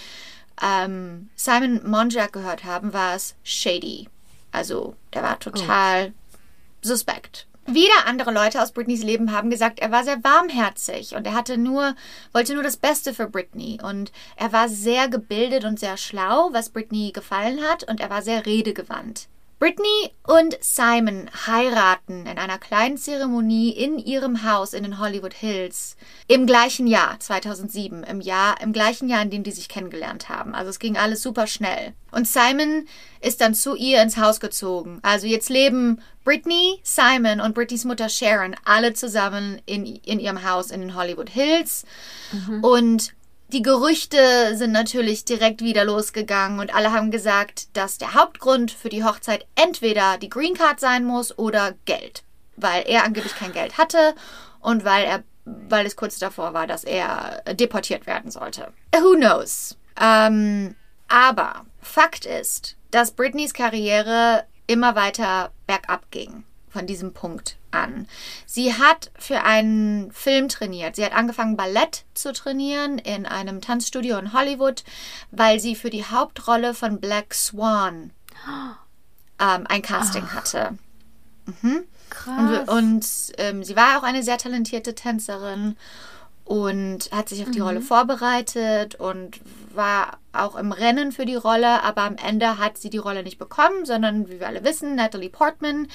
ähm, 0.61 1.29
Simon 1.35 1.89
Monjack 1.89 2.33
gehört 2.33 2.65
haben, 2.65 2.93
war 2.93 3.15
es 3.15 3.35
shady. 3.43 4.09
Also, 4.51 4.95
der 5.13 5.23
war 5.23 5.39
total 5.39 6.13
suspekt. 6.81 7.47
Wieder 7.67 8.05
andere 8.05 8.31
Leute 8.31 8.61
aus 8.61 8.73
Britneys 8.73 9.01
Leben 9.01 9.31
haben 9.31 9.49
gesagt, 9.49 9.79
er 9.79 9.91
war 9.91 10.03
sehr 10.03 10.23
warmherzig 10.23 11.15
und 11.15 11.25
er 11.25 11.33
hatte 11.33 11.57
nur, 11.57 11.95
wollte 12.31 12.53
nur 12.53 12.61
das 12.61 12.77
Beste 12.77 13.11
für 13.11 13.27
Britney 13.27 13.79
und 13.81 14.11
er 14.35 14.53
war 14.53 14.69
sehr 14.69 15.09
gebildet 15.09 15.65
und 15.65 15.79
sehr 15.79 15.97
schlau, 15.97 16.49
was 16.51 16.69
Britney 16.69 17.11
gefallen 17.11 17.61
hat 17.63 17.83
und 17.83 17.99
er 18.01 18.11
war 18.11 18.21
sehr 18.21 18.45
redegewandt. 18.45 19.27
Britney 19.65 20.11
und 20.27 20.55
Simon 20.61 21.27
heiraten 21.47 22.27
in 22.27 22.37
einer 22.37 22.59
kleinen 22.59 22.97
Zeremonie 22.99 23.71
in 23.71 23.97
ihrem 23.97 24.43
Haus 24.43 24.73
in 24.73 24.83
den 24.83 24.99
Hollywood 24.99 25.33
Hills 25.33 25.97
im 26.27 26.45
gleichen 26.45 26.85
Jahr, 26.85 27.19
2007, 27.19 28.03
im 28.03 28.21
Jahr, 28.21 28.61
im 28.61 28.73
gleichen 28.73 29.09
Jahr, 29.09 29.23
in 29.23 29.31
dem 29.31 29.41
die 29.41 29.51
sich 29.51 29.67
kennengelernt 29.67 30.29
haben. 30.29 30.53
Also 30.53 30.69
es 30.69 30.77
ging 30.77 30.97
alles 30.97 31.23
super 31.23 31.47
schnell. 31.47 31.93
Und 32.11 32.27
Simon 32.27 32.87
ist 33.21 33.41
dann 33.41 33.55
zu 33.55 33.75
ihr 33.75 34.03
ins 34.03 34.17
Haus 34.17 34.39
gezogen. 34.39 34.99
Also 35.01 35.25
jetzt 35.25 35.49
leben 35.49 35.99
Britney, 36.23 36.79
Simon 36.83 37.41
und 37.41 37.55
Britneys 37.55 37.85
Mutter 37.85 38.07
Sharon 38.07 38.55
alle 38.65 38.93
zusammen 38.93 39.59
in, 39.65 39.87
in 39.87 40.19
ihrem 40.19 40.47
Haus 40.47 40.69
in 40.69 40.81
den 40.81 40.93
Hollywood 40.93 41.31
Hills. 41.31 41.85
Und 42.61 43.15
die 43.55 43.61
Gerüchte 43.61 44.57
sind 44.57 44.73
natürlich 44.73 45.23
direkt 45.23 45.61
wieder 45.61 45.85
losgegangen 45.85 46.59
und 46.59 46.75
alle 46.75 46.91
haben 46.91 47.09
gesagt, 47.09 47.69
dass 47.77 47.97
der 47.97 48.13
Hauptgrund 48.13 48.69
für 48.69 48.89
die 48.89 49.05
Hochzeit 49.05 49.47
entweder 49.55 50.17
die 50.17 50.27
Green 50.27 50.55
Card 50.55 50.81
sein 50.81 51.05
muss 51.05 51.37
oder 51.37 51.73
Geld, 51.85 52.23
weil 52.57 52.83
er 52.85 53.05
angeblich 53.05 53.33
kein 53.33 53.53
Geld 53.53 53.77
hatte 53.77 54.13
und 54.59 54.83
weil 54.83 55.05
er, 55.05 55.23
weil 55.45 55.85
es 55.85 55.95
kurz 55.95 56.19
davor 56.19 56.53
war, 56.53 56.67
dass 56.67 56.83
er 56.83 57.43
deportiert 57.53 58.07
werden 58.07 58.29
sollte. 58.29 58.73
Who 58.93 59.15
knows? 59.15 59.77
Ähm, 60.01 60.75
aber 61.07 61.65
Fakt 61.81 62.25
ist, 62.25 62.75
dass 62.91 63.11
Britneys 63.11 63.53
Karriere 63.53 64.43
immer 64.67 64.95
weiter 64.95 65.53
bergab 65.65 66.11
ging 66.11 66.43
von 66.75 66.85
diesem 66.85 67.13
Punkt 67.13 67.55
an. 67.71 68.05
Sie 68.45 68.73
hat 68.73 69.09
für 69.17 69.43
einen 69.43 70.11
Film 70.11 70.49
trainiert. 70.49 70.97
Sie 70.97 71.05
hat 71.05 71.13
angefangen, 71.13 71.55
Ballett 71.55 72.03
zu 72.13 72.33
trainieren 72.33 72.97
in 72.97 73.25
einem 73.25 73.61
Tanzstudio 73.61 74.17
in 74.17 74.33
Hollywood, 74.33 74.83
weil 75.31 75.61
sie 75.61 75.75
für 75.75 75.89
die 75.89 76.03
Hauptrolle 76.03 76.73
von 76.73 76.99
Black 76.99 77.33
Swan 77.33 78.11
ähm, 79.39 79.65
ein 79.69 79.81
Casting 79.81 80.33
hatte. 80.33 80.77
Krass. 82.09 82.67
Und, 82.67 82.77
und 82.77 83.05
ähm, 83.37 83.63
sie 83.63 83.77
war 83.77 83.97
auch 83.97 84.03
eine 84.03 84.21
sehr 84.21 84.37
talentierte 84.37 84.95
Tänzerin 84.95 85.77
und 86.45 87.09
hat 87.11 87.27
sich 87.27 87.43
auf 87.43 87.49
die 87.49 87.59
Rolle 87.59 87.81
vorbereitet 87.81 88.95
und 88.95 89.41
war 89.73 90.19
auch 90.31 90.55
im 90.55 90.71
Rennen 90.71 91.11
für 91.11 91.25
die 91.25 91.35
Rolle, 91.35 91.83
aber 91.83 92.03
am 92.03 92.17
Ende 92.17 92.59
hat 92.59 92.77
sie 92.77 92.91
die 92.91 92.99
Rolle 92.99 93.23
nicht 93.23 93.39
bekommen, 93.39 93.85
sondern 93.85 94.29
wie 94.29 94.39
wir 94.39 94.47
alle 94.47 94.63
wissen, 94.63 94.95
Natalie 94.95 95.29
Portman, 95.29 95.87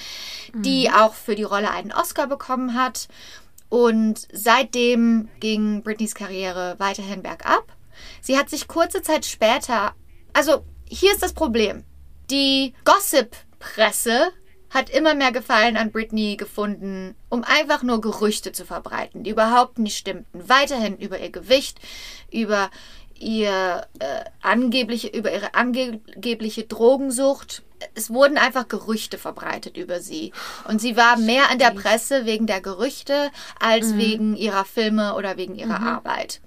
die 0.53 0.91
auch 0.91 1.13
für 1.13 1.35
die 1.35 1.43
Rolle 1.43 1.71
einen 1.71 1.93
Oscar 1.93 2.27
bekommen 2.27 2.73
hat. 2.75 3.07
Und 3.69 4.27
seitdem 4.33 5.29
ging 5.39 5.81
Britneys 5.83 6.13
Karriere 6.13 6.75
weiterhin 6.77 7.23
bergab. 7.23 7.71
Sie 8.19 8.37
hat 8.37 8.49
sich 8.49 8.67
kurze 8.67 9.01
Zeit 9.01 9.25
später, 9.25 9.93
also 10.33 10.65
hier 10.89 11.13
ist 11.13 11.23
das 11.23 11.33
Problem. 11.33 11.85
Die 12.29 12.73
Gossip-Presse 12.83 14.31
hat 14.71 14.89
immer 14.89 15.13
mehr 15.13 15.31
Gefallen 15.31 15.77
an 15.77 15.91
Britney 15.91 16.37
gefunden, 16.37 17.15
um 17.29 17.43
einfach 17.43 17.83
nur 17.83 18.01
Gerüchte 18.01 18.53
zu 18.53 18.65
verbreiten, 18.65 19.23
die 19.23 19.29
überhaupt 19.29 19.77
nicht 19.77 19.97
stimmten. 19.97 20.47
Weiterhin 20.47 20.97
über 20.97 21.19
ihr 21.19 21.29
Gewicht, 21.29 21.79
über 22.31 22.71
ihr 23.19 23.85
äh, 23.99 24.23
angebliche, 24.41 25.07
über 25.07 25.31
ihre 25.31 25.53
angebliche 25.53 26.63
Drogensucht. 26.63 27.63
Es 27.95 28.09
wurden 28.09 28.37
einfach 28.37 28.67
Gerüchte 28.67 29.17
verbreitet 29.17 29.75
über 29.75 29.99
sie. 29.99 30.31
Und 30.67 30.79
sie 30.79 30.95
war 30.95 31.17
mehr 31.17 31.49
an 31.49 31.59
der 31.59 31.71
Presse 31.71 32.25
wegen 32.25 32.47
der 32.47 32.61
Gerüchte 32.61 33.31
als 33.59 33.95
wegen 33.97 34.35
ihrer 34.35 34.65
Filme 34.65 35.15
oder 35.15 35.35
wegen 35.37 35.55
ihrer 35.55 35.81
Arbeit. 35.81 36.41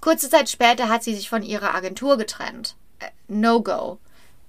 Kurze 0.00 0.28
Zeit 0.28 0.50
später 0.50 0.88
hat 0.88 1.02
sie 1.02 1.14
sich 1.14 1.28
von 1.28 1.42
ihrer 1.42 1.74
Agentur 1.74 2.16
getrennt. 2.18 2.74
Äh, 2.98 3.06
No 3.28 3.62
go. 3.62 3.98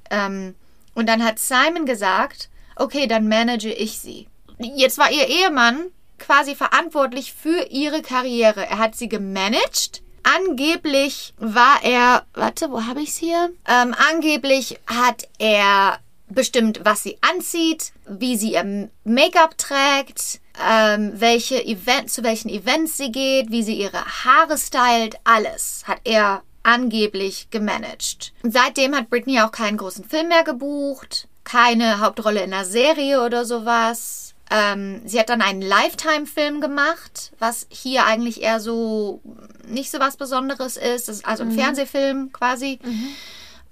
Ähm, 0.09 0.55
und 0.93 1.07
dann 1.07 1.23
hat 1.23 1.39
Simon 1.39 1.85
gesagt, 1.85 2.49
okay, 2.81 3.07
dann 3.07 3.27
manage 3.27 3.71
ich 3.71 3.99
sie. 3.99 4.27
Jetzt 4.59 4.97
war 4.97 5.11
ihr 5.11 5.27
Ehemann 5.27 5.87
quasi 6.17 6.55
verantwortlich 6.55 7.33
für 7.33 7.67
ihre 7.69 8.01
Karriere. 8.01 8.65
Er 8.65 8.77
hat 8.77 8.95
sie 8.95 9.09
gemanagt. 9.09 10.01
Angeblich 10.23 11.33
war 11.37 11.83
er, 11.83 12.25
warte, 12.33 12.71
wo 12.71 12.85
habe 12.85 13.01
ich 13.01 13.09
es 13.09 13.17
hier? 13.17 13.51
Ähm, 13.67 13.95
angeblich 14.11 14.79
hat 14.85 15.27
er 15.39 15.99
bestimmt, 16.29 16.81
was 16.83 17.03
sie 17.03 17.17
anzieht, 17.21 17.91
wie 18.07 18.37
sie 18.37 18.53
ihr 18.53 18.89
Make-up 19.03 19.57
trägt, 19.57 20.39
ähm, 20.63 21.13
welche 21.15 21.63
Event, 21.65 22.11
zu 22.11 22.23
welchen 22.23 22.49
Events 22.49 22.97
sie 22.97 23.11
geht, 23.11 23.51
wie 23.51 23.63
sie 23.63 23.75
ihre 23.75 24.05
Haare 24.05 24.57
stylt, 24.57 25.15
alles 25.23 25.83
hat 25.87 26.01
er 26.03 26.43
angeblich 26.63 27.49
gemanagt. 27.49 28.33
Seitdem 28.43 28.95
hat 28.95 29.09
Britney 29.09 29.41
auch 29.41 29.51
keinen 29.51 29.77
großen 29.77 30.05
Film 30.05 30.27
mehr 30.27 30.43
gebucht, 30.43 31.27
keine 31.43 31.99
Hauptrolle 31.99 32.43
in 32.43 32.53
einer 32.53 32.65
Serie 32.65 33.23
oder 33.23 33.45
sowas. 33.45 34.33
Ähm, 34.49 35.01
sie 35.05 35.19
hat 35.19 35.29
dann 35.29 35.41
einen 35.41 35.61
Lifetime-Film 35.61 36.59
gemacht, 36.61 37.31
was 37.39 37.67
hier 37.69 38.05
eigentlich 38.05 38.41
eher 38.41 38.59
so 38.59 39.21
nicht 39.67 39.89
so 39.91 39.99
was 39.99 40.17
Besonderes 40.17 40.75
ist. 40.77 41.07
Das 41.07 41.17
ist 41.17 41.25
also 41.25 41.43
ein 41.43 41.49
Mhm. 41.49 41.55
Fernsehfilm 41.59 42.31
quasi. 42.33 42.79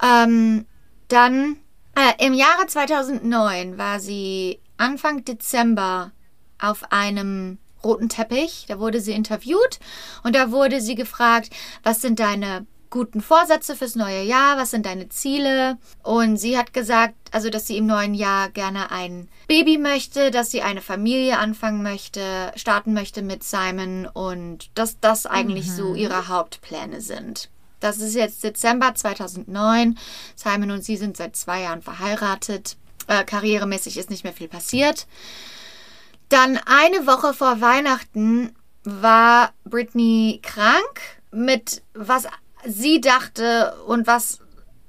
Ähm, 0.02 0.66
dann 1.10 1.58
äh, 1.96 2.26
im 2.26 2.34
Jahre 2.34 2.66
2009 2.68 3.78
war 3.78 4.00
sie 4.00 4.60
Anfang 4.78 5.26
Dezember 5.26 6.12
auf 6.62 6.92
einem 6.92 7.58
roten 7.84 8.08
Teppich. 8.10 8.66
Da 8.68 8.80
wurde 8.80 9.02
sie 9.02 9.12
interviewt 9.14 9.80
und 10.24 10.36
da 10.36 10.52
wurde 10.52 10.80
sie 10.82 10.96
gefragt, 10.96 11.50
was 11.84 12.02
sind 12.02 12.20
deine 12.20 12.66
guten 12.90 13.22
Vorsätze 13.22 13.76
fürs 13.76 13.96
neue 13.96 14.24
Jahr, 14.24 14.58
was 14.58 14.72
sind 14.72 14.86
deine 14.86 15.10
Ziele? 15.10 15.78
Und 16.04 16.38
sie 16.38 16.58
hat 16.58 16.74
gesagt, 16.74 17.16
also 17.32 17.50
dass 17.50 17.68
sie 17.68 17.78
im 17.78 17.86
neuen 17.86 18.14
Jahr 18.14 18.50
gerne 18.50 18.92
ein 18.92 19.30
Baby 19.48 19.78
möchte, 19.78 20.32
dass 20.32 20.52
sie 20.52 20.62
eine 20.62 20.82
Familie 20.82 21.38
anfangen 21.38 21.84
möchte, 21.84 22.52
starten 22.56 22.94
möchte 22.94 23.22
mit 23.22 23.44
Simon 23.44 24.08
und 24.08 24.70
dass 24.76 25.00
das 25.00 25.26
eigentlich 25.26 25.72
so 25.72 25.96
ihre 25.96 26.28
Hauptpläne 26.28 27.02
sind. 27.02 27.50
Das 27.80 28.00
ist 28.00 28.16
jetzt 28.16 28.44
Dezember 28.44 28.94
2009. 28.94 29.98
Simon 30.36 30.72
und 30.72 30.84
sie 30.84 30.98
sind 30.98 31.16
seit 31.16 31.36
zwei 31.36 31.62
Jahren 31.62 31.82
verheiratet. 31.82 32.78
Äh, 33.08 33.24
karrieremäßig 33.24 33.98
ist 33.98 34.10
nicht 34.10 34.24
mehr 34.24 34.34
viel 34.34 34.50
passiert. 34.50 35.08
Dann 36.28 36.60
eine 36.66 37.08
Woche 37.08 37.34
vor 37.34 37.62
Weihnachten 37.62 38.56
war 38.84 39.54
Britney 39.64 40.40
krank 40.44 41.02
mit 41.32 41.82
was 41.94 42.28
sie 42.66 43.02
dachte 43.02 43.76
und 43.86 44.08
was 44.08 44.40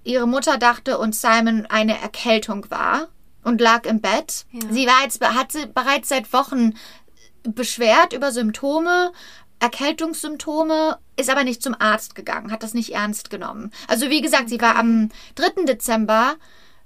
ihre 0.05 0.27
Mutter 0.27 0.59
dachte 0.59 0.99
und 0.99 1.14
Simon 1.14 1.66
eine 1.66 2.01
Erkältung 2.01 2.71
war 2.71 3.09
und 3.45 3.61
lag 3.61 3.87
im 3.87 4.01
Bett. 4.01 4.47
Ja. 4.53 4.61
Sie 4.71 4.87
war 4.87 5.03
jetzt, 5.03 5.23
hat 5.23 5.53
sie 5.53 5.66
bereits 5.66 6.09
seit 6.09 6.33
Wochen 6.33 6.75
beschwert 7.43 8.12
über 8.12 8.33
Symptome, 8.33 9.12
Erkältungssymptome, 9.61 10.99
ist 11.16 11.31
aber 11.31 11.45
nicht 11.45 11.62
zum 11.62 11.77
Arzt 11.79 12.14
gegangen, 12.14 12.51
hat 12.51 12.62
das 12.62 12.75
nicht 12.75 12.95
ernst 12.95 13.31
genommen. 13.31 13.71
Also 13.89 14.09
wie 14.09 14.23
gesagt, 14.23 14.49
sie 14.49 14.61
war 14.61 14.77
am 14.77 15.11
3. 15.35 15.64
Dezember 15.66 16.37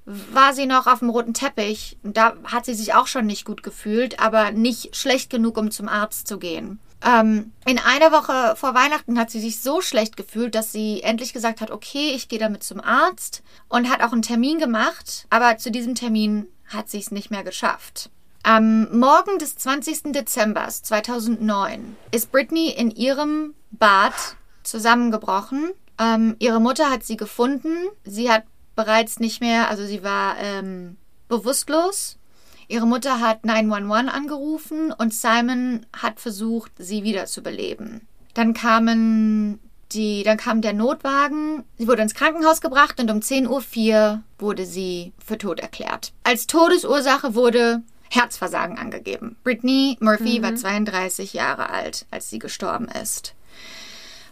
war 0.06 0.52
sie 0.52 0.66
noch 0.66 0.86
auf 0.86 0.98
dem 0.98 1.08
roten 1.08 1.34
Teppich. 1.34 1.96
Und 2.02 2.16
Da 2.16 2.34
hat 2.44 2.66
sie 2.66 2.74
sich 2.74 2.94
auch 2.94 3.06
schon 3.06 3.26
nicht 3.26 3.44
gut 3.44 3.62
gefühlt, 3.62 4.20
aber 4.20 4.50
nicht 4.50 4.96
schlecht 4.96 5.30
genug, 5.30 5.56
um 5.56 5.70
zum 5.70 5.88
Arzt 5.88 6.28
zu 6.28 6.38
gehen. 6.38 6.78
Ähm, 7.04 7.52
in 7.66 7.78
einer 7.78 8.12
Woche 8.12 8.56
vor 8.56 8.74
Weihnachten 8.74 9.18
hat 9.18 9.30
sie 9.30 9.40
sich 9.40 9.60
so 9.60 9.82
schlecht 9.82 10.16
gefühlt, 10.16 10.54
dass 10.54 10.72
sie 10.72 11.02
endlich 11.02 11.34
gesagt 11.34 11.60
hat, 11.60 11.70
okay, 11.70 12.12
ich 12.14 12.28
gehe 12.28 12.38
damit 12.38 12.62
zum 12.64 12.80
Arzt 12.80 13.42
und 13.68 13.90
hat 13.90 14.02
auch 14.02 14.12
einen 14.12 14.22
Termin 14.22 14.58
gemacht, 14.58 15.26
aber 15.28 15.58
zu 15.58 15.70
diesem 15.70 15.94
Termin 15.94 16.46
hat 16.66 16.88
sie 16.88 16.98
es 16.98 17.10
nicht 17.10 17.30
mehr 17.30 17.44
geschafft. 17.44 18.10
Am 18.42 18.90
Morgen 18.98 19.38
des 19.38 19.56
20. 19.56 20.12
Dezember 20.12 20.66
2009 20.68 21.96
ist 22.10 22.32
Britney 22.32 22.70
in 22.70 22.90
ihrem 22.90 23.54
Bad 23.70 24.14
zusammengebrochen. 24.62 25.72
Ähm, 25.98 26.36
ihre 26.38 26.60
Mutter 26.60 26.90
hat 26.90 27.04
sie 27.04 27.16
gefunden. 27.16 27.74
Sie 28.04 28.30
hat 28.30 28.44
bereits 28.76 29.20
nicht 29.20 29.40
mehr, 29.40 29.68
also 29.68 29.86
sie 29.86 30.02
war 30.02 30.36
ähm, 30.38 30.96
bewusstlos. 31.28 32.18
Ihre 32.68 32.86
Mutter 32.86 33.20
hat 33.20 33.44
911 33.44 34.12
angerufen 34.12 34.92
und 34.92 35.14
Simon 35.14 35.86
hat 35.92 36.20
versucht, 36.20 36.72
sie 36.78 37.02
wiederzubeleben. 37.04 38.06
Dann 38.34 38.54
kamen 38.54 39.60
die, 39.92 40.22
dann 40.24 40.36
kam 40.36 40.60
der 40.60 40.72
Notwagen. 40.72 41.64
Sie 41.78 41.86
wurde 41.86 42.02
ins 42.02 42.14
Krankenhaus 42.14 42.60
gebracht 42.60 43.00
und 43.00 43.10
um 43.10 43.18
10.04 43.18 43.48
Uhr 43.48 44.22
wurde 44.38 44.66
sie 44.66 45.12
für 45.24 45.38
tot 45.38 45.60
erklärt. 45.60 46.12
Als 46.24 46.46
Todesursache 46.46 47.34
wurde 47.34 47.82
Herzversagen 48.10 48.78
angegeben. 48.78 49.36
Brittany 49.44 49.96
Murphy 50.00 50.42
war 50.42 50.54
32 50.54 51.32
Jahre 51.32 51.70
alt, 51.70 52.06
als 52.10 52.30
sie 52.30 52.38
gestorben 52.38 52.88
ist. 52.88 53.34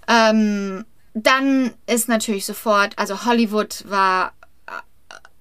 Ähm, 0.09 0.85
dann 1.15 1.73
ist 1.87 2.09
natürlich 2.09 2.47
sofort, 2.47 2.99
also 2.99 3.25
Hollywood 3.25 3.85
war 3.89 4.33
äh, 4.67 4.73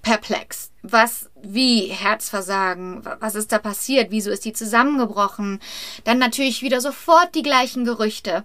perplex. 0.01 0.71
Was, 0.81 1.29
wie 1.43 1.85
Herzversagen, 1.87 3.03
wa- 3.05 3.17
was 3.19 3.35
ist 3.35 3.51
da 3.51 3.59
passiert? 3.59 4.11
Wieso 4.11 4.31
ist 4.31 4.45
die 4.45 4.53
zusammengebrochen? 4.53 5.59
Dann 6.03 6.17
natürlich 6.19 6.61
wieder 6.61 6.81
sofort 6.81 7.33
die 7.35 7.43
gleichen 7.43 7.85
Gerüchte. 7.85 8.43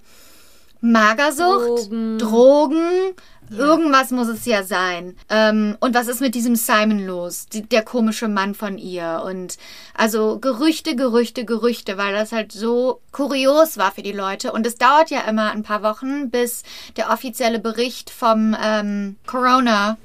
Magersucht, 0.81 1.91
Drogen. 1.91 2.19
Drogen, 2.19 3.15
irgendwas 3.51 4.11
muss 4.11 4.29
es 4.29 4.45
ja 4.45 4.63
sein. 4.63 5.17
Ähm, 5.31 5.77
und 5.81 5.95
was 5.95 6.07
ist 6.07 6.21
mit 6.21 6.35
diesem 6.35 6.55
Simon 6.55 7.05
los? 7.07 7.47
Die, 7.47 7.63
der 7.63 7.83
komische 7.83 8.29
Mann 8.29 8.55
von 8.55 8.77
ihr. 8.77 9.23
Und 9.25 9.57
also 9.95 10.39
Gerüchte, 10.39 10.95
Gerüchte, 10.95 11.45
Gerüchte, 11.45 11.97
weil 11.97 12.13
das 12.15 12.31
halt 12.31 12.53
so 12.53 13.01
kurios 13.11 13.79
war 13.79 13.91
für 13.93 14.03
die 14.03 14.13
Leute. 14.13 14.53
Und 14.53 14.67
es 14.67 14.77
dauert 14.77 15.11
ja 15.11 15.21
immer 15.23 15.51
ein 15.51 15.63
paar 15.63 15.83
Wochen, 15.83 16.31
bis 16.31 16.63
der 16.97 17.11
offizielle 17.11 17.59
Bericht 17.59 18.11
vom 18.11 18.55
ähm, 18.63 19.17
Corona 19.27 19.97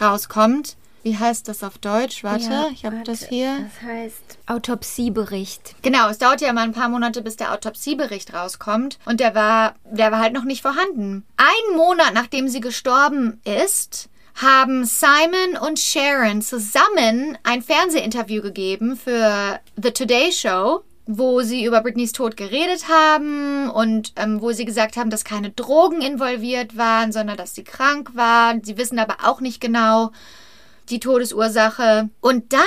rauskommt. 0.00 0.76
Wie 1.06 1.16
heißt 1.16 1.46
das 1.46 1.62
auf 1.62 1.78
Deutsch? 1.78 2.24
Warte, 2.24 2.50
Ja, 2.50 2.66
ich 2.72 2.84
habe 2.84 3.04
das 3.04 3.28
hier. 3.28 3.58
Das 3.62 3.88
heißt 3.88 4.38
Autopsiebericht. 4.46 5.76
Genau, 5.80 6.08
es 6.08 6.18
dauert 6.18 6.40
ja 6.40 6.52
mal 6.52 6.64
ein 6.64 6.72
paar 6.72 6.88
Monate, 6.88 7.22
bis 7.22 7.36
der 7.36 7.52
Autopsiebericht 7.52 8.34
rauskommt. 8.34 8.98
Und 9.04 9.20
der 9.20 9.36
war, 9.36 9.76
der 9.84 10.10
war 10.10 10.18
halt 10.18 10.32
noch 10.32 10.42
nicht 10.42 10.62
vorhanden. 10.62 11.24
Ein 11.36 11.76
Monat 11.76 12.12
nachdem 12.12 12.48
sie 12.48 12.58
gestorben 12.58 13.40
ist, 13.44 14.08
haben 14.34 14.84
Simon 14.84 15.56
und 15.64 15.78
Sharon 15.78 16.42
zusammen 16.42 17.38
ein 17.44 17.62
Fernsehinterview 17.62 18.42
gegeben 18.42 18.96
für 18.96 19.60
The 19.80 19.92
Today 19.92 20.32
Show, 20.32 20.82
wo 21.06 21.42
sie 21.42 21.64
über 21.64 21.82
Britneys 21.82 22.10
Tod 22.10 22.36
geredet 22.36 22.88
haben 22.88 23.70
und 23.70 24.12
ähm, 24.16 24.42
wo 24.42 24.50
sie 24.50 24.64
gesagt 24.64 24.96
haben, 24.96 25.10
dass 25.10 25.22
keine 25.22 25.50
Drogen 25.50 26.02
involviert 26.02 26.76
waren, 26.76 27.12
sondern 27.12 27.36
dass 27.36 27.54
sie 27.54 27.62
krank 27.62 28.10
war. 28.14 28.56
Sie 28.64 28.76
wissen 28.76 28.98
aber 28.98 29.18
auch 29.22 29.40
nicht 29.40 29.60
genau, 29.60 30.10
die 30.88 31.00
Todesursache. 31.00 32.10
Und 32.20 32.52
dann 32.52 32.62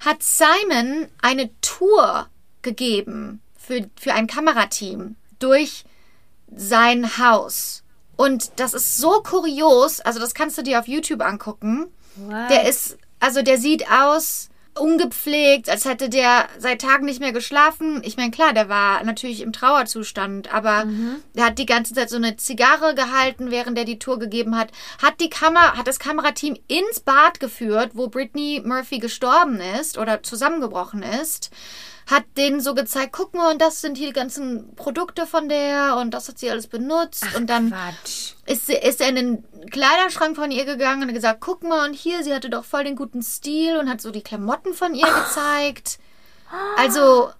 hat 0.00 0.22
Simon 0.22 1.08
eine 1.22 1.50
Tour 1.60 2.28
gegeben 2.62 3.40
für, 3.56 3.88
für 3.96 4.14
ein 4.14 4.26
Kamerateam 4.26 5.16
durch 5.38 5.84
sein 6.54 7.18
Haus. 7.18 7.82
Und 8.16 8.52
das 8.56 8.74
ist 8.74 8.96
so 8.96 9.22
kurios, 9.22 10.00
also 10.00 10.20
das 10.20 10.34
kannst 10.34 10.56
du 10.58 10.62
dir 10.62 10.78
auf 10.78 10.88
YouTube 10.88 11.22
angucken. 11.22 11.86
Wow. 12.16 12.48
Der 12.48 12.68
ist, 12.68 12.96
also 13.18 13.42
der 13.42 13.58
sieht 13.58 13.90
aus 13.90 14.50
ungepflegt, 14.78 15.68
als 15.68 15.84
hätte 15.84 16.08
der 16.08 16.48
seit 16.58 16.80
Tagen 16.80 17.04
nicht 17.04 17.20
mehr 17.20 17.32
geschlafen. 17.32 18.00
Ich 18.04 18.16
meine, 18.16 18.30
klar, 18.30 18.52
der 18.52 18.68
war 18.68 19.04
natürlich 19.04 19.40
im 19.40 19.52
Trauerzustand, 19.52 20.52
aber 20.52 20.86
der 21.34 21.46
hat 21.46 21.58
die 21.58 21.66
ganze 21.66 21.94
Zeit 21.94 22.10
so 22.10 22.16
eine 22.16 22.36
Zigarre 22.36 22.94
gehalten, 22.94 23.50
während 23.50 23.78
er 23.78 23.84
die 23.84 23.98
Tour 23.98 24.18
gegeben 24.18 24.56
hat. 24.56 24.70
Hat 25.02 25.20
die 25.20 25.30
Kamera, 25.30 25.76
hat 25.76 25.86
das 25.86 25.98
Kamerateam 25.98 26.56
ins 26.68 27.00
Bad 27.00 27.40
geführt, 27.40 27.92
wo 27.94 28.08
Britney 28.08 28.62
Murphy 28.64 28.98
gestorben 28.98 29.60
ist 29.80 29.98
oder 29.98 30.22
zusammengebrochen 30.22 31.02
ist. 31.02 31.50
Hat 32.06 32.24
denen 32.36 32.60
so 32.60 32.74
gezeigt, 32.74 33.12
guck 33.12 33.32
mal, 33.34 33.52
und 33.52 33.60
das 33.62 33.80
sind 33.80 33.96
hier 33.96 34.08
die 34.08 34.12
ganzen 34.12 34.74
Produkte 34.76 35.26
von 35.26 35.48
der 35.48 35.96
und 35.96 36.12
das 36.12 36.28
hat 36.28 36.38
sie 36.38 36.50
alles 36.50 36.66
benutzt. 36.66 37.24
und 37.36 37.48
dann 37.48 37.70
Quatsch. 37.70 38.32
ist, 38.46 38.66
sie- 38.66 38.74
ist 38.76 39.00
er 39.00 39.08
in 39.08 39.16
den 39.16 39.44
Kleiderschrank 39.70 40.36
von 40.36 40.50
ihr 40.50 40.64
gegangen 40.66 41.02
und 41.02 41.08
hat 41.08 41.14
gesagt, 41.14 41.40
guck 41.40 41.62
mal, 41.62 41.88
und 41.88 41.94
hier, 41.94 42.22
sie 42.22 42.34
hatte 42.34 42.50
doch 42.50 42.64
voll 42.64 42.84
den 42.84 42.96
guten 42.96 43.22
Stil 43.22 43.76
und 43.78 43.88
hat 43.88 44.00
so 44.02 44.10
die 44.10 44.22
Klamotten 44.22 44.74
von 44.74 44.94
ihr 44.94 45.06
gezeigt. 45.06 45.98
Also 46.76 47.30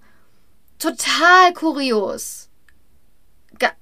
total 0.78 1.52
kurios. 1.54 2.48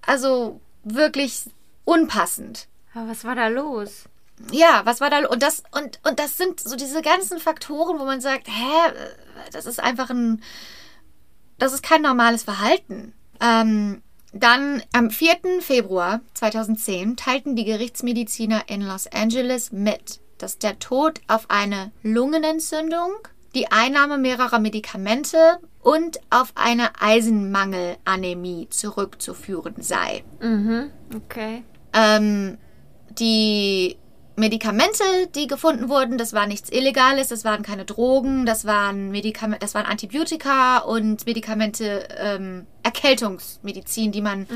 Also 0.04 0.60
wirklich 0.84 1.44
unpassend. 1.84 2.66
Aber 2.94 3.08
was 3.08 3.24
war 3.24 3.34
da 3.34 3.48
los? 3.48 4.04
Ja, 4.50 4.82
was 4.84 5.00
war 5.00 5.08
da? 5.08 5.26
Und 5.28 5.42
das, 5.42 5.62
und, 5.70 6.00
und 6.04 6.18
das 6.18 6.36
sind 6.36 6.58
so 6.60 6.74
diese 6.76 7.00
ganzen 7.02 7.38
Faktoren, 7.38 7.98
wo 8.00 8.04
man 8.04 8.20
sagt, 8.20 8.48
hä, 8.48 8.92
das 9.52 9.66
ist 9.66 9.80
einfach 9.80 10.10
ein, 10.10 10.42
das 11.58 11.72
ist 11.72 11.82
kein 11.82 12.02
normales 12.02 12.44
Verhalten. 12.44 13.14
Ähm, 13.40 14.02
dann 14.32 14.82
am 14.92 15.10
4. 15.10 15.60
Februar 15.60 16.20
2010 16.34 17.16
teilten 17.16 17.54
die 17.54 17.64
Gerichtsmediziner 17.64 18.62
in 18.68 18.80
Los 18.82 19.06
Angeles 19.06 19.72
mit, 19.72 20.20
dass 20.38 20.58
der 20.58 20.78
Tod 20.78 21.20
auf 21.28 21.50
eine 21.50 21.92
Lungenentzündung 22.02 23.10
die 23.54 23.70
Einnahme 23.70 24.16
mehrerer 24.16 24.58
Medikamente 24.58 25.58
und 25.80 26.18
auf 26.30 26.52
eine 26.54 27.00
Eisenmangelanämie 27.00 28.68
zurückzuführen 28.70 29.74
sei. 29.78 30.24
Mhm. 30.40 30.90
Okay. 31.14 31.64
Ähm, 31.92 32.56
die 33.18 33.98
Medikamente, 34.34 35.04
die 35.34 35.46
gefunden 35.46 35.88
wurden, 35.88 36.16
das 36.16 36.32
war 36.32 36.46
nichts 36.46 36.70
Illegales, 36.70 37.28
das 37.28 37.44
waren 37.44 37.62
keine 37.62 37.84
Drogen, 37.84 38.46
das 38.46 38.64
waren 38.64 39.10
Medikamente, 39.10 39.60
das 39.60 39.74
waren 39.74 39.84
Antibiotika 39.84 40.78
und 40.78 41.26
Medikamente, 41.26 42.08
ähm, 42.18 42.66
Erkältungsmedizin, 42.82 44.10
die 44.10 44.22
man 44.22 44.46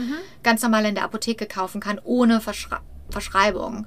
ganz 0.43 0.63
normal 0.63 0.87
in 0.87 0.95
der 0.95 1.05
Apotheke 1.05 1.47
kaufen 1.47 1.81
kann, 1.81 2.01
ohne 2.03 2.41
Verschrei 2.41 2.79
Verschreibung. 3.09 3.87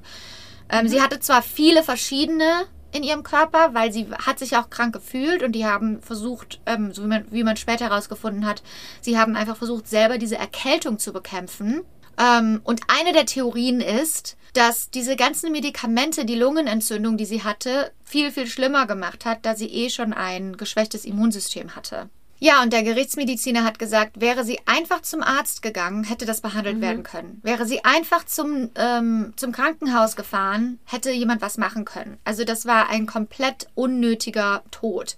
Ähm, 0.69 0.87
Sie 0.87 1.01
hatte 1.01 1.19
zwar 1.19 1.41
viele 1.41 1.83
verschiedene 1.83 2.67
in 2.91 3.03
ihrem 3.03 3.23
Körper, 3.23 3.73
weil 3.73 3.91
sie 3.91 4.07
hat 4.25 4.39
sich 4.39 4.57
auch 4.57 4.69
krank 4.69 4.93
gefühlt 4.93 5.43
und 5.43 5.51
die 5.51 5.65
haben 5.65 6.01
versucht, 6.01 6.59
ähm, 6.65 6.93
so 6.93 7.03
wie 7.03 7.07
man, 7.07 7.25
wie 7.31 7.43
man 7.43 7.57
später 7.57 7.89
herausgefunden 7.89 8.45
hat, 8.45 8.63
sie 9.01 9.17
haben 9.17 9.35
einfach 9.35 9.57
versucht, 9.57 9.87
selber 9.87 10.17
diese 10.17 10.37
Erkältung 10.37 10.97
zu 10.97 11.13
bekämpfen. 11.13 11.81
Ähm, 12.17 12.61
und 12.63 12.81
eine 12.87 13.13
der 13.13 13.25
Theorien 13.25 13.79
ist, 13.79 14.37
dass 14.53 14.89
diese 14.89 15.15
ganzen 15.15 15.51
Medikamente 15.51 16.25
die 16.25 16.35
Lungenentzündung, 16.35 17.17
die 17.17 17.25
sie 17.25 17.43
hatte, 17.43 17.91
viel, 18.03 18.31
viel 18.31 18.47
schlimmer 18.47 18.87
gemacht 18.87 19.25
hat, 19.25 19.39
da 19.45 19.55
sie 19.55 19.67
eh 19.67 19.89
schon 19.89 20.13
ein 20.13 20.57
geschwächtes 20.57 21.05
Immunsystem 21.05 21.75
hatte. 21.75 22.09
Ja, 22.41 22.63
und 22.63 22.71
der 22.71 22.83
Gerichtsmediziner 22.83 23.65
hat 23.65 23.79
gesagt, 23.79 24.21
wäre 24.21 24.45
sie 24.45 24.59
einfach 24.65 25.01
zum 25.01 25.21
Arzt 25.21 25.61
gegangen, 25.61 26.05
hätte 26.05 26.25
das 26.25 26.39
behandelt 26.39 26.79
werden 26.79 27.03
können. 27.03 27.41
Wäre 27.43 27.65
sie 27.65 27.83
einfach 27.83 28.25
zum, 28.25 28.69
ähm, 28.75 29.33
zum 29.35 29.51
Krankenhaus 29.51 30.15
gefahren, 30.15 30.79
hätte 30.85 31.11
jemand 31.11 31.41
was 31.41 31.57
machen 31.57 31.83
können. 31.83 32.17
Also 32.23 32.45
das 32.45 32.65
war 32.65 32.89
ein 32.89 33.05
komplett 33.07 33.67
unnötiger 33.75 34.63
Tod. 34.71 35.17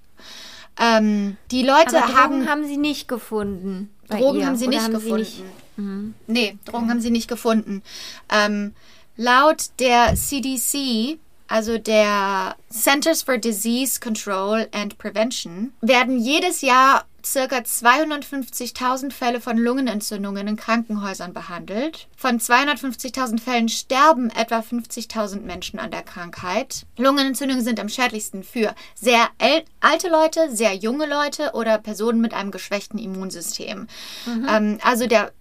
Ähm, 0.79 1.37
die 1.51 1.61
Leute 1.61 1.97
Aber 1.97 2.07
Drogen 2.07 2.17
haben, 2.17 2.49
haben, 2.49 2.65
sie 2.65 2.77
nicht 2.77 3.07
gefunden. 3.07 3.91
Drogen 4.09 4.39
ihr, 4.39 4.47
haben 4.47 4.55
sie 4.55 4.67
oder 4.67 4.77
nicht 4.77 4.83
haben 4.85 4.93
gefunden. 4.93 5.25
Sie 5.25 5.43
nicht, 5.43 6.15
Nee, 6.27 6.57
Drogen 6.65 6.89
haben 6.89 7.01
sie 7.01 7.11
nicht 7.11 7.27
gefunden. 7.27 7.83
Ähm, 8.29 8.73
laut 9.17 9.69
der 9.79 10.15
CDC, 10.15 11.19
also 11.47 11.77
der 11.77 12.55
Centers 12.69 13.23
for 13.23 13.37
Disease 13.37 13.99
Control 13.99 14.67
and 14.71 14.97
Prevention, 14.97 15.73
werden 15.81 16.17
jedes 16.19 16.61
Jahr 16.61 17.05
circa 17.25 17.57
250.000 17.57 19.11
Fälle 19.11 19.41
von 19.41 19.57
Lungenentzündungen 19.57 20.47
in 20.47 20.55
Krankenhäusern 20.55 21.33
behandelt. 21.33 22.07
Von 22.15 22.39
250.000 22.39 23.39
Fällen 23.39 23.69
sterben 23.69 24.29
etwa 24.31 24.59
50.000 24.59 25.41
Menschen 25.41 25.79
an 25.79 25.91
der 25.91 26.03
Krankheit. 26.03 26.85
Lungenentzündungen 26.97 27.63
sind 27.63 27.79
am 27.79 27.89
schädlichsten 27.89 28.43
für 28.43 28.73
sehr 28.95 29.29
alte 29.79 30.09
Leute, 30.09 30.49
sehr 30.55 30.73
junge 30.75 31.05
Leute 31.05 31.51
oder 31.53 31.77
Personen 31.77 32.21
mit 32.21 32.33
einem 32.33 32.51
geschwächten 32.51 32.99
Immunsystem. 32.99 33.87
Ähm, 34.47 34.79
also 34.83 35.07
der 35.07 35.31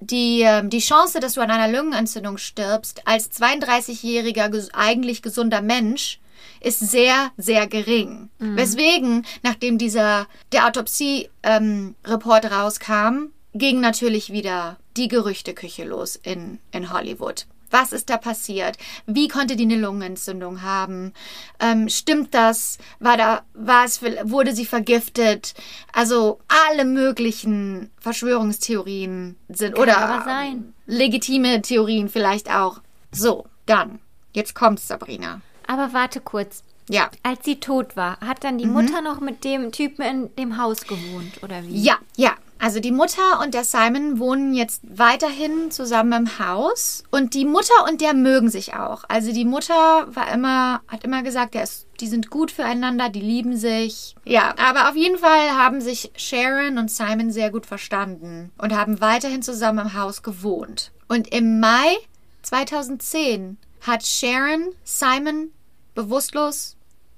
die, 0.00 0.42
ähm, 0.42 0.70
die 0.70 0.78
Chance, 0.80 1.20
dass 1.20 1.34
du 1.34 1.40
an 1.40 1.50
einer 1.50 1.72
Lungenentzündung 1.72 2.38
stirbst, 2.38 3.06
als 3.06 3.30
32-jähriger 3.30 4.48
ges 4.48 4.72
eigentlich 4.72 5.22
gesunder 5.22 5.62
Mensch, 5.62 6.20
ist 6.60 6.80
sehr, 6.80 7.32
sehr 7.36 7.66
gering. 7.66 8.30
Weswegen, 8.38 9.26
nachdem 9.42 9.78
dieser 9.78 10.26
der 10.52 10.66
Autopsie-Report 10.66 12.50
rauskam, 12.50 13.30
ging 13.54 13.80
natürlich 13.80 14.32
wieder 14.32 14.78
die 14.96 15.08
Gerüchteküche 15.08 15.84
los 15.84 16.16
in, 16.16 16.58
in 16.72 16.92
Hollywood. 16.92 17.46
Was 17.70 17.92
ist 17.92 18.10
da 18.10 18.16
passiert? 18.16 18.76
Wie 19.06 19.28
konnte 19.28 19.56
die 19.56 19.64
eine 19.64 19.76
Lungenentzündung 19.76 20.62
haben? 20.62 21.12
Ähm, 21.60 21.88
stimmt 21.88 22.34
das? 22.34 22.78
War 22.98 23.16
da, 23.16 23.42
war 23.54 23.84
es, 23.84 24.02
wurde 24.02 24.54
sie 24.54 24.66
vergiftet? 24.66 25.54
Also 25.92 26.40
alle 26.68 26.84
möglichen 26.84 27.90
Verschwörungstheorien 28.00 29.36
sind 29.48 29.78
oder 29.78 29.98
aber 29.98 30.24
sein. 30.24 30.74
legitime 30.86 31.62
Theorien 31.62 32.08
vielleicht 32.08 32.50
auch. 32.50 32.80
So, 33.12 33.46
dann. 33.66 34.00
Jetzt 34.32 34.54
kommt's, 34.54 34.88
Sabrina. 34.88 35.40
Aber 35.66 35.92
warte 35.92 36.20
kurz. 36.20 36.62
Ja. 36.88 37.08
Als 37.22 37.44
sie 37.44 37.60
tot 37.60 37.96
war, 37.96 38.18
hat 38.20 38.42
dann 38.42 38.58
die 38.58 38.66
Mutter 38.66 39.00
noch 39.00 39.20
mit 39.20 39.44
dem 39.44 39.70
Typen 39.70 40.02
in 40.02 40.36
dem 40.36 40.56
Haus 40.56 40.82
gewohnt, 40.82 41.40
oder 41.42 41.62
wie? 41.62 41.80
Ja, 41.80 41.98
ja. 42.16 42.34
Also 42.60 42.78
die 42.78 42.92
Mutter 42.92 43.40
und 43.40 43.54
der 43.54 43.64
Simon 43.64 44.18
wohnen 44.18 44.52
jetzt 44.52 44.82
weiterhin 44.86 45.70
zusammen 45.70 46.12
im 46.12 46.38
Haus 46.38 47.04
und 47.10 47.32
die 47.32 47.46
Mutter 47.46 47.72
und 47.88 48.02
der 48.02 48.12
mögen 48.12 48.50
sich 48.50 48.74
auch. 48.74 49.04
Also 49.08 49.32
die 49.32 49.46
Mutter 49.46 49.74
war 50.14 50.30
immer, 50.30 50.82
hat 50.86 51.02
immer 51.02 51.22
gesagt, 51.22 51.54
der 51.54 51.62
ist, 51.62 51.86
die 52.00 52.06
sind 52.06 52.28
gut 52.28 52.50
füreinander, 52.50 53.08
die 53.08 53.22
lieben 53.22 53.56
sich. 53.56 54.14
Ja, 54.26 54.54
aber 54.58 54.90
auf 54.90 54.96
jeden 54.96 55.16
Fall 55.16 55.56
haben 55.56 55.80
sich 55.80 56.12
Sharon 56.16 56.76
und 56.76 56.90
Simon 56.90 57.32
sehr 57.32 57.50
gut 57.50 57.64
verstanden 57.64 58.52
und 58.58 58.76
haben 58.76 59.00
weiterhin 59.00 59.40
zusammen 59.42 59.86
im 59.86 59.94
Haus 59.94 60.22
gewohnt. 60.22 60.92
Und 61.08 61.32
im 61.32 61.60
Mai 61.60 61.96
2010 62.42 63.56
hat 63.80 64.06
Sharon 64.06 64.74
Simon 64.84 65.50
bewusstlos 65.94 66.76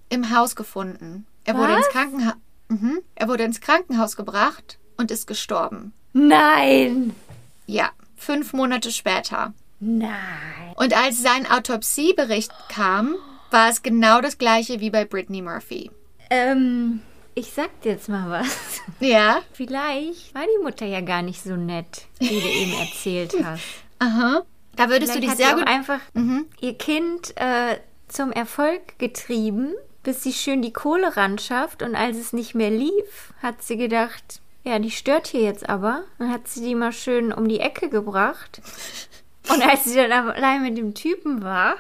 im 0.08 0.30
Haus 0.30 0.54
gefunden. 0.54 1.26
Er 1.42 1.56
wurde 1.56 1.72
Was? 1.72 1.86
ins 1.86 1.88
Krankenhaus. 1.88 2.34
Mhm. 2.68 3.00
Er 3.16 3.26
wurde 3.26 3.42
ins 3.42 3.60
Krankenhaus 3.60 4.14
gebracht 4.14 4.78
und 4.96 5.10
ist 5.10 5.26
gestorben. 5.26 5.92
Nein! 6.12 7.14
Ja, 7.66 7.90
fünf 8.16 8.52
Monate 8.52 8.90
später. 8.90 9.52
Nein. 9.80 10.12
Und 10.76 10.96
als 10.96 11.22
sein 11.22 11.50
Autopsiebericht 11.50 12.52
kam, 12.68 13.14
war 13.50 13.68
es 13.68 13.82
genau 13.82 14.20
das 14.20 14.38
gleiche 14.38 14.80
wie 14.80 14.90
bei 14.90 15.04
Brittany 15.04 15.42
Murphy. 15.42 15.90
Ähm, 16.30 17.00
ich 17.34 17.52
sag 17.52 17.80
dir 17.82 17.92
jetzt 17.92 18.08
mal 18.08 18.30
was. 18.30 18.80
Ja, 19.00 19.40
Vielleicht 19.52 20.34
war 20.34 20.42
die 20.42 20.62
Mutter 20.62 20.86
ja 20.86 21.00
gar 21.00 21.22
nicht 21.22 21.42
so 21.42 21.56
nett, 21.56 22.06
wie 22.18 22.28
du 22.40 22.46
eben 22.48 22.72
erzählt 22.74 23.34
hast. 23.44 23.64
aha. 23.98 24.42
Da 24.76 24.88
würdest 24.88 25.12
Vielleicht 25.12 25.32
du 25.32 25.36
dich 25.36 25.46
sehr 25.46 25.54
gut. 25.56 25.66
einfach 25.68 26.00
Mhm. 26.14 26.46
ihr 26.60 26.74
Kind 26.78 27.36
äh, 27.36 27.76
zum 28.08 28.32
Erfolg 28.32 28.98
getrieben, 28.98 29.74
bis 30.02 30.22
sie 30.22 30.32
schön 30.32 30.62
die 30.62 30.72
Kohle 30.72 31.16
ran 31.16 31.38
schafft. 31.38 31.82
Und 31.82 31.94
als 31.94 32.16
es 32.16 32.32
nicht 32.32 32.54
mehr 32.54 32.70
lief, 32.70 33.32
hat 33.42 33.62
sie 33.62 33.76
gedacht, 33.76 34.40
ja, 34.64 34.78
die 34.78 34.90
stört 34.90 35.26
hier 35.28 35.42
jetzt 35.42 35.68
aber. 35.68 36.04
Dann 36.18 36.30
hat 36.30 36.48
sie 36.48 36.60
die 36.60 36.74
mal 36.74 36.92
schön 36.92 37.32
um 37.32 37.48
die 37.48 37.60
Ecke 37.60 37.88
gebracht. 37.88 38.60
Und 39.48 39.62
als 39.62 39.84
sie 39.84 39.96
dann 39.96 40.12
allein 40.12 40.62
mit 40.62 40.78
dem 40.78 40.94
Typen 40.94 41.42
war, 41.42 41.76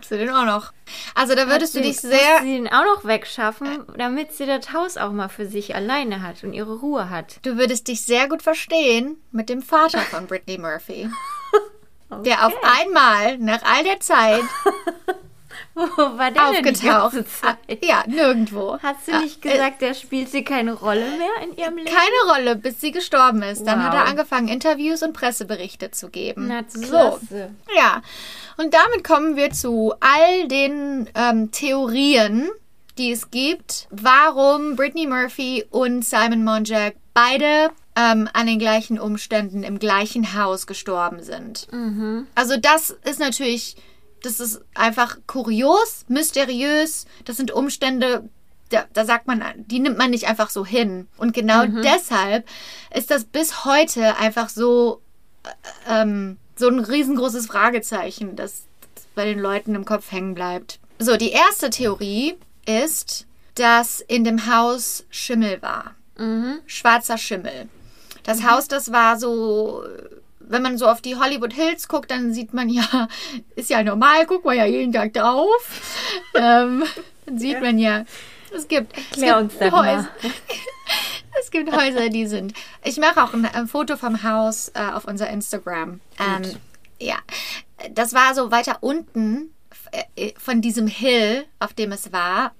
Zu 0.00 0.16
den 0.16 0.30
auch 0.30 0.44
noch. 0.44 0.72
Also 1.14 1.34
da 1.34 1.48
würdest 1.48 1.74
du 1.74 1.80
dich 1.80 2.00
sehr. 2.00 2.10
musste 2.10 2.44
sie 2.44 2.52
den 2.54 2.68
auch 2.68 2.84
noch 2.84 3.04
wegschaffen, 3.04 3.84
damit 3.96 4.32
sie 4.32 4.46
das 4.46 4.72
Haus 4.72 4.96
auch 4.96 5.10
mal 5.10 5.28
für 5.28 5.46
sich 5.46 5.74
alleine 5.74 6.22
hat 6.22 6.44
und 6.44 6.52
ihre 6.52 6.78
Ruhe 6.78 7.10
hat. 7.10 7.40
Du 7.42 7.56
würdest 7.56 7.88
dich 7.88 8.02
sehr 8.02 8.28
gut 8.28 8.42
verstehen 8.42 9.16
mit 9.32 9.48
dem 9.48 9.60
Vater 9.60 9.98
von 9.98 10.26
Brittany 10.26 10.58
Murphy. 10.58 11.10
Der 12.24 12.46
auf 12.46 12.52
einmal, 12.62 13.38
nach 13.38 13.62
all 13.62 13.84
der 13.84 13.98
Zeit, 14.00 14.42
Wo 15.74 15.82
war 15.96 16.30
der 16.30 16.52
denn 16.52 16.62
die 16.64 16.70
aufgetaucht. 16.90 17.12
ganze 17.14 17.24
Zeit? 17.26 17.56
Ja, 17.84 18.04
nirgendwo. 18.06 18.78
Hast 18.82 19.08
du 19.08 19.18
nicht 19.20 19.40
gesagt, 19.40 19.80
der 19.80 19.94
spielte 19.94 20.42
keine 20.44 20.74
Rolle 20.74 21.06
mehr 21.18 21.42
in 21.48 21.56
ihrem 21.56 21.76
Leben? 21.78 21.88
Keine 21.90 22.32
Rolle, 22.34 22.56
bis 22.56 22.80
sie 22.80 22.90
gestorben 22.92 23.42
ist. 23.42 23.64
Dann 23.66 23.82
hat 23.82 23.94
er 23.94 24.02
Wow. 24.02 24.08
angefangen, 24.10 24.48
Interviews 24.48 25.02
und 25.02 25.12
Presseberichte 25.14 25.90
zu 25.90 26.08
geben. 26.10 26.46
Na, 26.48 26.62
so. 26.68 27.18
Ja. 27.76 28.02
Und 28.58 28.74
damit 28.74 29.02
kommen 29.04 29.36
wir 29.36 29.50
zu 29.50 29.94
all 30.00 30.46
den 30.48 31.08
ähm, 31.14 31.50
Theorien, 31.52 32.50
die 32.98 33.10
es 33.12 33.30
gibt, 33.30 33.86
warum 33.90 34.76
Brittany 34.76 35.06
Murphy 35.06 35.64
und 35.70 36.04
Simon 36.04 36.44
Monjack 36.44 36.94
beide 37.14 37.70
ähm, 37.96 38.28
an 38.34 38.46
den 38.46 38.58
gleichen 38.58 38.98
Umständen 39.00 39.62
im 39.62 39.78
gleichen 39.78 40.34
Haus 40.34 40.66
gestorben 40.66 41.22
sind. 41.22 41.66
Also 42.34 42.56
das 42.58 42.90
ist 43.04 43.18
natürlich, 43.20 43.76
das 44.22 44.40
ist 44.40 44.60
einfach 44.74 45.18
kurios, 45.26 46.04
mysteriös. 46.08 47.06
Das 47.24 47.36
sind 47.36 47.50
Umstände, 47.50 48.28
da, 48.70 48.84
da 48.92 49.04
sagt 49.04 49.26
man, 49.26 49.42
die 49.56 49.80
nimmt 49.80 49.98
man 49.98 50.10
nicht 50.10 50.26
einfach 50.28 50.50
so 50.50 50.64
hin. 50.64 51.08
Und 51.16 51.34
genau 51.34 51.66
deshalb 51.66 52.48
ist 52.94 53.10
das 53.10 53.24
bis 53.24 53.64
heute 53.64 54.16
einfach 54.16 54.48
so, 54.48 55.00
äh, 55.44 56.02
ähm, 56.02 56.38
so 56.56 56.68
ein 56.68 56.80
riesengroßes 56.80 57.46
Fragezeichen, 57.46 58.36
das, 58.36 58.64
das 58.94 59.04
bei 59.14 59.24
den 59.24 59.38
Leuten 59.38 59.74
im 59.74 59.84
Kopf 59.84 60.10
hängen 60.12 60.34
bleibt. 60.34 60.78
So, 60.98 61.16
die 61.16 61.30
erste 61.30 61.70
Theorie 61.70 62.36
ist, 62.66 63.26
dass 63.56 64.00
in 64.00 64.24
dem 64.24 64.46
Haus 64.46 65.04
Schimmel 65.10 65.60
war. 65.62 65.94
Schwarzer 66.66 67.18
Schimmel. 67.18 67.68
Das 68.22 68.44
Haus, 68.44 68.68
das 68.68 68.92
war 68.92 69.18
so, 69.18 69.84
wenn 70.52 70.62
man 70.62 70.78
so 70.78 70.86
auf 70.86 71.00
die 71.00 71.16
Hollywood 71.16 71.52
Hills 71.52 71.88
guckt, 71.88 72.10
dann 72.10 72.32
sieht 72.32 72.54
man 72.54 72.68
ja, 72.68 73.08
ist 73.56 73.70
ja 73.70 73.82
normal, 73.82 74.26
guckt 74.26 74.44
man 74.44 74.56
ja 74.56 74.66
jeden 74.66 74.92
Tag 74.92 75.12
drauf. 75.14 75.98
ähm, 76.34 76.84
dann 77.26 77.38
sieht 77.38 77.60
man 77.60 77.78
ja, 77.78 78.04
es 78.54 78.68
gibt, 78.68 78.96
es 78.96 79.04
Erklär 79.18 79.42
gibt 79.42 79.62
uns. 79.62 79.72
Häuser. 79.72 80.08
Es 81.40 81.50
gibt 81.50 81.74
Häuser, 81.74 82.10
die 82.10 82.26
sind. 82.26 82.52
Ich 82.84 82.98
mache 82.98 83.24
auch 83.24 83.32
ein, 83.32 83.46
ein 83.46 83.66
Foto 83.66 83.96
vom 83.96 84.22
Haus 84.22 84.70
äh, 84.74 84.90
auf 84.92 85.06
unser 85.06 85.30
Instagram. 85.30 85.98
Ähm, 86.20 86.42
ja, 87.00 87.16
das 87.90 88.12
war 88.12 88.34
so 88.34 88.50
weiter 88.50 88.76
unten 88.82 89.50
äh, 90.14 90.32
von 90.38 90.60
diesem 90.60 90.86
Hill, 90.86 91.46
auf 91.58 91.72
dem 91.72 91.90
es 91.90 92.12
war. 92.12 92.52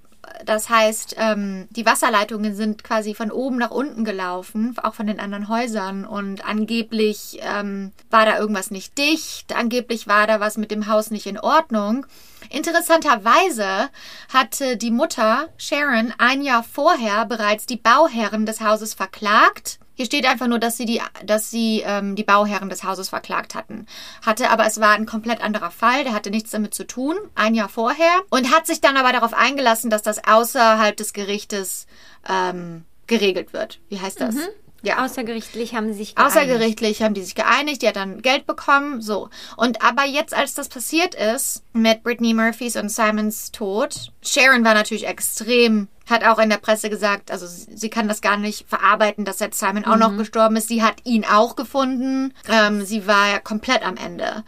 Das 0.45 0.69
heißt, 0.69 1.15
ähm, 1.17 1.67
die 1.71 1.85
Wasserleitungen 1.85 2.55
sind 2.55 2.83
quasi 2.83 3.13
von 3.13 3.31
oben 3.31 3.57
nach 3.57 3.71
unten 3.71 4.03
gelaufen, 4.05 4.75
auch 4.81 4.93
von 4.93 5.07
den 5.07 5.19
anderen 5.19 5.49
Häusern. 5.49 6.05
Und 6.05 6.45
angeblich 6.45 7.39
ähm, 7.41 7.91
war 8.09 8.25
da 8.25 8.37
irgendwas 8.37 8.71
nicht 8.71 8.97
dicht. 8.97 9.55
Angeblich 9.55 10.07
war 10.07 10.27
da 10.27 10.39
was 10.39 10.57
mit 10.57 10.71
dem 10.71 10.87
Haus 10.87 11.11
nicht 11.11 11.25
in 11.25 11.39
Ordnung. 11.39 12.05
Interessanterweise 12.49 13.89
hatte 14.33 14.77
die 14.77 14.91
Mutter 14.91 15.47
Sharon 15.57 16.13
ein 16.17 16.41
Jahr 16.41 16.63
vorher 16.63 17.25
bereits 17.25 17.65
die 17.65 17.77
Bauherren 17.77 18.45
des 18.45 18.61
Hauses 18.61 18.93
verklagt 18.93 19.79
hier 19.95 20.05
steht 20.05 20.25
einfach 20.25 20.47
nur, 20.47 20.59
dass 20.59 20.77
sie 20.77 20.85
die, 20.85 21.01
dass 21.25 21.51
sie 21.51 21.83
ähm, 21.85 22.15
die 22.15 22.23
Bauherren 22.23 22.69
des 22.69 22.83
Hauses 22.83 23.09
verklagt 23.09 23.55
hatten. 23.55 23.85
Hatte 24.25 24.49
aber, 24.49 24.65
es 24.65 24.79
war 24.79 24.91
ein 24.93 25.05
komplett 25.05 25.41
anderer 25.41 25.71
Fall, 25.71 26.03
der 26.03 26.13
hatte 26.13 26.31
nichts 26.31 26.51
damit 26.51 26.73
zu 26.73 26.85
tun, 26.85 27.15
ein 27.35 27.53
Jahr 27.53 27.69
vorher. 27.69 28.21
Und 28.29 28.51
hat 28.53 28.65
sich 28.65 28.81
dann 28.81 28.97
aber 28.97 29.11
darauf 29.11 29.33
eingelassen, 29.33 29.89
dass 29.89 30.01
das 30.01 30.23
außerhalb 30.25 30.97
des 30.97 31.13
Gerichtes 31.13 31.85
ähm, 32.27 32.85
geregelt 33.07 33.53
wird. 33.53 33.79
Wie 33.89 33.99
heißt 33.99 34.19
das? 34.19 34.35
Mhm. 34.35 34.49
Ja. 34.83 35.05
Außergerichtlich 35.05 35.75
haben 35.75 35.87
sie 35.87 35.93
sich 35.93 36.15
geeinigt. 36.15 36.35
Außergerichtlich 36.35 37.01
haben 37.01 37.13
die 37.13 37.23
sich 37.23 37.35
geeinigt, 37.35 37.81
die 37.81 37.87
hat 37.87 37.95
dann 37.95 38.21
Geld 38.21 38.45
bekommen, 38.45 39.01
so. 39.01 39.29
Und 39.55 39.81
aber 39.81 40.03
jetzt, 40.05 40.33
als 40.33 40.55
das 40.55 40.67
passiert 40.67 41.15
ist, 41.15 41.63
mit 41.71 42.03
Britney 42.03 42.33
Murphys 42.33 42.75
und 42.75 42.89
Simons 42.89 43.51
Tod, 43.51 44.11
Sharon 44.21 44.65
war 44.65 44.73
natürlich 44.73 45.07
extrem, 45.07 45.87
hat 46.09 46.23
auch 46.25 46.39
in 46.39 46.49
der 46.49 46.57
Presse 46.57 46.89
gesagt, 46.89 47.31
also 47.31 47.47
sie, 47.47 47.89
kann 47.89 48.07
das 48.07 48.21
gar 48.21 48.37
nicht 48.37 48.67
verarbeiten, 48.67 49.25
dass 49.25 49.39
jetzt 49.39 49.59
Simon 49.59 49.85
auch 49.85 49.95
noch 49.95 50.17
gestorben 50.17 50.57
ist. 50.57 50.67
Sie 50.67 50.83
hat 50.83 50.97
ihn 51.05 51.25
auch 51.25 51.55
gefunden. 51.55 52.33
Ähm, 52.49 52.83
sie 52.83 53.07
war 53.07 53.29
ja 53.29 53.39
komplett 53.39 53.85
am 53.85 53.97
Ende. 53.97 54.43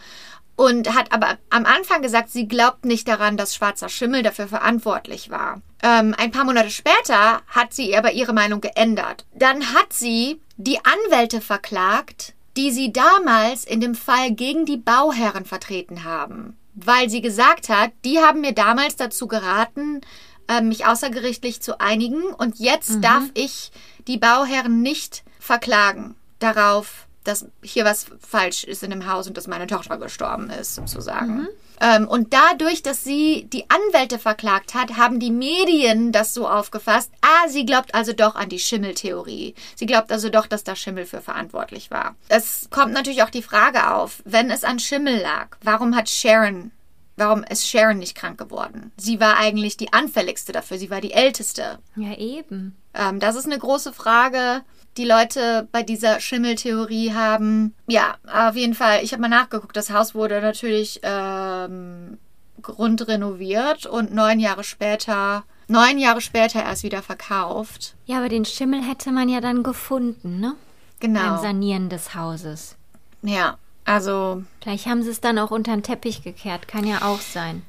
Und 0.58 0.96
hat 0.96 1.12
aber 1.12 1.38
am 1.50 1.66
Anfang 1.66 2.02
gesagt, 2.02 2.30
sie 2.30 2.48
glaubt 2.48 2.86
nicht 2.86 3.08
daran, 3.08 3.36
dass 3.36 3.56
schwarzer 3.56 3.90
Schimmel 3.90 4.24
dafür 4.24 4.48
verantwortlich 4.48 5.30
war. 5.30 5.62
Ähm, 5.84 6.16
ein 6.18 6.32
paar 6.32 6.46
Monate 6.46 6.70
später 6.70 7.42
hat 7.48 7.74
sie 7.74 7.96
aber 7.96 8.14
ihre 8.14 8.34
Meinung 8.34 8.62
geändert. 8.62 9.26
Dann 9.34 9.74
hat 9.74 9.92
sie 9.92 10.40
die 10.58 10.80
Anwälte 10.80 11.42
verklagt, 11.42 12.34
die 12.56 12.72
sie 12.72 12.94
damals 12.94 13.66
in 13.66 13.82
dem 13.82 13.96
Fall 13.96 14.32
gegen 14.32 14.66
die 14.66 14.78
Bauherren 14.78 15.46
vertreten 15.46 16.06
haben. 16.06 16.58
Weil 16.74 17.10
sie 17.10 17.22
gesagt 17.22 17.70
hat, 17.70 17.92
die 18.04 18.20
haben 18.20 18.42
mir 18.42 18.54
damals 18.54 18.96
dazu 18.96 19.28
geraten, 19.28 20.02
äh, 20.48 20.62
mich 20.62 20.86
außergerichtlich 20.86 21.62
zu 21.62 21.80
einigen 21.80 22.24
und 22.24 22.60
jetzt 22.60 23.04
darf 23.04 23.24
ich 23.34 23.72
die 24.08 24.18
Bauherren 24.18 24.82
nicht 24.82 25.24
verklagen 25.40 26.16
darauf, 26.40 27.08
dass 27.24 27.48
hier 27.64 27.86
was 27.86 28.06
falsch 28.20 28.64
ist 28.64 28.84
in 28.84 28.92
dem 28.92 29.12
Haus 29.12 29.28
und 29.28 29.36
dass 29.36 29.48
meine 29.48 29.68
Tochter 29.68 29.98
gestorben 29.98 30.50
ist, 30.50 30.76
sozusagen. 30.76 31.48
Ähm, 31.82 32.08
und 32.08 32.34
dadurch, 32.34 32.84
dass 32.84 33.04
sie 33.04 33.48
die 33.52 33.66
Anwälte 33.70 34.20
verklagt 34.20 34.74
hat, 34.74 34.96
haben 34.96 35.20
die 35.20 35.32
Medien 35.32 36.12
das 36.12 36.34
so 36.34 36.48
aufgefasst. 36.48 37.12
Ah, 37.22 37.50
sie 37.50 37.66
glaubt 37.66 37.94
also 37.94 38.14
doch 38.14 38.36
an 38.36 38.50
die 38.50 38.60
Schimmeltheorie. 38.60 39.56
Sie 39.76 39.86
glaubt 39.86 40.12
also 40.12 40.30
doch, 40.30 40.48
dass 40.48 40.64
da 40.64 40.76
Schimmel 40.76 41.06
für 41.06 41.22
verantwortlich 41.22 41.92
war. 41.92 42.16
Es 42.30 42.70
kommt 42.70 42.94
natürlich 42.94 43.24
auch 43.24 43.30
die 43.30 43.42
Frage 43.42 43.92
auf, 43.92 44.22
wenn 44.24 44.50
es 44.52 44.64
an 44.64 44.80
Schimmel 44.80 45.20
lag, 45.20 45.58
warum 45.62 45.96
hat 45.96 46.10
Sharon 46.10 46.72
Warum 47.18 47.44
ist 47.44 47.68
Sharon 47.68 48.00
nicht 48.00 48.16
krank 48.16 48.38
geworden? 48.38 48.92
Sie 48.98 49.20
war 49.20 49.38
eigentlich 49.38 49.78
die 49.78 49.94
anfälligste 49.94 50.52
dafür. 50.52 50.78
Sie 50.78 50.90
war 50.90 51.00
die 51.02 51.14
älteste. 51.14 51.80
Ja, 51.96 52.14
eben. 52.18 52.76
Ähm, 52.94 53.20
das 53.20 53.36
ist 53.36 53.46
eine 53.46 53.58
große 53.58 53.94
Frage, 53.94 54.64
die 54.98 55.06
Leute 55.06 55.68
bei 55.72 55.82
dieser 55.84 56.20
Schimmeltheorie 56.20 57.14
haben. 57.14 57.74
Ja, 57.88 58.16
auf 58.32 58.56
jeden 58.56 58.74
Fall. 58.74 59.04
Ich 59.04 59.12
habe 59.14 59.22
mal 59.22 59.30
nachgeguckt. 59.30 59.78
Das 59.78 59.90
Haus 59.92 60.14
wurde 60.14 60.42
natürlich 60.42 61.00
ähm, 61.04 62.18
grundrenoviert 62.62 63.86
und 63.86 64.14
neun 64.14 64.40
Jahre 64.40 64.64
später, 64.64 65.44
neun 65.68 65.98
Jahre 65.98 66.22
später 66.22 66.64
erst 66.64 66.84
wieder 66.84 67.02
verkauft. 67.02 67.96
Ja, 68.06 68.18
aber 68.18 68.30
den 68.30 68.46
Schimmel 68.46 68.82
hätte 68.82 69.12
man 69.12 69.30
ja 69.30 69.42
dann 69.42 69.64
gefunden, 69.64 70.40
ne? 70.40 70.56
Beim 71.02 71.14
Genau. 71.14 71.42
Sanieren 71.42 71.90
des 71.90 72.16
Hauses. 72.16 72.76
Ja, 73.22 73.58
also 73.86 74.44
Vielleicht 74.62 74.88
haben 74.88 75.04
sie 75.04 75.12
es 75.12 75.22
dann 75.22 75.40
auch 75.40 75.52
unter 75.52 75.72
den 75.74 75.84
Teppich 75.84 76.24
gekehrt. 76.24 76.68
Kann 76.68 76.86
ja 76.86 77.04
auch 77.04 77.22
sein. 77.22 77.64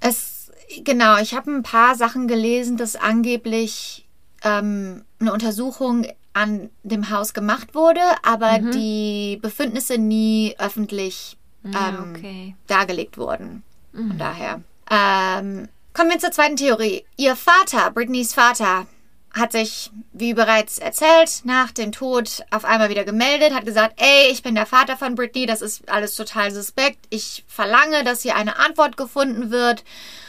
Es, 0.00 0.50
genau, 0.84 1.18
ich 1.18 1.34
habe 1.34 1.50
ein 1.50 1.62
paar 1.62 1.94
Sachen 1.94 2.28
gelesen, 2.28 2.76
dass 2.76 2.96
angeblich 2.96 4.06
ähm, 4.42 5.04
eine 5.20 5.32
Untersuchung 5.32 6.06
an 6.32 6.70
dem 6.82 7.10
Haus 7.10 7.34
gemacht 7.34 7.74
wurde, 7.74 8.00
aber 8.22 8.58
die 8.58 9.38
Befugnisse 9.42 9.98
nie 9.98 10.54
öffentlich 10.58 11.36
Ja, 11.64 11.88
ähm, 11.88 12.14
okay. 12.14 12.54
dargelegt 12.66 13.18
wurden. 13.18 13.62
Von 13.92 14.16
daher. 14.18 14.62
Ähm, 14.88 15.68
kommen 15.92 16.10
wir 16.10 16.18
zur 16.20 16.30
zweiten 16.30 16.54
Theorie. 16.56 17.04
Ihr 17.16 17.34
Vater, 17.34 17.90
Britneys 17.90 18.32
Vater, 18.32 18.86
hat 19.32 19.52
sich, 19.52 19.90
wie 20.12 20.34
bereits 20.34 20.78
erzählt, 20.78 21.42
nach 21.44 21.70
dem 21.70 21.92
Tod 21.92 22.44
auf 22.50 22.64
einmal 22.64 22.90
wieder 22.90 23.04
gemeldet, 23.04 23.54
hat 23.54 23.64
gesagt, 23.64 24.00
ey, 24.00 24.30
ich 24.30 24.42
bin 24.42 24.56
der 24.56 24.66
Vater 24.66 24.96
von 24.96 25.14
Britney, 25.14 25.46
das 25.46 25.62
ist 25.62 25.88
alles 25.88 26.16
total 26.16 26.50
suspekt. 26.50 27.06
Ich 27.10 27.44
verlange, 27.46 28.02
dass 28.02 28.22
hier 28.22 28.34
eine 28.34 28.58
Antwort 28.58 28.96
gefunden 28.96 29.50
wird. 29.50 29.84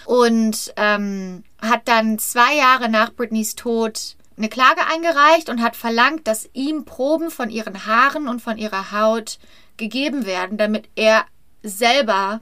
Und 0.05 0.73
ähm, 0.77 1.43
hat 1.61 1.87
dann 1.87 2.19
zwei 2.19 2.55
Jahre 2.55 2.89
nach 2.89 3.13
Britneys 3.13 3.55
Tod 3.55 4.15
eine 4.37 4.49
Klage 4.49 4.81
eingereicht 4.87 5.49
und 5.49 5.61
hat 5.61 5.75
verlangt, 5.75 6.27
dass 6.27 6.49
ihm 6.53 6.85
Proben 6.85 7.29
von 7.29 7.49
ihren 7.49 7.85
Haaren 7.85 8.27
und 8.27 8.41
von 8.41 8.57
ihrer 8.57 8.91
Haut 8.91 9.39
gegeben 9.77 10.25
werden, 10.25 10.57
damit 10.57 10.89
er 10.95 11.25
selber 11.63 12.41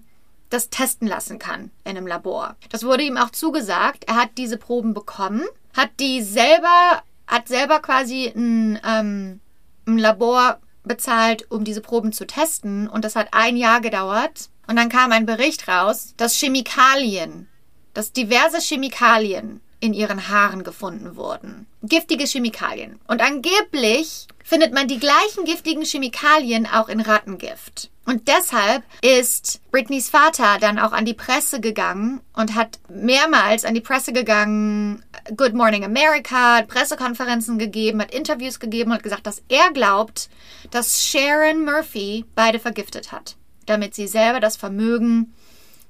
das 0.50 0.70
testen 0.70 1.08
lassen 1.08 1.40
kann 1.40 1.72
in 1.84 1.92
einem 1.98 2.08
Labor. 2.08 2.56
Das 2.70 2.84
wurde 2.84 3.04
ihm 3.04 3.18
auch 3.18 3.30
zugesagt. 3.30 4.06
Er 4.08 4.16
hat 4.16 4.30
diese 4.38 4.58
Proben 4.58 4.94
bekommen, 4.94 5.44
hat 5.76 5.92
die 6.00 6.22
selber, 6.22 7.04
hat 7.28 7.48
selber 7.48 7.80
quasi 7.80 8.28
ein, 8.28 8.80
ähm, 8.86 9.40
ein 9.88 9.98
Labor 9.98 10.60
bezahlt, 10.84 11.50
um 11.52 11.64
diese 11.64 11.82
Proben 11.82 12.12
zu 12.12 12.26
testen. 12.26 12.88
Und 12.88 13.06
das 13.06 13.16
hat 13.16 13.30
ein 13.32 13.58
Jahr 13.58 13.82
gedauert. 13.82 14.50
Und 14.68 14.76
dann 14.76 14.90
kam 14.90 15.12
ein 15.12 15.26
Bericht 15.26 15.68
raus, 15.68 16.14
dass 16.18 16.36
Chemikalien, 16.36 17.48
dass 17.94 18.12
diverse 18.12 18.60
Chemikalien 18.60 19.62
in 19.80 19.94
ihren 19.94 20.28
Haaren 20.28 20.64
gefunden 20.64 21.16
wurden. 21.16 21.66
Giftige 21.84 22.26
Chemikalien. 22.26 23.00
Und 23.08 23.22
angeblich 23.22 24.28
findet 24.44 24.74
man 24.74 24.88
die 24.88 25.00
gleichen 25.00 25.46
giftigen 25.46 25.86
Chemikalien 25.86 26.66
auch 26.66 26.90
in 26.90 27.00
Rattengift. 27.00 27.90
Und 28.10 28.28
deshalb 28.28 28.82
ist 29.04 29.62
Britneys 29.70 30.10
Vater 30.10 30.58
dann 30.60 30.80
auch 30.80 30.94
an 30.94 31.06
die 31.06 31.14
Presse 31.14 31.62
gegangen 31.62 32.22
und 32.34 32.56
hat 32.56 32.80
mehrmals 32.90 33.66
an 33.66 33.76
die 33.76 33.82
Presse 33.82 34.14
gegangen, 34.14 35.04
Good 35.38 35.54
Morning 35.54 35.86
America, 35.86 36.56
hat 36.56 36.68
Pressekonferenzen 36.70 37.60
gegeben, 37.60 38.02
hat 38.02 38.12
Interviews 38.12 38.60
gegeben 38.60 38.94
und 38.94 39.04
gesagt, 39.04 39.28
dass 39.28 39.44
er 39.48 39.72
glaubt, 39.74 40.28
dass 40.72 41.06
Sharon 41.06 41.64
Murphy 41.64 42.26
beide 42.34 42.58
vergiftet 42.58 43.12
hat, 43.12 43.36
damit 43.68 43.94
sie 43.94 44.08
selber 44.08 44.40
das 44.40 44.58
Vermögen 44.58 45.36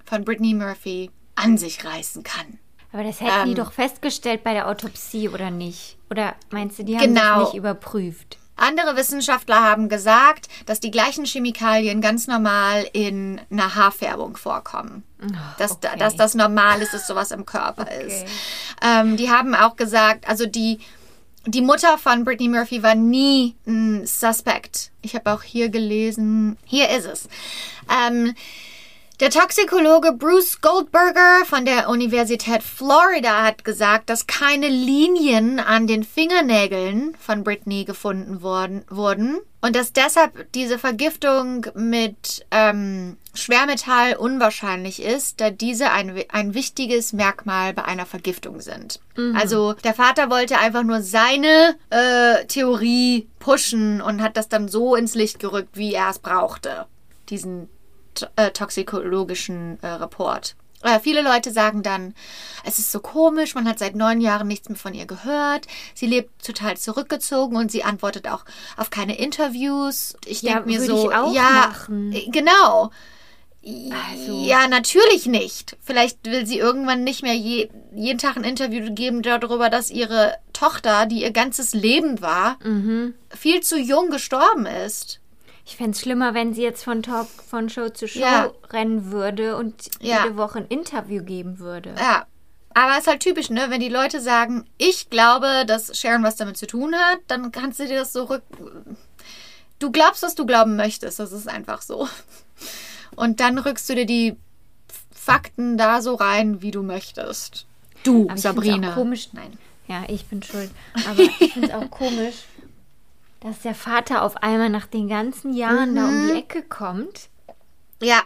von 0.03 0.26
Britney 0.26 0.53
Murphy 0.53 1.11
an 1.36 1.57
sich 1.57 1.86
reißen 1.86 2.24
kann. 2.24 2.59
Aber 2.91 3.05
das 3.05 3.22
hätten 3.22 3.45
die 3.45 3.51
Ähm. 3.51 3.55
doch 3.55 3.72
festgestellt 3.72 4.43
bei 4.43 4.51
der 4.53 4.67
Autopsie, 4.67 5.30
oder 5.30 5.51
nicht? 5.51 5.95
Oder 6.11 6.36
meinst 6.49 6.80
du, 6.80 6.84
die 6.84 6.97
haben 6.97 7.13
Genau. 7.13 7.39
das 7.39 7.53
nicht 7.53 7.59
überprüft? 7.59 8.38
Andere 8.60 8.95
Wissenschaftler 8.95 9.62
haben 9.62 9.89
gesagt, 9.89 10.47
dass 10.66 10.80
die 10.80 10.91
gleichen 10.91 11.26
Chemikalien 11.26 12.01
ganz 12.01 12.28
normal 12.28 12.88
in 12.93 13.39
einer 13.51 13.76
Haarfärbung 13.76 14.38
vorkommen. 14.38 15.03
Dass, 15.57 15.72
okay. 15.74 15.97
dass 15.97 16.16
das 16.16 16.34
normal 16.36 16.82
ist, 16.82 16.93
dass 16.93 17.07
sowas 17.07 17.32
im 17.32 17.45
Körper 17.45 17.82
Okay. 17.82 18.07
ist. 18.07 18.26
Ähm, 18.82 19.18
die 19.18 19.30
haben 19.30 19.53
auch 19.53 19.76
gesagt, 19.76 20.28
also 20.30 20.45
die, 20.45 20.80
die 21.45 21.62
Mutter 21.62 21.97
von 21.97 22.24
Britney 22.24 22.47
Murphy 22.47 22.84
war 22.84 22.95
nie 22.95 23.55
ein 23.68 24.05
Suspect. 24.05 24.91
Ich 25.01 25.16
habe 25.16 25.34
auch 25.34 25.43
hier 25.43 25.70
gelesen, 25.70 26.57
hier 26.66 26.89
ist 26.89 27.05
es. 27.05 27.30
Ähm, 27.89 28.34
der 29.20 29.30
Toxikologe 29.30 30.13
Bruce 30.13 30.61
Goldberger 30.61 31.43
von 31.45 31.65
der 31.65 31.89
Universität 31.89 32.63
Florida 32.63 33.43
hat 33.43 33.65
gesagt, 33.65 34.09
dass 34.09 34.28
keine 34.28 34.70
Linien 34.70 35.59
an 35.59 35.88
den 35.88 36.05
Fingernägeln 36.05 37.15
von 37.20 37.43
Britney 37.43 37.84
gefunden 37.84 38.41
worden, 38.41 38.86
wurden 38.89 39.39
und 39.61 39.76
dass 39.76 39.91
deshalb 39.91 40.49
diese 40.53 40.80
Vergiftung 40.80 41.65
mit 41.76 42.45
ähm, 42.51 43.17
Schwermetall 43.34 44.15
unwahrscheinlich 44.15 45.01
ist, 45.03 45.41
da 45.41 45.49
diese 45.49 45.91
ein, 45.91 46.24
ein 46.30 46.53
wichtiges 46.53 47.11
Merkmal 47.11 47.74
bei 47.74 47.84
einer 47.84 48.05
Vergiftung 48.05 48.61
sind. 48.61 49.01
Also 49.36 49.74
der 49.74 49.93
Vater 49.93 50.30
wollte 50.30 50.59
einfach 50.59 50.84
nur 50.84 51.01
seine 51.01 51.76
äh, 51.89 52.45
Theorie 52.45 53.28
pushen 53.39 54.01
und 54.01 54.22
hat 54.22 54.38
das 54.38 54.47
dann 54.47 54.70
so 54.70 54.95
ins 54.95 55.13
Licht 55.13 55.39
gerückt, 55.39 55.76
wie 55.76 55.93
er 55.93 56.09
es 56.09 56.20
brauchte. 56.20 56.86
Diesen 57.30 57.67
äh, 58.36 58.51
toxikologischen 58.51 59.78
äh, 59.82 59.88
Report. 59.88 60.55
Äh, 60.82 60.99
viele 61.01 61.22
Leute 61.22 61.51
sagen 61.51 61.84
dann, 61.84 62.13
es 62.63 62.80
ist 62.80 62.91
so 62.93 63.01
komisch, 63.01 63.53
man 63.53 63.67
hat 63.67 63.80
seit 63.80 63.95
neun 63.95 64.22
Jahren 64.22 64.47
nichts 64.47 64.70
mehr 64.70 64.78
von 64.78 64.93
ihr 64.93 65.05
gehört. 65.05 65.67
Sie 65.93 66.07
lebt 66.07 66.45
total 66.45 66.78
zurückgezogen 66.78 67.57
und 67.57 67.70
sie 67.72 67.84
antwortet 67.84 68.28
auch 68.30 68.45
auf 68.78 68.89
keine 68.89 69.17
Interviews. 69.17 70.15
Ich 70.26 70.41
Ja, 70.41 70.53
denke 70.53 70.70
mir 70.70 70.82
so, 70.82 71.11
ja, 71.11 71.67
machen. 71.67 72.13
äh, 72.13 72.28
genau. 72.30 72.91
Also- 73.61 74.45
Ja, 74.45 74.70
natürlich 74.70 75.26
nicht. 75.26 75.76
Vielleicht 75.84 76.24
will 76.26 76.45
sie 76.47 76.57
irgendwann 76.59 77.03
nicht 77.03 77.24
mehr 77.24 77.36
je, 77.36 77.70
jeden 77.93 78.17
Tag 78.17 78.38
ein 78.38 78.45
Interview 78.45 78.93
geben 78.93 79.22
darüber, 79.22 79.70
dass 79.70 79.91
ihre 79.91 80.36
Tochter, 80.53 81.05
die 81.05 81.22
ihr 81.24 81.32
ganzes 81.32 81.74
Leben 81.74 82.22
war, 82.22 82.57
Mhm. 82.63 83.15
viel 83.36 83.59
zu 83.59 83.78
jung 83.78 84.09
gestorben 84.11 84.65
ist. 84.65 85.20
Ich 85.70 85.78
fände 85.78 85.91
es 85.91 86.01
schlimmer, 86.01 86.34
wenn 86.34 86.55
sie 86.55 86.63
jetzt 86.63 86.84
von 86.84 87.03
Talk, 87.03 87.28
von 87.47 87.70
Show 87.70 87.89
zu 87.89 88.07
Show 88.07 88.20
Ja. 88.22 88.51
rennen 88.72 89.11
würde 89.11 89.55
und 89.55 89.76
Ja. 90.01 90.24
jede 90.24 90.36
Woche 90.36 90.57
ein 90.59 90.65
Interview 90.67 91.24
geben 91.24 91.59
würde. 91.59 91.93
Ja. 91.95 92.26
Aber 92.74 92.93
es 92.93 93.01
ist 93.01 93.07
halt 93.07 93.20
typisch, 93.20 93.51
ne? 93.51 93.67
Wenn 93.70 93.80
die 93.80 93.89
Leute 93.89 94.20
sagen, 94.20 94.65
ich 94.80 95.11
glaube, 95.11 95.65
dass 95.67 95.95
Sharon 95.95 96.24
was 96.24 96.38
damit 96.38 96.57
zu 96.57 96.65
tun 96.65 96.95
hat, 96.95 97.20
dann 97.28 97.51
kannst 97.51 97.80
du 97.80 97.86
dir 97.88 97.99
das 97.99 98.13
so 98.13 98.24
rück. 98.24 98.41
Du 99.78 99.91
glaubst, 99.91 100.24
was 100.24 100.34
du 100.34 100.47
glauben 100.47 100.76
möchtest. 100.76 101.20
Das 101.20 101.32
ist 101.32 101.47
einfach 101.47 101.84
so. 101.84 102.07
Und 103.15 103.39
dann 103.39 103.59
rückst 103.59 103.88
du 103.89 103.95
dir 103.95 104.05
die 104.07 104.38
Fakten 105.13 105.78
da 105.78 106.01
so 106.01 106.15
rein, 106.15 106.63
wie 106.63 106.72
du 106.72 106.82
möchtest. 106.82 107.67
Du, 108.03 108.28
Aber 108.28 108.38
Sabrina. 108.38 108.91
auch 108.91 108.95
komisch. 108.95 109.30
Nein. 109.34 109.57
Ja, 109.88 110.03
ich 110.07 110.26
bin 110.26 110.41
schuld. 110.41 110.72
Aber 111.07 111.20
ich 111.22 111.53
finde 111.53 111.67
es 111.70 111.74
auch 111.76 111.89
komisch, 111.91 112.36
dass 113.39 113.61
der 113.61 113.75
Vater 113.75 114.23
auf 114.23 114.37
einmal 114.37 114.69
nach 114.69 114.85
den 114.85 115.07
ganzen 115.07 115.53
Jahren 115.53 115.95
da 115.95 116.05
um 116.05 116.27
die 116.27 116.39
Ecke 116.39 116.63
kommt. 116.63 117.29
Ja. 118.01 118.21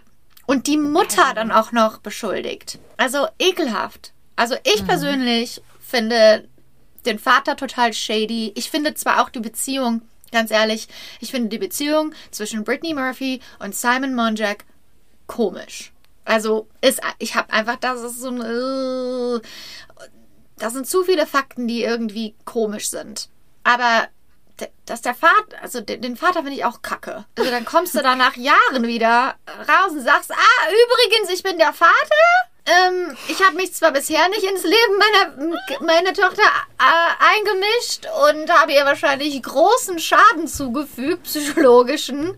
Und 0.46 0.68
die 0.68 0.78
Mutter 0.78 1.34
dann 1.34 1.52
auch 1.52 1.72
noch 1.72 2.00
beschuldigt. 2.00 2.80
Also 2.98 3.28
ekelhaft. 3.40 4.12
Also 4.36 4.56
ich 4.64 4.86
persönlich 4.86 5.62
finde 5.80 6.48
den 7.06 7.20
Vater 7.20 7.56
total 7.56 7.94
shady. 7.94 8.52
Ich 8.56 8.70
finde 8.70 8.94
zwar 8.96 9.22
auch 9.22 9.30
die 9.30 9.40
Beziehung, 9.40 10.02
ganz 10.32 10.52
ehrlich, 10.52 10.88
ich 11.20 11.32
finde 11.32 11.50
die 11.50 11.60
Beziehung 11.60 12.14
zwischen 12.32 12.64
Brittany 12.64 12.94
Murphy 12.94 13.40
und 13.60 13.76
Simon 13.76 14.16
Monjack 14.16 14.66
komisch. 15.28 15.92
Also 16.26 16.68
ist, 16.82 17.02
ich 17.20 17.36
habe 17.36 17.52
einfach, 17.54 17.76
das 17.78 18.02
ist 18.02 18.20
so 18.20 18.30
ein, 18.30 18.42
äh, 18.42 19.42
das 20.58 20.74
sind 20.74 20.88
zu 20.88 21.04
viele 21.04 21.28
Fakten, 21.28 21.68
die 21.68 21.84
irgendwie 21.84 22.36
komisch 22.46 22.90
sind. 22.90 23.30
Aber 23.64 24.08
dass 24.86 25.02
der 25.02 25.16
Vater, 25.16 25.62
also 25.62 25.82
den, 25.82 26.16
Vater 26.16 26.42
finde 26.42 26.54
ich 26.54 26.66
auch 26.66 26.82
kacke. 26.82 27.26
Also 27.38 27.52
dann 27.52 27.66
kommst 27.66 27.96
du 27.96 28.02
da 28.02 28.16
nach 28.16 28.36
Jahren 28.36 28.86
wieder 28.86 29.36
raus 29.68 29.92
und 29.92 30.02
sagst, 30.02 30.32
ah, 30.32 30.70
übrigens, 30.70 31.34
ich 31.34 31.44
bin 31.44 31.58
der 31.58 31.74
Vater. 31.74 31.92
Ähm, 32.66 33.18
ich 33.28 33.44
habe 33.44 33.56
mich 33.56 33.74
zwar 33.74 33.92
bisher 33.92 34.28
nicht 34.30 34.44
ins 34.44 34.64
Leben 34.64 34.98
meiner, 34.98 35.58
meiner 35.82 36.14
Tochter 36.14 36.44
äh, 36.80 37.38
eingemischt 37.38 38.08
und 38.30 38.50
habe 38.50 38.74
ihr 38.74 38.86
wahrscheinlich 38.86 39.42
großen 39.42 40.00
Schaden 40.00 40.48
zugefügt, 40.48 41.24
psychologischen. 41.24 42.38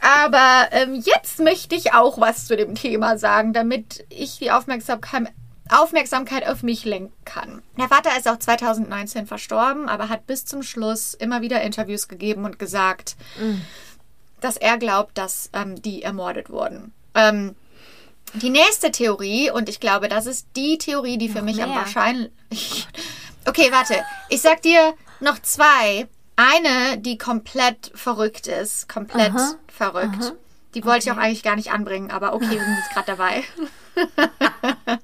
Aber 0.00 0.68
ähm, 0.72 0.94
jetzt 1.04 1.38
möchte 1.38 1.74
ich 1.74 1.94
auch 1.94 2.20
was 2.20 2.46
zu 2.46 2.56
dem 2.56 2.74
Thema 2.74 3.18
sagen, 3.18 3.52
damit 3.52 4.04
ich 4.08 4.38
die 4.38 4.50
Aufmerksamkeit, 4.50 5.28
Aufmerksamkeit 5.70 6.46
auf 6.46 6.62
mich 6.62 6.84
lenken 6.84 7.14
kann. 7.24 7.62
Der 7.78 7.88
Vater 7.88 8.10
ist 8.18 8.28
auch 8.28 8.38
2019 8.38 9.26
verstorben, 9.26 9.88
aber 9.88 10.08
hat 10.08 10.26
bis 10.26 10.44
zum 10.44 10.62
Schluss 10.62 11.14
immer 11.14 11.40
wieder 11.40 11.62
Interviews 11.62 12.08
gegeben 12.08 12.44
und 12.44 12.58
gesagt, 12.58 13.16
dass 14.40 14.56
er 14.56 14.76
glaubt, 14.76 15.16
dass 15.16 15.50
ähm, 15.52 15.80
die 15.80 16.02
ermordet 16.02 16.50
wurden. 16.50 16.92
Ähm, 17.14 17.54
die 18.34 18.50
nächste 18.50 18.90
Theorie, 18.90 19.50
und 19.50 19.68
ich 19.68 19.80
glaube, 19.80 20.08
das 20.08 20.26
ist 20.26 20.46
die 20.56 20.78
Theorie, 20.78 21.18
die 21.18 21.28
für 21.28 21.42
mich 21.42 21.62
am 21.62 21.70
mehr. 21.70 21.78
wahrscheinlich. 21.78 22.30
Okay, 23.44 23.72
warte. 23.72 23.96
Ich 24.28 24.40
sag 24.40 24.62
dir 24.62 24.94
noch 25.18 25.36
zwei. 25.42 26.06
Eine, 26.36 26.96
die 26.98 27.18
komplett 27.18 27.90
verrückt 27.92 28.46
ist. 28.46 28.88
Komplett 28.88 29.34
Aha, 29.34 29.54
verrückt. 29.66 30.34
Die 30.74 30.84
wollte 30.84 31.06
ich 31.06 31.12
auch 31.12 31.16
eigentlich 31.16 31.42
gar 31.42 31.56
nicht 31.56 31.72
anbringen, 31.72 32.12
aber 32.12 32.34
okay, 32.34 32.50
wir 32.50 32.64
sind 32.64 32.76
jetzt 32.76 32.92
gerade 32.92 33.06
dabei. 33.06 33.42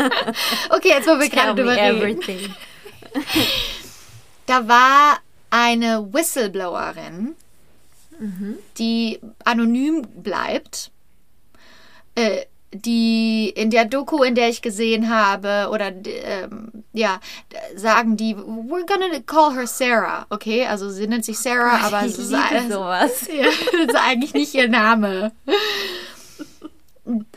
okay, 0.70 0.88
jetzt 0.88 1.06
wo 1.06 1.12
wir 1.18 1.28
Tell 1.28 1.30
gerade 1.30 1.54
drüber 1.54 1.76
reden. 1.76 1.96
everything. 1.96 2.54
Da 4.46 4.66
war 4.66 5.20
eine 5.50 6.12
Whistleblowerin, 6.12 7.36
die 8.78 9.20
anonym 9.44 10.02
bleibt, 10.02 10.90
äh, 12.16 12.46
die 12.72 13.48
in 13.54 13.70
der 13.70 13.84
Doku, 13.84 14.22
in 14.22 14.34
der 14.34 14.48
ich 14.48 14.62
gesehen 14.62 15.08
habe, 15.08 15.68
oder 15.72 15.92
ähm, 16.04 16.84
ja, 16.92 17.20
sagen 17.76 18.16
die, 18.16 18.34
we're 18.36 18.86
gonna 18.86 19.20
call 19.24 19.54
her 19.54 19.66
Sarah, 19.66 20.26
okay? 20.30 20.66
Also 20.66 20.90
sie 20.90 21.06
nennt 21.06 21.24
sich 21.24 21.38
Sarah, 21.38 21.86
aber 21.86 22.00
ich 22.04 22.12
es 22.12 22.18
ist, 22.18 22.30
sowas. 22.70 23.28
ja, 23.32 23.44
das 23.44 23.88
ist 23.88 23.96
eigentlich 23.96 24.34
nicht 24.34 24.54
ihr 24.54 24.68
Name. 24.68 25.32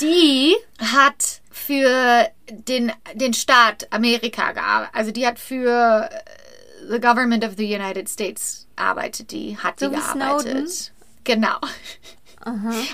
Die 0.01 0.55
hat 0.79 1.41
für 1.63 2.27
den, 2.49 2.91
den 3.13 3.33
Staat 3.33 3.87
Amerika 3.91 4.51
gearbeitet. 4.51 4.95
Also 4.95 5.11
die 5.11 5.25
hat 5.25 5.39
für 5.39 6.09
äh, 6.11 6.91
the 6.91 6.99
government 6.99 7.43
of 7.43 7.53
the 7.57 7.73
United 7.73 8.09
States 8.09 8.67
arbeitet. 8.75 9.31
Die 9.31 9.57
hat 9.57 9.79
So 9.79 9.89
die 9.89 9.95
gearbeitet. 9.95 10.69
Snowden? 10.69 10.93
Genau. 11.23 11.57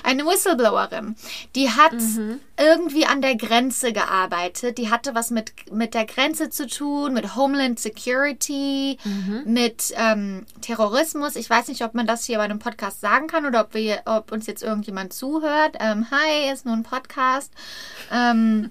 Eine 0.04 0.24
Whistleblowerin. 0.24 1.16
Die 1.54 1.70
hat 1.70 1.94
irgendwie 2.58 3.06
an 3.06 3.22
der 3.22 3.36
Grenze 3.36 3.92
gearbeitet. 3.92 4.78
Die 4.78 4.90
hatte 4.90 5.14
was 5.14 5.30
mit, 5.30 5.52
mit 5.72 5.94
der 5.94 6.04
Grenze 6.06 6.50
zu 6.50 6.66
tun, 6.66 7.14
mit 7.14 7.36
Homeland 7.36 7.78
Security, 7.80 8.98
mit 9.44 9.92
ähm, 9.96 10.46
Terrorismus. 10.60 11.36
Ich 11.36 11.48
weiß 11.50 11.68
nicht, 11.68 11.82
ob 11.82 11.94
man 11.94 12.06
das 12.06 12.24
hier 12.24 12.38
bei 12.38 12.44
einem 12.44 12.58
Podcast 12.58 13.00
sagen 13.00 13.26
kann 13.26 13.46
oder 13.46 13.62
ob, 13.62 13.74
wir, 13.74 14.02
ob 14.04 14.32
uns 14.32 14.46
jetzt 14.46 14.62
irgendjemand 14.62 15.12
zuhört. 15.12 15.76
Ähm, 15.80 16.06
hi, 16.10 16.52
ist 16.52 16.66
nur 16.66 16.74
ein 16.74 16.82
Podcast. 16.82 17.52
Ähm, 18.12 18.70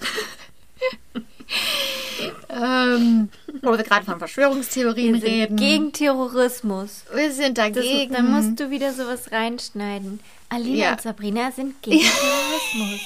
ähm, 2.50 3.28
wo 3.62 3.70
wir 3.76 3.82
gerade 3.84 4.04
von 4.04 4.18
Verschwörungstheorien 4.18 5.14
Wir 5.14 5.20
sind 5.20 5.30
reden. 5.30 5.56
gegen 5.56 5.92
Terrorismus. 5.92 7.04
wir 7.14 7.32
sind 7.32 7.58
Das, 7.58 7.72
dagegen. 7.72 8.12
dann 8.14 8.30
musst 8.30 8.58
du 8.60 8.70
wieder 8.70 8.92
sowas 8.92 9.30
reinschneiden. 9.32 10.20
Alina 10.48 10.76
Ja. 10.76 10.92
und 10.92 11.00
Sabrina 11.02 11.50
sind 11.52 11.80
gegen 11.82 12.00
Terrorismus. 12.04 13.00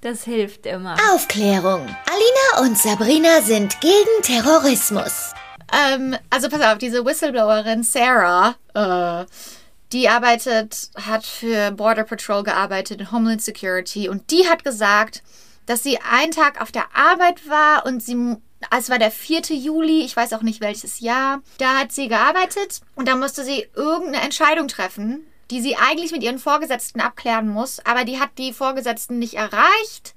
Das 0.00 0.24
hilft 0.24 0.66
immer. 0.66 0.96
Aufklärung. 1.12 1.80
Alina 2.06 2.66
und 2.68 2.78
Sabrina 2.78 3.40
sind 3.42 3.80
gegen 3.80 4.22
Terrorismus. 4.22 5.32
Ähm, 5.72 6.16
also 6.30 6.48
pass 6.48 6.60
auf, 6.62 6.78
diese 6.78 7.04
Whistleblowerin 7.04 7.82
Sarah, 7.82 8.54
äh, 8.74 9.24
die 9.92 10.08
arbeitet, 10.08 10.90
hat 10.96 11.24
für 11.24 11.70
Border 11.72 12.04
Patrol 12.04 12.42
gearbeitet, 12.44 13.00
in 13.00 13.12
Homeland 13.12 13.42
Security 13.42 14.08
und 14.08 14.30
die 14.30 14.48
hat 14.48 14.64
gesagt, 14.64 15.22
dass 15.66 15.82
sie 15.82 15.98
einen 15.98 16.32
Tag 16.32 16.60
auf 16.60 16.72
der 16.72 16.94
Arbeit 16.94 17.48
war 17.48 17.84
und 17.84 18.02
sie, 18.02 18.36
es 18.76 18.88
war 18.88 18.98
der 18.98 19.10
4. 19.10 19.42
Juli, 19.50 20.00
ich 20.02 20.16
weiß 20.16 20.32
auch 20.32 20.42
nicht 20.42 20.60
welches 20.60 21.00
Jahr, 21.00 21.42
da 21.58 21.78
hat 21.78 21.92
sie 21.92 22.08
gearbeitet 22.08 22.80
und 22.94 23.08
da 23.08 23.16
musste 23.16 23.44
sie 23.44 23.68
irgendeine 23.74 24.24
Entscheidung 24.24 24.68
treffen, 24.68 25.26
die 25.50 25.60
sie 25.60 25.76
eigentlich 25.76 26.12
mit 26.12 26.22
ihren 26.22 26.38
Vorgesetzten 26.38 27.00
abklären 27.00 27.48
muss, 27.48 27.84
aber 27.84 28.04
die 28.04 28.18
hat 28.18 28.30
die 28.38 28.52
Vorgesetzten 28.52 29.18
nicht 29.18 29.34
erreicht 29.34 30.14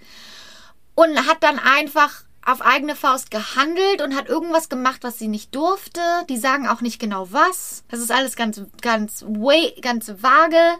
und 0.96 1.28
hat 1.28 1.44
dann 1.44 1.60
einfach 1.60 2.24
auf 2.46 2.62
eigene 2.62 2.96
Faust 2.96 3.32
gehandelt 3.32 4.02
und 4.02 4.16
hat 4.16 4.28
irgendwas 4.28 4.70
gemacht, 4.70 5.00
was 5.02 5.20
sie 5.20 5.28
nicht 5.28 5.54
durfte. 5.56 6.02
Die 6.30 6.38
sagen 6.38 6.68
auch 6.68 6.82
nicht 6.82 7.00
genau 7.00 7.28
was. 7.32 7.84
Das 7.90 8.00
ist 8.00 8.12
alles 8.12 8.36
ganz, 8.36 8.62
ganz, 8.82 9.24
way, 9.28 9.74
ganz 9.82 10.10
vage. 10.22 10.80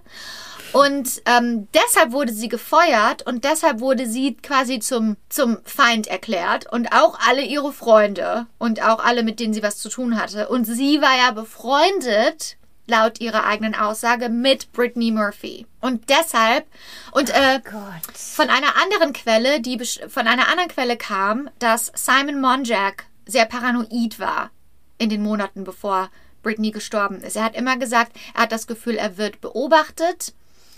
Und 0.72 1.22
ähm, 1.26 1.68
deshalb 1.74 2.12
wurde 2.12 2.32
sie 2.32 2.48
gefeuert 2.48 3.26
und 3.26 3.44
deshalb 3.44 3.80
wurde 3.80 4.08
sie 4.08 4.36
quasi 4.36 4.80
zum, 4.80 5.18
zum 5.28 5.58
Feind 5.64 6.08
erklärt 6.08 6.72
und 6.72 6.94
auch 6.94 7.18
alle 7.28 7.42
ihre 7.42 7.74
Freunde 7.74 8.46
und 8.60 8.84
auch 8.84 9.04
alle, 9.04 9.24
mit 9.24 9.40
denen 9.40 9.54
sie 9.54 9.64
was 9.64 9.78
zu 9.78 9.90
tun 9.90 10.20
hatte. 10.22 10.48
Und 10.50 10.66
sie 10.66 11.02
war 11.02 11.18
ja 11.18 11.32
befreundet 11.32 12.58
laut 12.90 13.22
ihrer 13.22 13.46
eigenen 13.46 13.76
Aussage 13.76 14.30
mit 14.30 14.72
Brittany 14.74 15.12
Murphy. 15.12 15.66
Und 15.80 16.10
deshalb, 16.10 16.68
und 17.12 17.30
äh, 17.30 17.62
Gott. 17.64 18.18
von 18.18 18.50
einer 18.50 18.76
anderen 18.82 19.14
Quelle, 19.14 19.62
die 19.62 19.80
von 20.08 20.28
einer 20.28 20.50
anderen 20.50 20.70
Quelle 20.70 20.98
kam, 20.98 21.50
dass 21.60 21.92
Simon 21.96 22.42
Monjack 22.42 23.06
sehr 23.26 23.46
paranoid 23.46 24.20
war 24.20 24.52
in 24.98 25.10
den 25.10 25.24
Monaten 25.24 25.64
bevor 25.64 26.10
Britney 26.44 26.72
gestorben 26.72 27.22
ist. 27.22 27.36
Er 27.36 27.44
hat 27.44 27.56
immer 27.56 27.78
gesagt, 27.78 28.14
er 28.34 28.44
hat 28.44 28.52
das 28.52 28.68
Gefühl, 28.68 28.96
er 28.96 29.18
wird 29.18 29.42
beobachtet. 29.42 30.34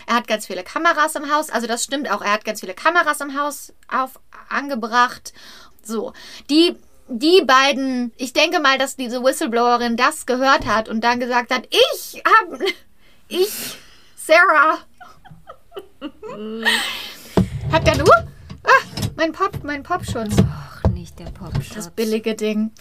Er 0.06 0.16
hat 0.16 0.26
ganz 0.26 0.46
viele 0.46 0.64
Kameras 0.64 1.14
im 1.14 1.32
Haus, 1.32 1.50
also 1.50 1.66
das 1.66 1.84
stimmt 1.84 2.10
auch. 2.10 2.22
Er 2.22 2.32
hat 2.32 2.44
ganz 2.44 2.60
viele 2.60 2.74
Kameras 2.74 3.20
im 3.20 3.38
Haus 3.38 3.72
auf 3.88 4.18
angebracht. 4.48 5.32
So, 5.84 6.12
die 6.50 6.76
die 7.08 7.42
beiden, 7.46 8.12
ich 8.16 8.32
denke 8.32 8.60
mal, 8.60 8.78
dass 8.78 8.96
diese 8.96 9.22
Whistleblowerin 9.22 9.96
das 9.96 10.26
gehört 10.26 10.66
hat 10.66 10.88
und 10.88 11.02
dann 11.02 11.20
gesagt 11.20 11.52
hat, 11.52 11.68
ich 11.70 12.22
hab 12.24 12.60
ich 13.28 13.76
Sarah 14.16 14.78
Habt 17.72 17.88
ihr 17.88 17.96
nur? 17.96 18.14
Ah, 18.64 18.84
mein 19.16 19.32
Pop, 19.32 19.62
mein 19.62 19.82
Popschutz. 19.82 20.34
Ach, 20.46 20.82
nicht 20.90 21.18
der 21.18 21.26
Popschutz. 21.26 21.74
Das 21.74 21.90
billige 21.90 22.34
Ding. 22.34 22.72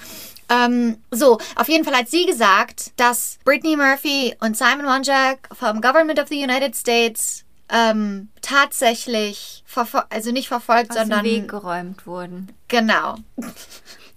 Ähm, 0.50 0.98
so, 1.12 1.40
auf 1.56 1.70
jeden 1.70 1.86
Fall 1.86 1.96
hat 1.96 2.10
sie 2.10 2.26
gesagt, 2.26 2.92
dass 2.98 3.40
Brittany 3.46 3.76
Murphy 3.78 4.36
und 4.42 4.58
Simon 4.58 4.86
Wonjak 4.86 5.48
vom 5.54 5.82
Government 5.82 6.20
of 6.20 6.28
the 6.28 6.44
United 6.44 6.76
States 6.76 7.46
ähm, 7.70 8.30
tatsächlich, 8.42 9.64
also 10.10 10.32
nicht 10.32 10.50
verfolgt, 10.50 10.92
aus 10.92 10.98
sondern 10.98 11.24
dem 11.24 11.44
Weg 11.44 11.48
geräumt 11.50 12.06
wurden. 12.06 12.52
genau. 12.68 13.16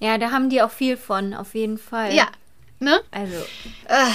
Ja, 0.04 0.18
da 0.18 0.30
haben 0.30 0.50
die 0.50 0.60
auch 0.60 0.70
viel 0.70 0.96
von, 0.96 1.32
auf 1.34 1.54
jeden 1.54 1.78
Fall. 1.78 2.12
Ja, 2.14 2.28
ne? 2.78 3.00
Also, 3.10 3.36
Äh, 3.86 4.10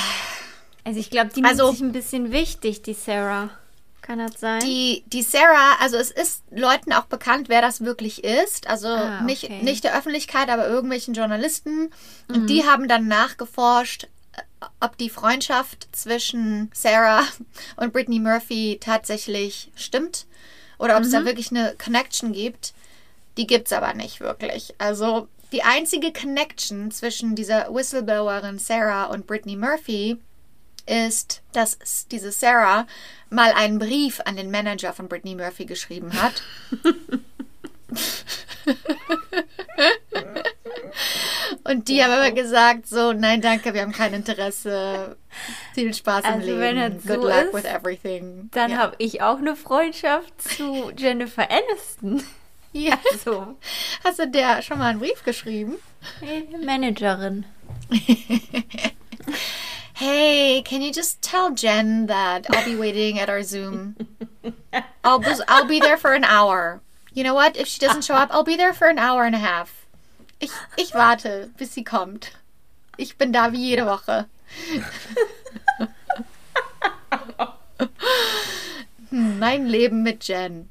also 0.83 0.99
ich 0.99 1.09
glaube, 1.09 1.31
die 1.35 1.43
Also- 1.43 1.71
sich 1.71 1.81
ein 1.81 1.91
bisschen 1.91 2.31
wichtig, 2.31 2.81
die 2.83 2.93
Sarah. 2.93 3.49
Kann 4.01 4.19
das 4.19 4.39
sein? 4.39 4.59
Die, 4.61 5.03
die 5.07 5.21
Sarah, 5.21 5.77
also 5.81 5.97
es 5.97 6.09
ist 6.09 6.43
Leuten 6.51 6.93
auch 6.93 7.05
bekannt, 7.05 7.47
wer 7.49 7.61
das 7.61 7.81
wirklich 7.81 8.23
ist. 8.23 8.67
Also 8.67 8.87
Ah, 8.87 9.21
nicht, 9.21 9.43
okay. 9.45 9.61
nicht 9.63 9.83
der 9.83 9.95
Öffentlichkeit, 9.97 10.49
aber 10.49 10.67
irgendwelchen 10.67 11.13
Journalisten. 11.13 11.91
Und 12.27 12.47
die 12.47 12.65
haben 12.65 12.87
dann 12.87 13.07
nachgeforscht, 13.07 14.05
äh, 14.35 14.65
ob 14.79 14.97
die 14.97 15.09
Freundschaft 15.11 15.89
zwischen 15.91 16.71
Sarah 16.73 17.23
und 17.77 17.93
Brittany 17.93 18.19
Murphy 18.19 18.77
tatsächlich 18.81 19.71
stimmt. 19.75 20.25
Oder 20.79 20.97
ob 20.97 21.03
es 21.03 21.11
da 21.11 21.25
wirklich 21.25 21.51
eine 21.51 21.75
Connection 21.83 22.31
gibt. 22.31 22.73
Die 23.37 23.45
gibt 23.47 23.67
es 23.67 23.73
aber 23.73 23.93
nicht 23.93 24.21
wirklich. 24.21 24.73
Also 24.79 25.27
die 25.51 25.63
einzige 25.63 26.13
Connection 26.13 26.91
zwischen 26.91 27.35
dieser 27.35 27.73
Whistleblowerin 27.73 28.59
Sarah 28.59 29.05
und 29.05 29.27
Brittany 29.27 29.55
Murphy 29.55 30.17
ist, 30.85 31.41
dass 31.53 32.07
diese 32.09 32.31
Sarah 32.31 32.87
mal 33.29 33.51
einen 33.53 33.79
Brief 33.79 34.21
an 34.25 34.35
den 34.35 34.51
Manager 34.51 34.93
von 34.93 35.07
Brittany 35.07 35.35
Murphy 35.35 35.65
geschrieben 35.65 36.11
hat. 36.13 36.41
Und 41.63 41.87
die 41.87 42.03
haben 42.03 42.11
immer 42.13 42.31
gesagt, 42.31 42.87
so, 42.87 43.13
nein, 43.13 43.41
danke, 43.41 43.73
wir 43.73 43.81
haben 43.81 43.91
kein 43.91 44.13
Interesse. 44.13 45.17
Viel 45.73 45.93
Spaß 45.93 46.25
im 46.25 46.33
Also, 46.33 46.45
Leben. 46.47 46.59
wenn 46.59 46.75
das 46.77 47.03
Good 47.05 47.21
so 47.21 47.27
luck 47.27 47.45
ist, 47.45 47.53
with 47.53 47.65
everything. 47.65 48.49
Dann 48.51 48.71
ja. 48.71 48.77
habe 48.77 48.95
ich 48.97 49.21
auch 49.21 49.37
eine 49.37 49.55
Freundschaft 49.55 50.41
zu 50.41 50.91
Jennifer 50.97 51.47
Aniston. 51.49 52.23
Ja. 52.73 52.97
So, 53.23 53.57
Hast 54.03 54.19
du 54.19 54.27
der 54.27 54.61
schon 54.61 54.77
mal 54.79 54.89
einen 54.89 54.99
Brief 54.99 55.23
geschrieben? 55.23 55.77
Managerin. 56.65 57.45
Hey, 59.93 60.61
can 60.63 60.81
you 60.81 60.91
just 60.93 61.21
tell 61.21 61.51
Jen 61.51 62.05
that 62.07 62.45
I'll 62.49 62.63
be 62.63 62.77
waiting 62.77 63.19
at 63.19 63.29
our 63.29 63.43
Zoom? 63.43 63.97
I'll 65.03 65.19
be, 65.19 65.33
I'll 65.49 65.65
be 65.67 65.81
there 65.81 65.97
for 65.97 66.13
an 66.13 66.23
hour. 66.23 66.79
You 67.13 67.23
know 67.25 67.33
what? 67.33 67.57
If 67.57 67.67
she 67.67 67.79
doesn't 67.79 68.05
show 68.05 68.13
up, 68.15 68.29
I'll 68.31 68.45
be 68.45 68.55
there 68.55 68.73
for 68.73 68.87
an 68.87 68.97
hour 68.97 69.25
and 69.25 69.35
a 69.35 69.39
half. 69.39 69.85
Ich, 70.39 70.51
ich 70.77 70.93
warte, 70.93 71.51
bis 71.57 71.73
sie 71.73 71.83
kommt. 71.83 72.31
Ich 72.97 73.17
bin 73.17 73.33
da 73.33 73.51
wie 73.51 73.57
jede 73.57 73.85
Woche. 73.85 74.27
Hm, 79.09 79.39
mein 79.39 79.67
Leben 79.67 80.03
mit 80.03 80.23
Jen. 80.27 80.69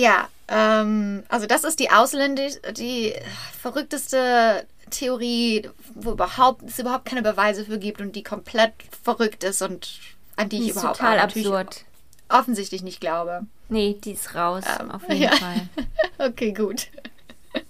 Ja, 0.00 0.28
ähm, 0.48 1.24
also 1.28 1.46
das 1.46 1.64
ist 1.64 1.78
die 1.78 1.90
ausländisch, 1.90 2.54
die 2.72 3.12
verrückteste 3.60 4.66
Theorie, 4.90 5.68
wo 5.94 6.12
überhaupt 6.12 6.62
es 6.68 6.78
überhaupt 6.78 7.04
keine 7.04 7.22
Beweise 7.22 7.64
für 7.66 7.78
gibt 7.78 8.00
und 8.00 8.16
die 8.16 8.22
komplett 8.22 8.72
verrückt 9.04 9.44
ist 9.44 9.62
und 9.62 9.88
an 10.36 10.48
die 10.48 10.56
ich 10.56 10.62
Die 10.64 10.70
ist 10.70 10.76
überhaupt 10.78 10.98
total 10.98 11.18
absurd. 11.18 11.84
offensichtlich 12.28 12.82
nicht 12.82 13.00
glaube. 13.00 13.42
Nee, 13.68 13.98
die 14.02 14.12
ist 14.12 14.34
raus, 14.34 14.64
Ähm, 14.80 14.90
auf 14.90 15.02
jeden 15.08 15.22
ja. 15.22 15.32
Fall. 15.32 15.68
Okay, 16.18 16.52
gut. 16.52 16.88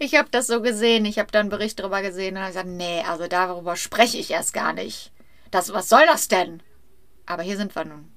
Ich 0.00 0.14
habe 0.16 0.28
das 0.30 0.46
so 0.48 0.60
gesehen, 0.62 1.04
ich 1.04 1.18
habe 1.18 1.30
da 1.30 1.40
einen 1.40 1.50
Bericht 1.50 1.78
darüber 1.78 2.02
gesehen 2.02 2.34
und 2.36 2.40
habe 2.42 2.52
gesagt, 2.52 2.68
nee, 2.68 3.02
also 3.06 3.26
darüber 3.26 3.76
spreche 3.76 4.16
ich 4.18 4.30
erst 4.30 4.52
gar 4.54 4.72
nicht. 4.72 5.12
Das, 5.50 5.72
was 5.72 5.88
soll 5.88 6.04
das 6.06 6.28
denn? 6.28 6.62
Aber 7.26 7.42
hier 7.42 7.56
sind 7.56 7.74
wir 7.74 7.84
nun. 7.84 8.10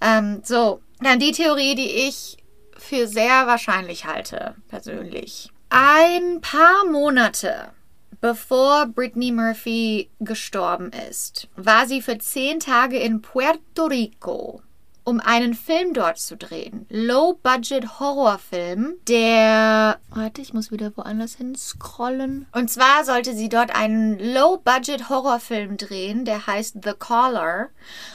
Ähm, 0.00 0.42
so, 0.44 0.80
dann 1.00 1.18
die 1.18 1.32
Theorie, 1.32 1.74
die 1.74 1.90
ich 2.08 2.37
für 2.78 3.06
sehr 3.06 3.46
wahrscheinlich 3.46 4.06
halte, 4.06 4.54
persönlich. 4.68 5.50
Ein 5.70 6.40
paar 6.40 6.86
Monate 6.90 7.72
bevor 8.20 8.86
Brittany 8.86 9.32
Murphy 9.32 10.10
gestorben 10.20 10.90
ist, 11.08 11.48
war 11.56 11.86
sie 11.86 12.02
für 12.02 12.18
zehn 12.18 12.60
Tage 12.60 12.98
in 12.98 13.22
Puerto 13.22 13.86
Rico, 13.86 14.62
um 15.08 15.20
einen 15.20 15.54
Film 15.54 15.94
dort 15.94 16.18
zu 16.18 16.36
drehen. 16.36 16.84
Low-Budget-Horrorfilm, 16.90 18.96
der. 19.08 19.98
Warte, 20.10 20.42
ich 20.42 20.52
muss 20.52 20.70
wieder 20.70 20.94
woanders 20.98 21.36
hin 21.36 21.54
scrollen. 21.54 22.46
Und 22.52 22.70
zwar 22.70 23.06
sollte 23.06 23.34
sie 23.34 23.48
dort 23.48 23.74
einen 23.74 24.18
Low-Budget-Horrorfilm 24.18 25.78
drehen, 25.78 26.26
der 26.26 26.46
heißt 26.46 26.80
The 26.84 26.92
Caller. 26.98 27.70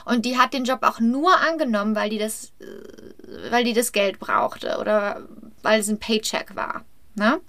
Und 0.06 0.26
die 0.26 0.38
hat 0.38 0.54
den 0.54 0.66
Job 0.66 0.84
auch 0.84 1.00
nur 1.00 1.36
angenommen, 1.40 1.96
weil 1.96 2.12
die 2.12 2.20
das, 2.20 2.54
äh, 2.60 3.50
weil 3.50 3.64
die 3.64 3.74
das 3.74 3.92
Geld 3.92 4.20
brauchte 4.20 4.78
oder 4.80 5.28
weil 5.64 5.80
es 5.80 5.90
ein 5.90 5.98
Paycheck 5.98 6.56
war. 6.56 6.86
Ne? 7.16 7.42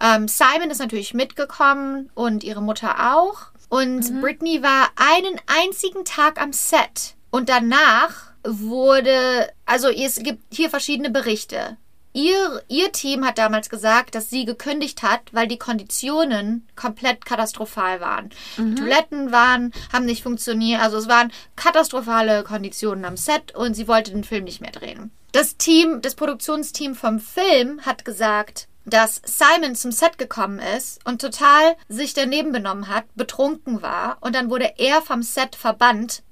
Ähm, 0.00 0.26
Simon 0.26 0.70
ist 0.70 0.80
natürlich 0.80 1.14
mitgekommen 1.14 2.10
und 2.14 2.42
ihre 2.42 2.62
Mutter 2.62 3.14
auch. 3.14 3.42
Und 3.68 4.20
Britney 4.20 4.64
war 4.64 4.88
einen 4.96 5.40
einzigen 5.46 6.04
Tag 6.04 6.42
am 6.42 6.52
Set. 6.52 7.14
Und 7.30 7.48
danach 7.48 8.25
wurde, 8.46 9.50
also 9.64 9.88
es 9.88 10.16
gibt 10.22 10.42
hier 10.54 10.70
verschiedene 10.70 11.10
Berichte. 11.10 11.76
Ihr, 12.12 12.62
ihr 12.68 12.92
Team 12.92 13.26
hat 13.26 13.36
damals 13.36 13.68
gesagt, 13.68 14.14
dass 14.14 14.30
sie 14.30 14.46
gekündigt 14.46 15.02
hat, 15.02 15.20
weil 15.32 15.46
die 15.48 15.58
Konditionen 15.58 16.66
komplett 16.74 17.26
katastrophal 17.26 18.00
waren. 18.00 18.30
Die 18.56 18.74
Toiletten 18.74 19.32
waren, 19.32 19.70
haben 19.92 20.06
nicht 20.06 20.22
funktioniert. 20.22 20.80
Also 20.80 20.96
es 20.96 21.08
waren 21.08 21.30
katastrophale 21.56 22.42
Konditionen 22.42 23.04
am 23.04 23.18
Set 23.18 23.54
und 23.54 23.74
sie 23.74 23.86
wollte 23.86 24.12
den 24.12 24.24
Film 24.24 24.44
nicht 24.44 24.62
mehr 24.62 24.70
drehen. 24.70 25.10
Das 25.32 25.58
Team, 25.58 26.00
das 26.00 26.14
Produktionsteam 26.14 26.94
vom 26.94 27.20
Film 27.20 27.82
hat 27.84 28.06
gesagt, 28.06 28.68
dass 28.86 29.20
Simon 29.26 29.74
zum 29.74 29.92
Set 29.92 30.16
gekommen 30.16 30.58
ist 30.58 31.04
und 31.04 31.20
total 31.20 31.76
sich 31.88 32.14
daneben 32.14 32.52
benommen 32.52 32.88
hat, 32.88 33.04
betrunken 33.14 33.82
war 33.82 34.16
und 34.22 34.34
dann 34.34 34.48
wurde 34.48 34.72
er 34.78 35.02
vom 35.02 35.22
Set 35.22 35.54
verbannt. 35.54 36.22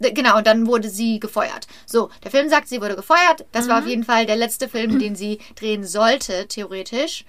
Genau, 0.00 0.38
und 0.38 0.46
dann 0.46 0.66
wurde 0.66 0.88
sie 0.88 1.20
gefeuert. 1.20 1.66
So, 1.86 2.10
der 2.22 2.30
Film 2.30 2.48
sagt, 2.48 2.68
sie 2.68 2.80
wurde 2.80 2.96
gefeuert. 2.96 3.46
Das 3.52 3.68
war 3.68 3.78
auf 3.78 3.86
jeden 3.86 4.04
Fall 4.04 4.26
der 4.26 4.36
letzte 4.36 4.68
Film, 4.68 4.98
den 4.98 5.14
sie 5.14 5.38
drehen 5.54 5.84
sollte, 5.84 6.46
theoretisch. 6.48 7.24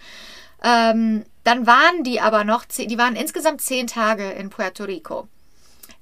Ähm, 0.64 1.26
dann 1.44 1.68
waren 1.68 2.04
die 2.04 2.20
aber 2.20 2.44
noch, 2.44 2.66
zehn, 2.66 2.90
die 2.90 2.98
waren 2.98 3.16
insgesamt 3.16 3.62
zehn 3.62 3.86
Tage 3.86 4.32
in 4.32 4.50
Puerto 4.50 4.84
Rico. 4.86 5.28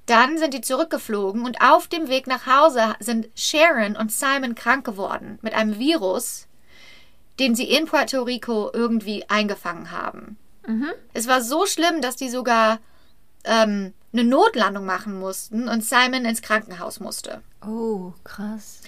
Dann 0.06 0.38
sind 0.38 0.54
die 0.54 0.62
zurückgeflogen 0.62 1.46
und 1.46 1.62
auf 1.62 1.88
dem 1.88 2.08
Weg 2.08 2.28
nach 2.28 2.46
Hause 2.46 2.96
sind 3.00 3.28
Sharon 3.36 3.96
und 3.96 4.12
Simon 4.12 4.56
krank 4.56 4.86
geworden 4.86 5.40
mit 5.42 5.54
einem 5.54 5.80
Virus, 5.80 6.48
den 7.40 7.56
sie 7.56 7.70
in 7.70 7.86
Puerto 7.86 8.24
Rico 8.24 8.70
irgendwie 8.74 9.30
eingefangen 9.30 9.92
haben. 9.92 10.38
Es 11.14 11.28
war 11.28 11.42
so 11.42 11.66
schlimm, 11.66 12.02
dass 12.02 12.16
die 12.16 12.30
sogar 12.30 12.80
ähm, 13.44 13.94
eine 14.14 14.24
Notlandung 14.24 14.86
machen 14.86 15.20
mussten 15.20 15.68
und 15.68 15.84
Simon 15.84 16.26
ins 16.26 16.42
Krankenhaus 16.42 17.00
musste. 17.00 17.42
Oh, 17.66 18.14
krass. 18.24 18.80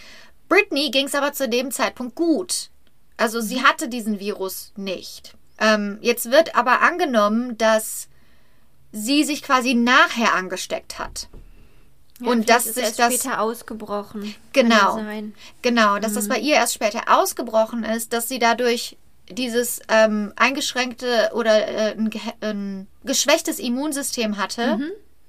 Britney 0.48 0.92
ging 0.92 1.08
es 1.08 1.16
aber 1.16 1.34
zu 1.34 1.50
dem 1.50 1.72
Zeitpunkt 1.72 2.16
gut. 2.16 2.70
Also 3.18 3.42
sie 3.42 3.64
hatte 3.64 3.88
diesen 3.90 4.20
Virus 4.20 4.72
nicht. 4.76 5.36
Ähm, 5.58 5.98
jetzt 6.02 6.30
wird 6.32 6.56
aber 6.56 6.82
angenommen, 6.82 7.58
dass 7.58 8.08
sie 8.92 9.24
sich 9.24 9.42
quasi 9.42 9.74
nachher 9.74 10.36
angesteckt 10.36 11.00
hat. 11.00 11.28
Ja, 12.22 12.30
Und 12.32 12.50
dass 12.50 12.66
ist 12.66 12.76
sich 12.76 12.84
erst 12.84 13.00
das- 13.00 13.14
später 13.16 13.42
ausgebrochen. 13.42 14.36
Genau. 14.54 15.00
Genau, 15.62 15.98
dass 16.00 16.14
das 16.14 16.28
bei 16.30 16.38
ihr 16.40 16.56
erst 16.56 16.74
später 16.76 17.02
ausgebrochen 17.08 17.84
ist, 17.84 18.14
dass 18.14 18.28
sie 18.30 18.40
dadurch 18.40 18.98
dieses 19.30 19.80
ähm, 19.90 20.32
eingeschränkte 20.36 21.32
oder 21.34 21.68
äh, 21.68 21.92
ein, 21.98 22.12
ein 22.42 22.88
geschwächtes 23.04 23.60
Immunsystem 23.60 24.38
hatte 24.38 24.78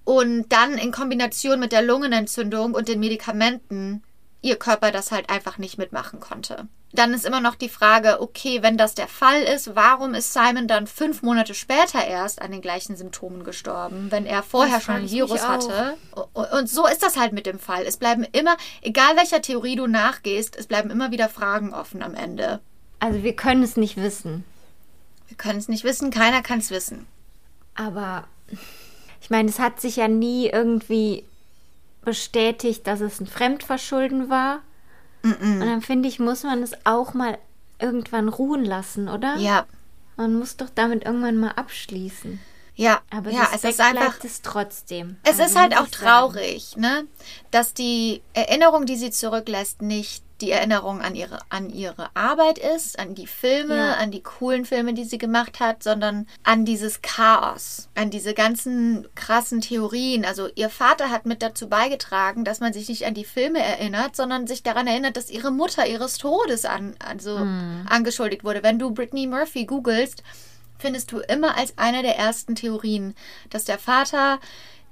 und 0.06 0.48
dann 0.50 0.78
in 0.78 0.92
Kombination 0.92 1.58
mit 1.58 1.72
der 1.72 1.82
Lungenentzündung 1.82 2.74
und 2.74 2.86
den 2.86 3.00
Medikamenten 3.00 4.04
ihr 4.40 4.56
Körper 4.56 4.92
das 4.92 5.10
halt 5.10 5.28
einfach 5.28 5.58
nicht 5.58 5.78
mitmachen 5.78 6.20
konnte. 6.20 6.68
Dann 6.92 7.12
ist 7.12 7.26
immer 7.26 7.40
noch 7.40 7.56
die 7.56 7.68
Frage, 7.68 8.22
okay, 8.22 8.62
wenn 8.62 8.78
das 8.78 8.94
der 8.94 9.08
Fall 9.08 9.42
ist, 9.42 9.74
warum 9.74 10.14
ist 10.14 10.32
Simon 10.32 10.68
dann 10.68 10.86
fünf 10.86 11.22
Monate 11.22 11.54
später 11.54 12.06
erst 12.06 12.40
an 12.40 12.52
den 12.52 12.60
gleichen 12.60 12.96
Symptomen 12.96 13.42
gestorben, 13.42 14.12
wenn 14.12 14.26
er 14.26 14.44
vorher 14.44 14.80
schon 14.80 14.94
ein 14.94 15.10
Virus 15.10 15.46
hatte? 15.46 15.96
Und 16.32 16.70
so 16.70 16.86
ist 16.86 17.02
das 17.02 17.16
halt 17.16 17.32
mit 17.32 17.46
dem 17.46 17.58
Fall. 17.58 17.82
Es 17.84 17.96
bleiben 17.96 18.24
immer, 18.30 18.56
egal 18.82 19.16
welcher 19.16 19.42
Theorie 19.42 19.74
du 19.74 19.88
nachgehst, 19.88 20.54
es 20.54 20.68
bleiben 20.68 20.90
immer 20.90 21.10
wieder 21.10 21.28
Fragen 21.28 21.74
offen 21.74 22.00
am 22.04 22.14
Ende. 22.14 22.60
Also 23.00 23.24
wir 23.24 23.34
können 23.34 23.64
es 23.64 23.76
nicht 23.76 23.96
wissen. 23.96 24.44
Wir 25.26 25.36
können 25.36 25.58
es 25.58 25.68
nicht 25.68 25.82
wissen, 25.82 26.12
keiner 26.12 26.42
kann 26.42 26.60
es 26.60 26.70
wissen. 26.70 27.06
Aber 27.74 28.28
ich 29.26 29.30
meine, 29.30 29.48
es 29.48 29.58
hat 29.58 29.80
sich 29.80 29.96
ja 29.96 30.06
nie 30.06 30.46
irgendwie 30.46 31.24
bestätigt, 32.02 32.86
dass 32.86 33.00
es 33.00 33.18
ein 33.20 33.26
Fremdverschulden 33.26 34.30
war. 34.30 34.60
Und 35.24 35.66
dann 35.66 35.82
finde 35.82 36.08
ich, 36.08 36.20
muss 36.20 36.44
man 36.44 36.62
es 36.62 36.74
auch 36.84 37.12
mal 37.12 37.36
irgendwann 37.80 38.28
ruhen 38.28 38.64
lassen, 38.64 39.08
oder? 39.08 39.34
Ja, 39.38 39.66
Man 40.16 40.38
muss 40.38 40.56
doch 40.56 40.70
damit 40.72 41.04
irgendwann 41.04 41.38
mal 41.38 41.50
abschließen. 41.50 42.38
Ja, 42.78 43.00
Aber 43.10 43.30
ja, 43.30 43.48
es 43.54 43.64
ist 43.64 43.80
einfach. 43.80 44.22
es 44.22 44.42
trotzdem. 44.42 45.16
Es 45.22 45.40
Also 45.40 45.44
ist 45.44 45.58
halt 45.58 45.76
auch 45.76 45.86
ich 45.86 45.96
sagen. 45.96 46.04
traurig, 46.34 46.76
ne? 46.76 47.06
Dass 47.50 47.72
die 47.72 48.20
Erinnerung, 48.34 48.84
die 48.84 48.96
sie 48.96 49.10
zurücklässt, 49.10 49.80
nicht 49.80 50.22
die 50.42 50.50
Erinnerung 50.50 51.00
an 51.00 51.14
ihre, 51.14 51.38
an 51.48 51.70
ihre 51.70 52.10
Arbeit 52.14 52.58
ist, 52.58 52.98
an 52.98 53.14
die 53.14 53.26
Filme, 53.26 53.74
Ja. 53.74 53.92
an 53.94 54.10
die 54.10 54.22
coolen 54.22 54.66
Filme, 54.66 54.92
die 54.92 55.04
sie 55.04 55.16
gemacht 55.16 55.60
hat, 55.60 55.82
sondern 55.82 56.26
an 56.42 56.66
dieses 56.66 57.00
Chaos, 57.00 57.88
an 57.94 58.10
diese 58.10 58.34
ganzen 58.34 59.08
krassen 59.14 59.62
Theorien. 59.62 60.26
Also 60.26 60.50
ihr 60.54 60.68
Vater 60.68 61.08
hat 61.08 61.24
mit 61.24 61.40
dazu 61.40 61.70
beigetragen, 61.70 62.44
dass 62.44 62.60
man 62.60 62.74
sich 62.74 62.90
nicht 62.90 63.06
an 63.06 63.14
die 63.14 63.24
Filme 63.24 63.60
erinnert, 63.64 64.14
sondern 64.14 64.46
sich 64.46 64.62
daran 64.62 64.86
erinnert, 64.86 65.16
dass 65.16 65.30
ihre 65.30 65.50
Mutter 65.50 65.86
ihres 65.86 66.18
Todes 66.18 66.66
an, 66.66 66.94
also 66.98 67.36
angeschuldigt 67.88 68.44
wurde. 68.44 68.62
Wenn 68.62 68.78
du 68.78 68.90
Britney 68.90 69.26
Murphy 69.26 69.64
googelst, 69.64 70.22
findest 70.78 71.12
du 71.12 71.18
immer 71.20 71.56
als 71.56 71.74
eine 71.76 72.02
der 72.02 72.16
ersten 72.16 72.54
Theorien, 72.54 73.14
dass 73.50 73.64
der 73.64 73.78
Vater 73.78 74.38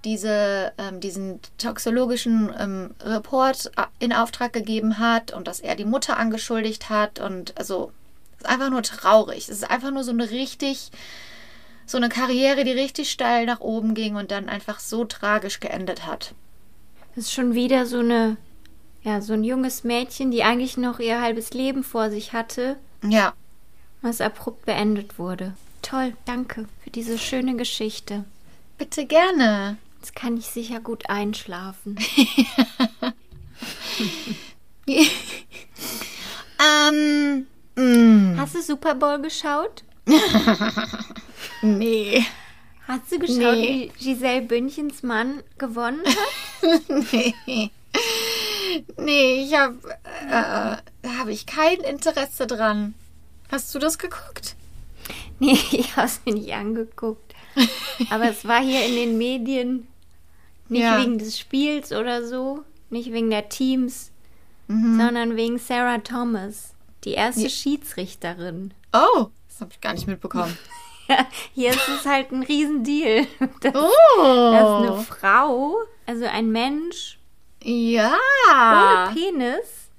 diese, 0.04 0.72
ähm, 0.76 1.00
diesen 1.00 1.40
toxologischen 1.56 2.52
ähm, 2.58 2.94
Report 3.02 3.70
a- 3.76 3.88
in 3.98 4.12
Auftrag 4.12 4.52
gegeben 4.52 4.98
hat 4.98 5.32
und 5.32 5.48
dass 5.48 5.60
er 5.60 5.76
die 5.76 5.86
Mutter 5.86 6.18
angeschuldigt 6.18 6.90
hat. 6.90 7.20
Und 7.20 7.56
also, 7.58 7.90
es 8.36 8.42
ist 8.44 8.50
einfach 8.50 8.70
nur 8.70 8.82
traurig. 8.82 9.38
Es 9.48 9.48
ist 9.48 9.70
einfach 9.70 9.90
nur 9.90 10.04
so 10.04 10.10
eine 10.10 10.30
richtig, 10.30 10.90
so 11.86 11.96
eine 11.96 12.10
Karriere, 12.10 12.64
die 12.64 12.72
richtig 12.72 13.10
steil 13.10 13.46
nach 13.46 13.60
oben 13.60 13.94
ging 13.94 14.16
und 14.16 14.30
dann 14.30 14.48
einfach 14.50 14.78
so 14.78 15.04
tragisch 15.04 15.60
geendet 15.60 16.06
hat. 16.06 16.34
Es 17.12 17.24
ist 17.24 17.32
schon 17.32 17.54
wieder 17.54 17.86
so 17.86 18.00
eine, 18.00 18.36
ja, 19.04 19.20
so 19.22 19.32
ein 19.32 19.44
junges 19.44 19.84
Mädchen, 19.84 20.30
die 20.30 20.42
eigentlich 20.42 20.76
noch 20.76 20.98
ihr 20.98 21.20
halbes 21.22 21.52
Leben 21.54 21.82
vor 21.82 22.10
sich 22.10 22.32
hatte, 22.34 22.76
Ja, 23.02 23.32
was 24.02 24.20
abrupt 24.20 24.66
beendet 24.66 25.18
wurde. 25.18 25.54
Toll, 25.84 26.14
danke 26.24 26.66
für 26.82 26.90
diese 26.90 27.18
schöne 27.18 27.56
Geschichte. 27.56 28.24
bitte 28.78 29.06
gerne. 29.06 29.76
Jetzt 30.00 30.16
kann 30.16 30.36
ich 30.36 30.46
sicher 30.46 30.80
gut 30.80 31.08
einschlafen. 31.08 31.96
Ähm, 36.60 37.46
mm, 37.76 38.38
Hast 38.38 38.54
du 38.54 38.62
Super 38.62 38.94
Bowl 38.94 39.20
geschaut? 39.20 39.82
nee. 41.62 42.24
Hast 42.86 43.10
du 43.10 43.18
geschaut, 43.18 43.56
Nee. 43.56 43.90
wie 43.98 44.04
Giselle 44.04 44.42
Bündchens 44.42 45.02
Mann 45.02 45.42
gewonnen 45.58 46.00
hat? 46.04 46.80
Nee. 47.12 47.70
Nee, 48.98 49.44
ich 49.44 49.54
habe 49.54 49.76
äh, 50.28 51.08
habe 51.18 51.32
ich 51.32 51.46
kein 51.46 51.78
Interesse 51.80 52.46
dran. 52.46 52.94
Hast 53.52 53.74
du 53.74 53.78
das 53.78 53.98
geguckt? 53.98 54.56
Nee, 55.40 55.58
ich 55.72 55.96
habe 55.96 56.06
es 56.06 56.20
mir 56.24 56.34
nicht 56.34 56.52
angeguckt. 56.54 57.34
Aber 58.10 58.28
es 58.30 58.46
war 58.46 58.60
hier 58.62 58.84
in 58.86 58.94
den 58.94 59.18
Medien 59.18 59.86
nicht 60.68 60.82
Ja. 60.82 60.98
wegen 61.00 61.18
des 61.18 61.38
Spiels 61.38 61.92
oder 61.92 62.26
so, 62.26 62.62
nicht 62.90 63.12
wegen 63.12 63.30
der 63.30 63.48
Teams, 63.48 64.10
sondern 64.68 65.36
wegen 65.36 65.58
Sarah 65.58 65.98
Thomas, 65.98 66.74
die 67.04 67.12
erste 67.12 67.50
Schiedsrichterin. 67.50 68.72
Oh, 68.92 69.26
das 69.48 69.60
habe 69.60 69.70
ich 69.72 69.80
gar 69.80 69.92
nicht 69.94 70.06
mitbekommen. 70.06 70.56
Ja, 71.06 71.26
hier 71.54 71.68
ist 71.72 71.86
es 71.86 72.06
halt 72.06 72.32
ein 72.32 72.42
Riesendeal, 72.44 73.26
dass, 73.60 73.74
Oh. 73.74 74.22
dass 74.22 74.82
eine 74.82 75.04
Frau, 75.04 75.76
also 76.06 76.24
ein 76.24 76.50
Mensch 76.50 77.18
ja. 77.62 78.14
ohne 78.48 79.12
Penis, 79.12 79.90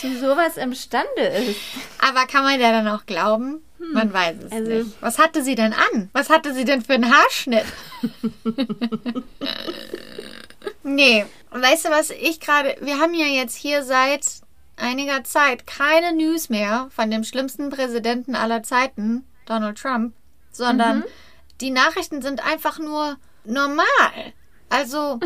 zu 0.00 0.18
sowas 0.18 0.56
imstande 0.56 1.20
ist. 1.20 1.60
Aber 1.98 2.26
kann 2.26 2.42
man 2.42 2.58
ja 2.58 2.72
dann 2.72 2.88
auch 2.88 3.04
glauben? 3.04 3.62
Man 3.92 4.12
weiß 4.12 4.36
es 4.46 4.52
Also- 4.52 4.70
nicht. 4.70 4.90
Was 5.02 5.18
hatte 5.18 5.42
sie 5.42 5.54
denn 5.54 5.72
an? 5.72 6.08
Was 6.12 6.30
hatte 6.30 6.54
sie 6.54 6.64
denn 6.64 6.82
für 6.82 6.94
einen 6.94 7.12
Haarschnitt? 7.14 7.64
nee, 10.82 11.24
weißt 11.50 11.84
du 11.86 11.90
was, 11.90 12.10
ich 12.10 12.40
gerade, 12.40 12.76
wir 12.80 12.98
haben 12.98 13.14
ja 13.14 13.26
jetzt 13.26 13.56
hier 13.56 13.82
seit 13.84 14.24
einiger 14.76 15.22
Zeit 15.24 15.66
keine 15.66 16.12
News 16.12 16.48
mehr 16.48 16.88
von 16.94 17.10
dem 17.10 17.24
schlimmsten 17.24 17.70
Präsidenten 17.70 18.34
aller 18.34 18.62
Zeiten, 18.62 19.24
Donald 19.46 19.78
Trump, 19.78 20.14
sondern 20.50 21.04
die 21.60 21.70
Nachrichten 21.70 22.22
sind 22.22 22.44
einfach 22.44 22.78
nur 22.78 23.16
normal. 23.44 24.32
Also, 24.70 25.20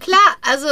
klar, 0.00 0.36
also 0.42 0.66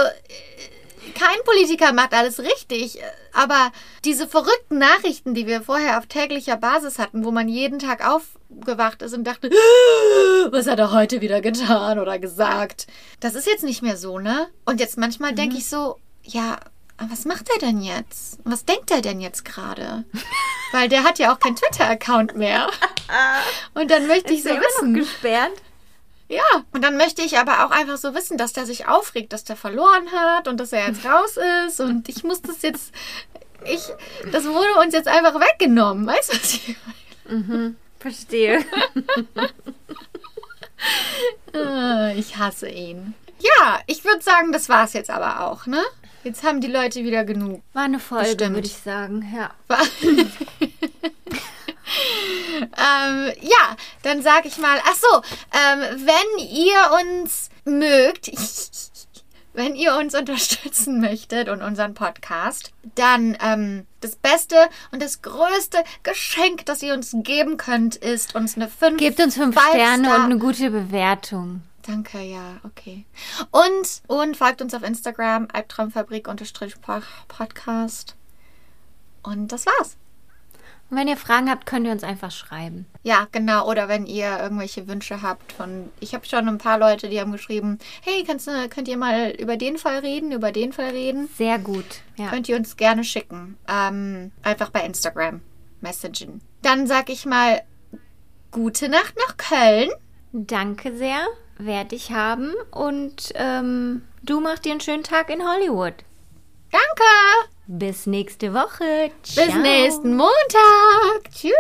kein 1.14 1.36
Politiker 1.44 1.92
macht 1.92 2.14
alles 2.14 2.40
richtig, 2.40 2.98
aber 3.32 3.72
diese 4.04 4.26
verrückten 4.28 4.78
Nachrichten, 4.78 5.34
die 5.34 5.46
wir 5.46 5.62
vorher 5.62 5.98
auf 5.98 6.06
täglicher 6.06 6.56
Basis 6.56 6.98
hatten, 6.98 7.24
wo 7.24 7.30
man 7.30 7.48
jeden 7.48 7.78
Tag 7.78 8.06
aufgewacht 8.06 9.02
ist 9.02 9.14
und 9.14 9.24
dachte, 9.24 9.50
was 10.50 10.66
hat 10.66 10.78
er 10.78 10.92
heute 10.92 11.20
wieder 11.20 11.40
getan 11.40 11.98
oder 11.98 12.18
gesagt, 12.18 12.86
das 13.20 13.34
ist 13.34 13.46
jetzt 13.46 13.64
nicht 13.64 13.82
mehr 13.82 13.96
so, 13.96 14.18
ne? 14.18 14.48
Und 14.64 14.80
jetzt 14.80 14.98
manchmal 14.98 15.34
denke 15.34 15.56
ich 15.56 15.68
so, 15.68 15.96
ja, 16.22 16.58
was 17.10 17.24
macht 17.24 17.48
er 17.50 17.58
denn 17.58 17.80
jetzt? 17.82 18.38
Was 18.44 18.64
denkt 18.64 18.90
er 18.90 19.00
denn 19.00 19.20
jetzt 19.20 19.44
gerade? 19.44 20.04
Weil 20.72 20.88
der 20.88 21.04
hat 21.04 21.18
ja 21.18 21.34
auch 21.34 21.38
keinen 21.38 21.56
Twitter-Account 21.56 22.36
mehr. 22.36 22.68
Und 23.74 23.90
dann 23.90 24.06
möchte 24.06 24.32
ich 24.32 24.40
Ist 24.44 24.48
so 24.48 24.54
wissen. 24.54 24.92
noch 24.92 25.00
gesperrt? 25.00 25.52
Ja, 26.32 26.64
und 26.72 26.82
dann 26.82 26.96
möchte 26.96 27.20
ich 27.20 27.36
aber 27.38 27.66
auch 27.66 27.70
einfach 27.70 27.98
so 27.98 28.14
wissen, 28.14 28.38
dass 28.38 28.54
der 28.54 28.64
sich 28.64 28.88
aufregt, 28.88 29.34
dass 29.34 29.44
der 29.44 29.54
verloren 29.54 30.10
hat 30.12 30.48
und 30.48 30.58
dass 30.58 30.72
er 30.72 30.88
jetzt 30.88 31.04
raus 31.04 31.36
ist. 31.66 31.78
Und 31.78 32.08
ich 32.08 32.24
muss 32.24 32.40
das 32.40 32.62
jetzt. 32.62 32.94
Ich, 33.66 33.82
das 34.32 34.46
wurde 34.46 34.80
uns 34.80 34.94
jetzt 34.94 35.08
einfach 35.08 35.34
weggenommen. 35.34 36.06
Weißt 36.06 36.32
du, 36.32 36.36
was 36.38 36.54
ich 36.54 36.76
Verstehe. 37.98 38.64
meine? 41.52 42.14
Ich 42.16 42.38
hasse 42.38 42.70
ihn. 42.70 43.12
Ja, 43.38 43.80
ich 43.86 44.02
würde 44.02 44.22
sagen, 44.22 44.52
das 44.52 44.70
war's 44.70 44.94
jetzt 44.94 45.10
aber 45.10 45.46
auch, 45.46 45.66
ne? 45.66 45.82
Jetzt 46.24 46.44
haben 46.44 46.62
die 46.62 46.68
Leute 46.68 47.04
wieder 47.04 47.24
genug. 47.24 47.62
War 47.74 47.84
eine 47.84 47.98
Folge, 47.98 48.54
würde 48.54 48.66
ich 48.66 48.78
sagen. 48.78 49.30
Ja. 49.36 49.50
ähm, 52.60 53.32
ja, 53.40 53.76
dann 54.02 54.22
sag 54.22 54.46
ich 54.46 54.58
mal, 54.58 54.78
ach 54.84 54.96
so, 54.96 55.22
ähm, 55.52 56.06
wenn 56.06 56.46
ihr 56.46 56.90
uns 57.00 57.50
mögt, 57.64 58.30
wenn 59.54 59.74
ihr 59.74 59.96
uns 59.96 60.14
unterstützen 60.14 61.00
möchtet 61.00 61.48
und 61.48 61.62
unseren 61.62 61.94
Podcast, 61.94 62.72
dann 62.94 63.36
ähm, 63.42 63.86
das 64.00 64.14
beste 64.16 64.68
und 64.90 65.00
das 65.02 65.22
größte 65.22 65.82
Geschenk, 66.02 66.66
das 66.66 66.82
ihr 66.82 66.92
uns 66.94 67.14
geben 67.14 67.56
könnt, 67.56 67.96
ist 67.96 68.34
uns 68.34 68.56
eine 68.56 68.68
5 68.68 68.98
Gebt 68.98 69.20
uns 69.20 69.36
fünf 69.36 69.58
Sterne 69.60 70.14
und 70.14 70.22
eine 70.22 70.38
gute 70.38 70.70
Bewertung. 70.70 71.62
Danke, 71.86 72.20
ja, 72.20 72.58
okay. 72.62 73.06
Und, 73.50 74.02
und 74.06 74.36
folgt 74.36 74.62
uns 74.62 74.72
auf 74.72 74.84
Instagram, 74.84 75.48
Albtraumfabrik-podcast. 75.52 78.14
Und 79.24 79.50
das 79.50 79.66
war's. 79.66 79.96
Und 80.92 80.98
wenn 80.98 81.08
ihr 81.08 81.16
Fragen 81.16 81.48
habt, 81.48 81.64
könnt 81.64 81.86
ihr 81.86 81.92
uns 81.92 82.04
einfach 82.04 82.30
schreiben. 82.30 82.84
Ja, 83.02 83.26
genau. 83.32 83.66
Oder 83.66 83.88
wenn 83.88 84.04
ihr 84.04 84.38
irgendwelche 84.38 84.86
Wünsche 84.88 85.22
habt 85.22 85.50
von. 85.52 85.88
Ich 86.00 86.12
habe 86.14 86.26
schon 86.26 86.46
ein 86.46 86.58
paar 86.58 86.76
Leute, 86.78 87.08
die 87.08 87.18
haben 87.18 87.32
geschrieben, 87.32 87.78
hey, 88.02 88.24
kannst, 88.26 88.46
du- 88.46 88.68
könnt 88.68 88.88
ihr 88.88 88.98
mal 88.98 89.30
über 89.30 89.56
den 89.56 89.78
Fall 89.78 90.00
reden, 90.00 90.32
über 90.32 90.52
den 90.52 90.74
Fall 90.74 90.90
reden? 90.90 91.30
Sehr 91.38 91.58
gut. 91.58 92.02
Ja. 92.16 92.28
Könnt 92.28 92.46
ihr 92.50 92.56
uns 92.56 92.76
gerne 92.76 93.04
schicken. 93.04 93.56
Ähm, 93.66 94.32
einfach 94.42 94.68
bei 94.68 94.84
Instagram 94.84 95.40
messagen. 95.80 96.42
Dann 96.60 96.86
sag 96.86 97.08
ich 97.08 97.24
mal, 97.24 97.62
gute 98.50 98.90
Nacht 98.90 99.14
nach 99.16 99.38
Köln. 99.38 99.88
Danke 100.32 100.94
sehr. 100.94 101.26
Werde 101.56 101.96
ich 101.96 102.10
haben. 102.12 102.52
Und 102.70 103.32
ähm, 103.36 104.02
du 104.22 104.40
machst 104.40 104.66
dir 104.66 104.72
einen 104.72 104.80
schönen 104.82 105.04
Tag 105.04 105.30
in 105.30 105.42
Hollywood. 105.42 105.94
Danke. 106.70 107.48
Bis 107.74 108.04
nächste 108.04 108.52
Woche. 108.52 109.10
Ciao. 109.22 109.46
Bis 109.46 109.54
nächsten 109.54 110.14
Montag. 110.14 111.30
Tschüss. 111.32 111.52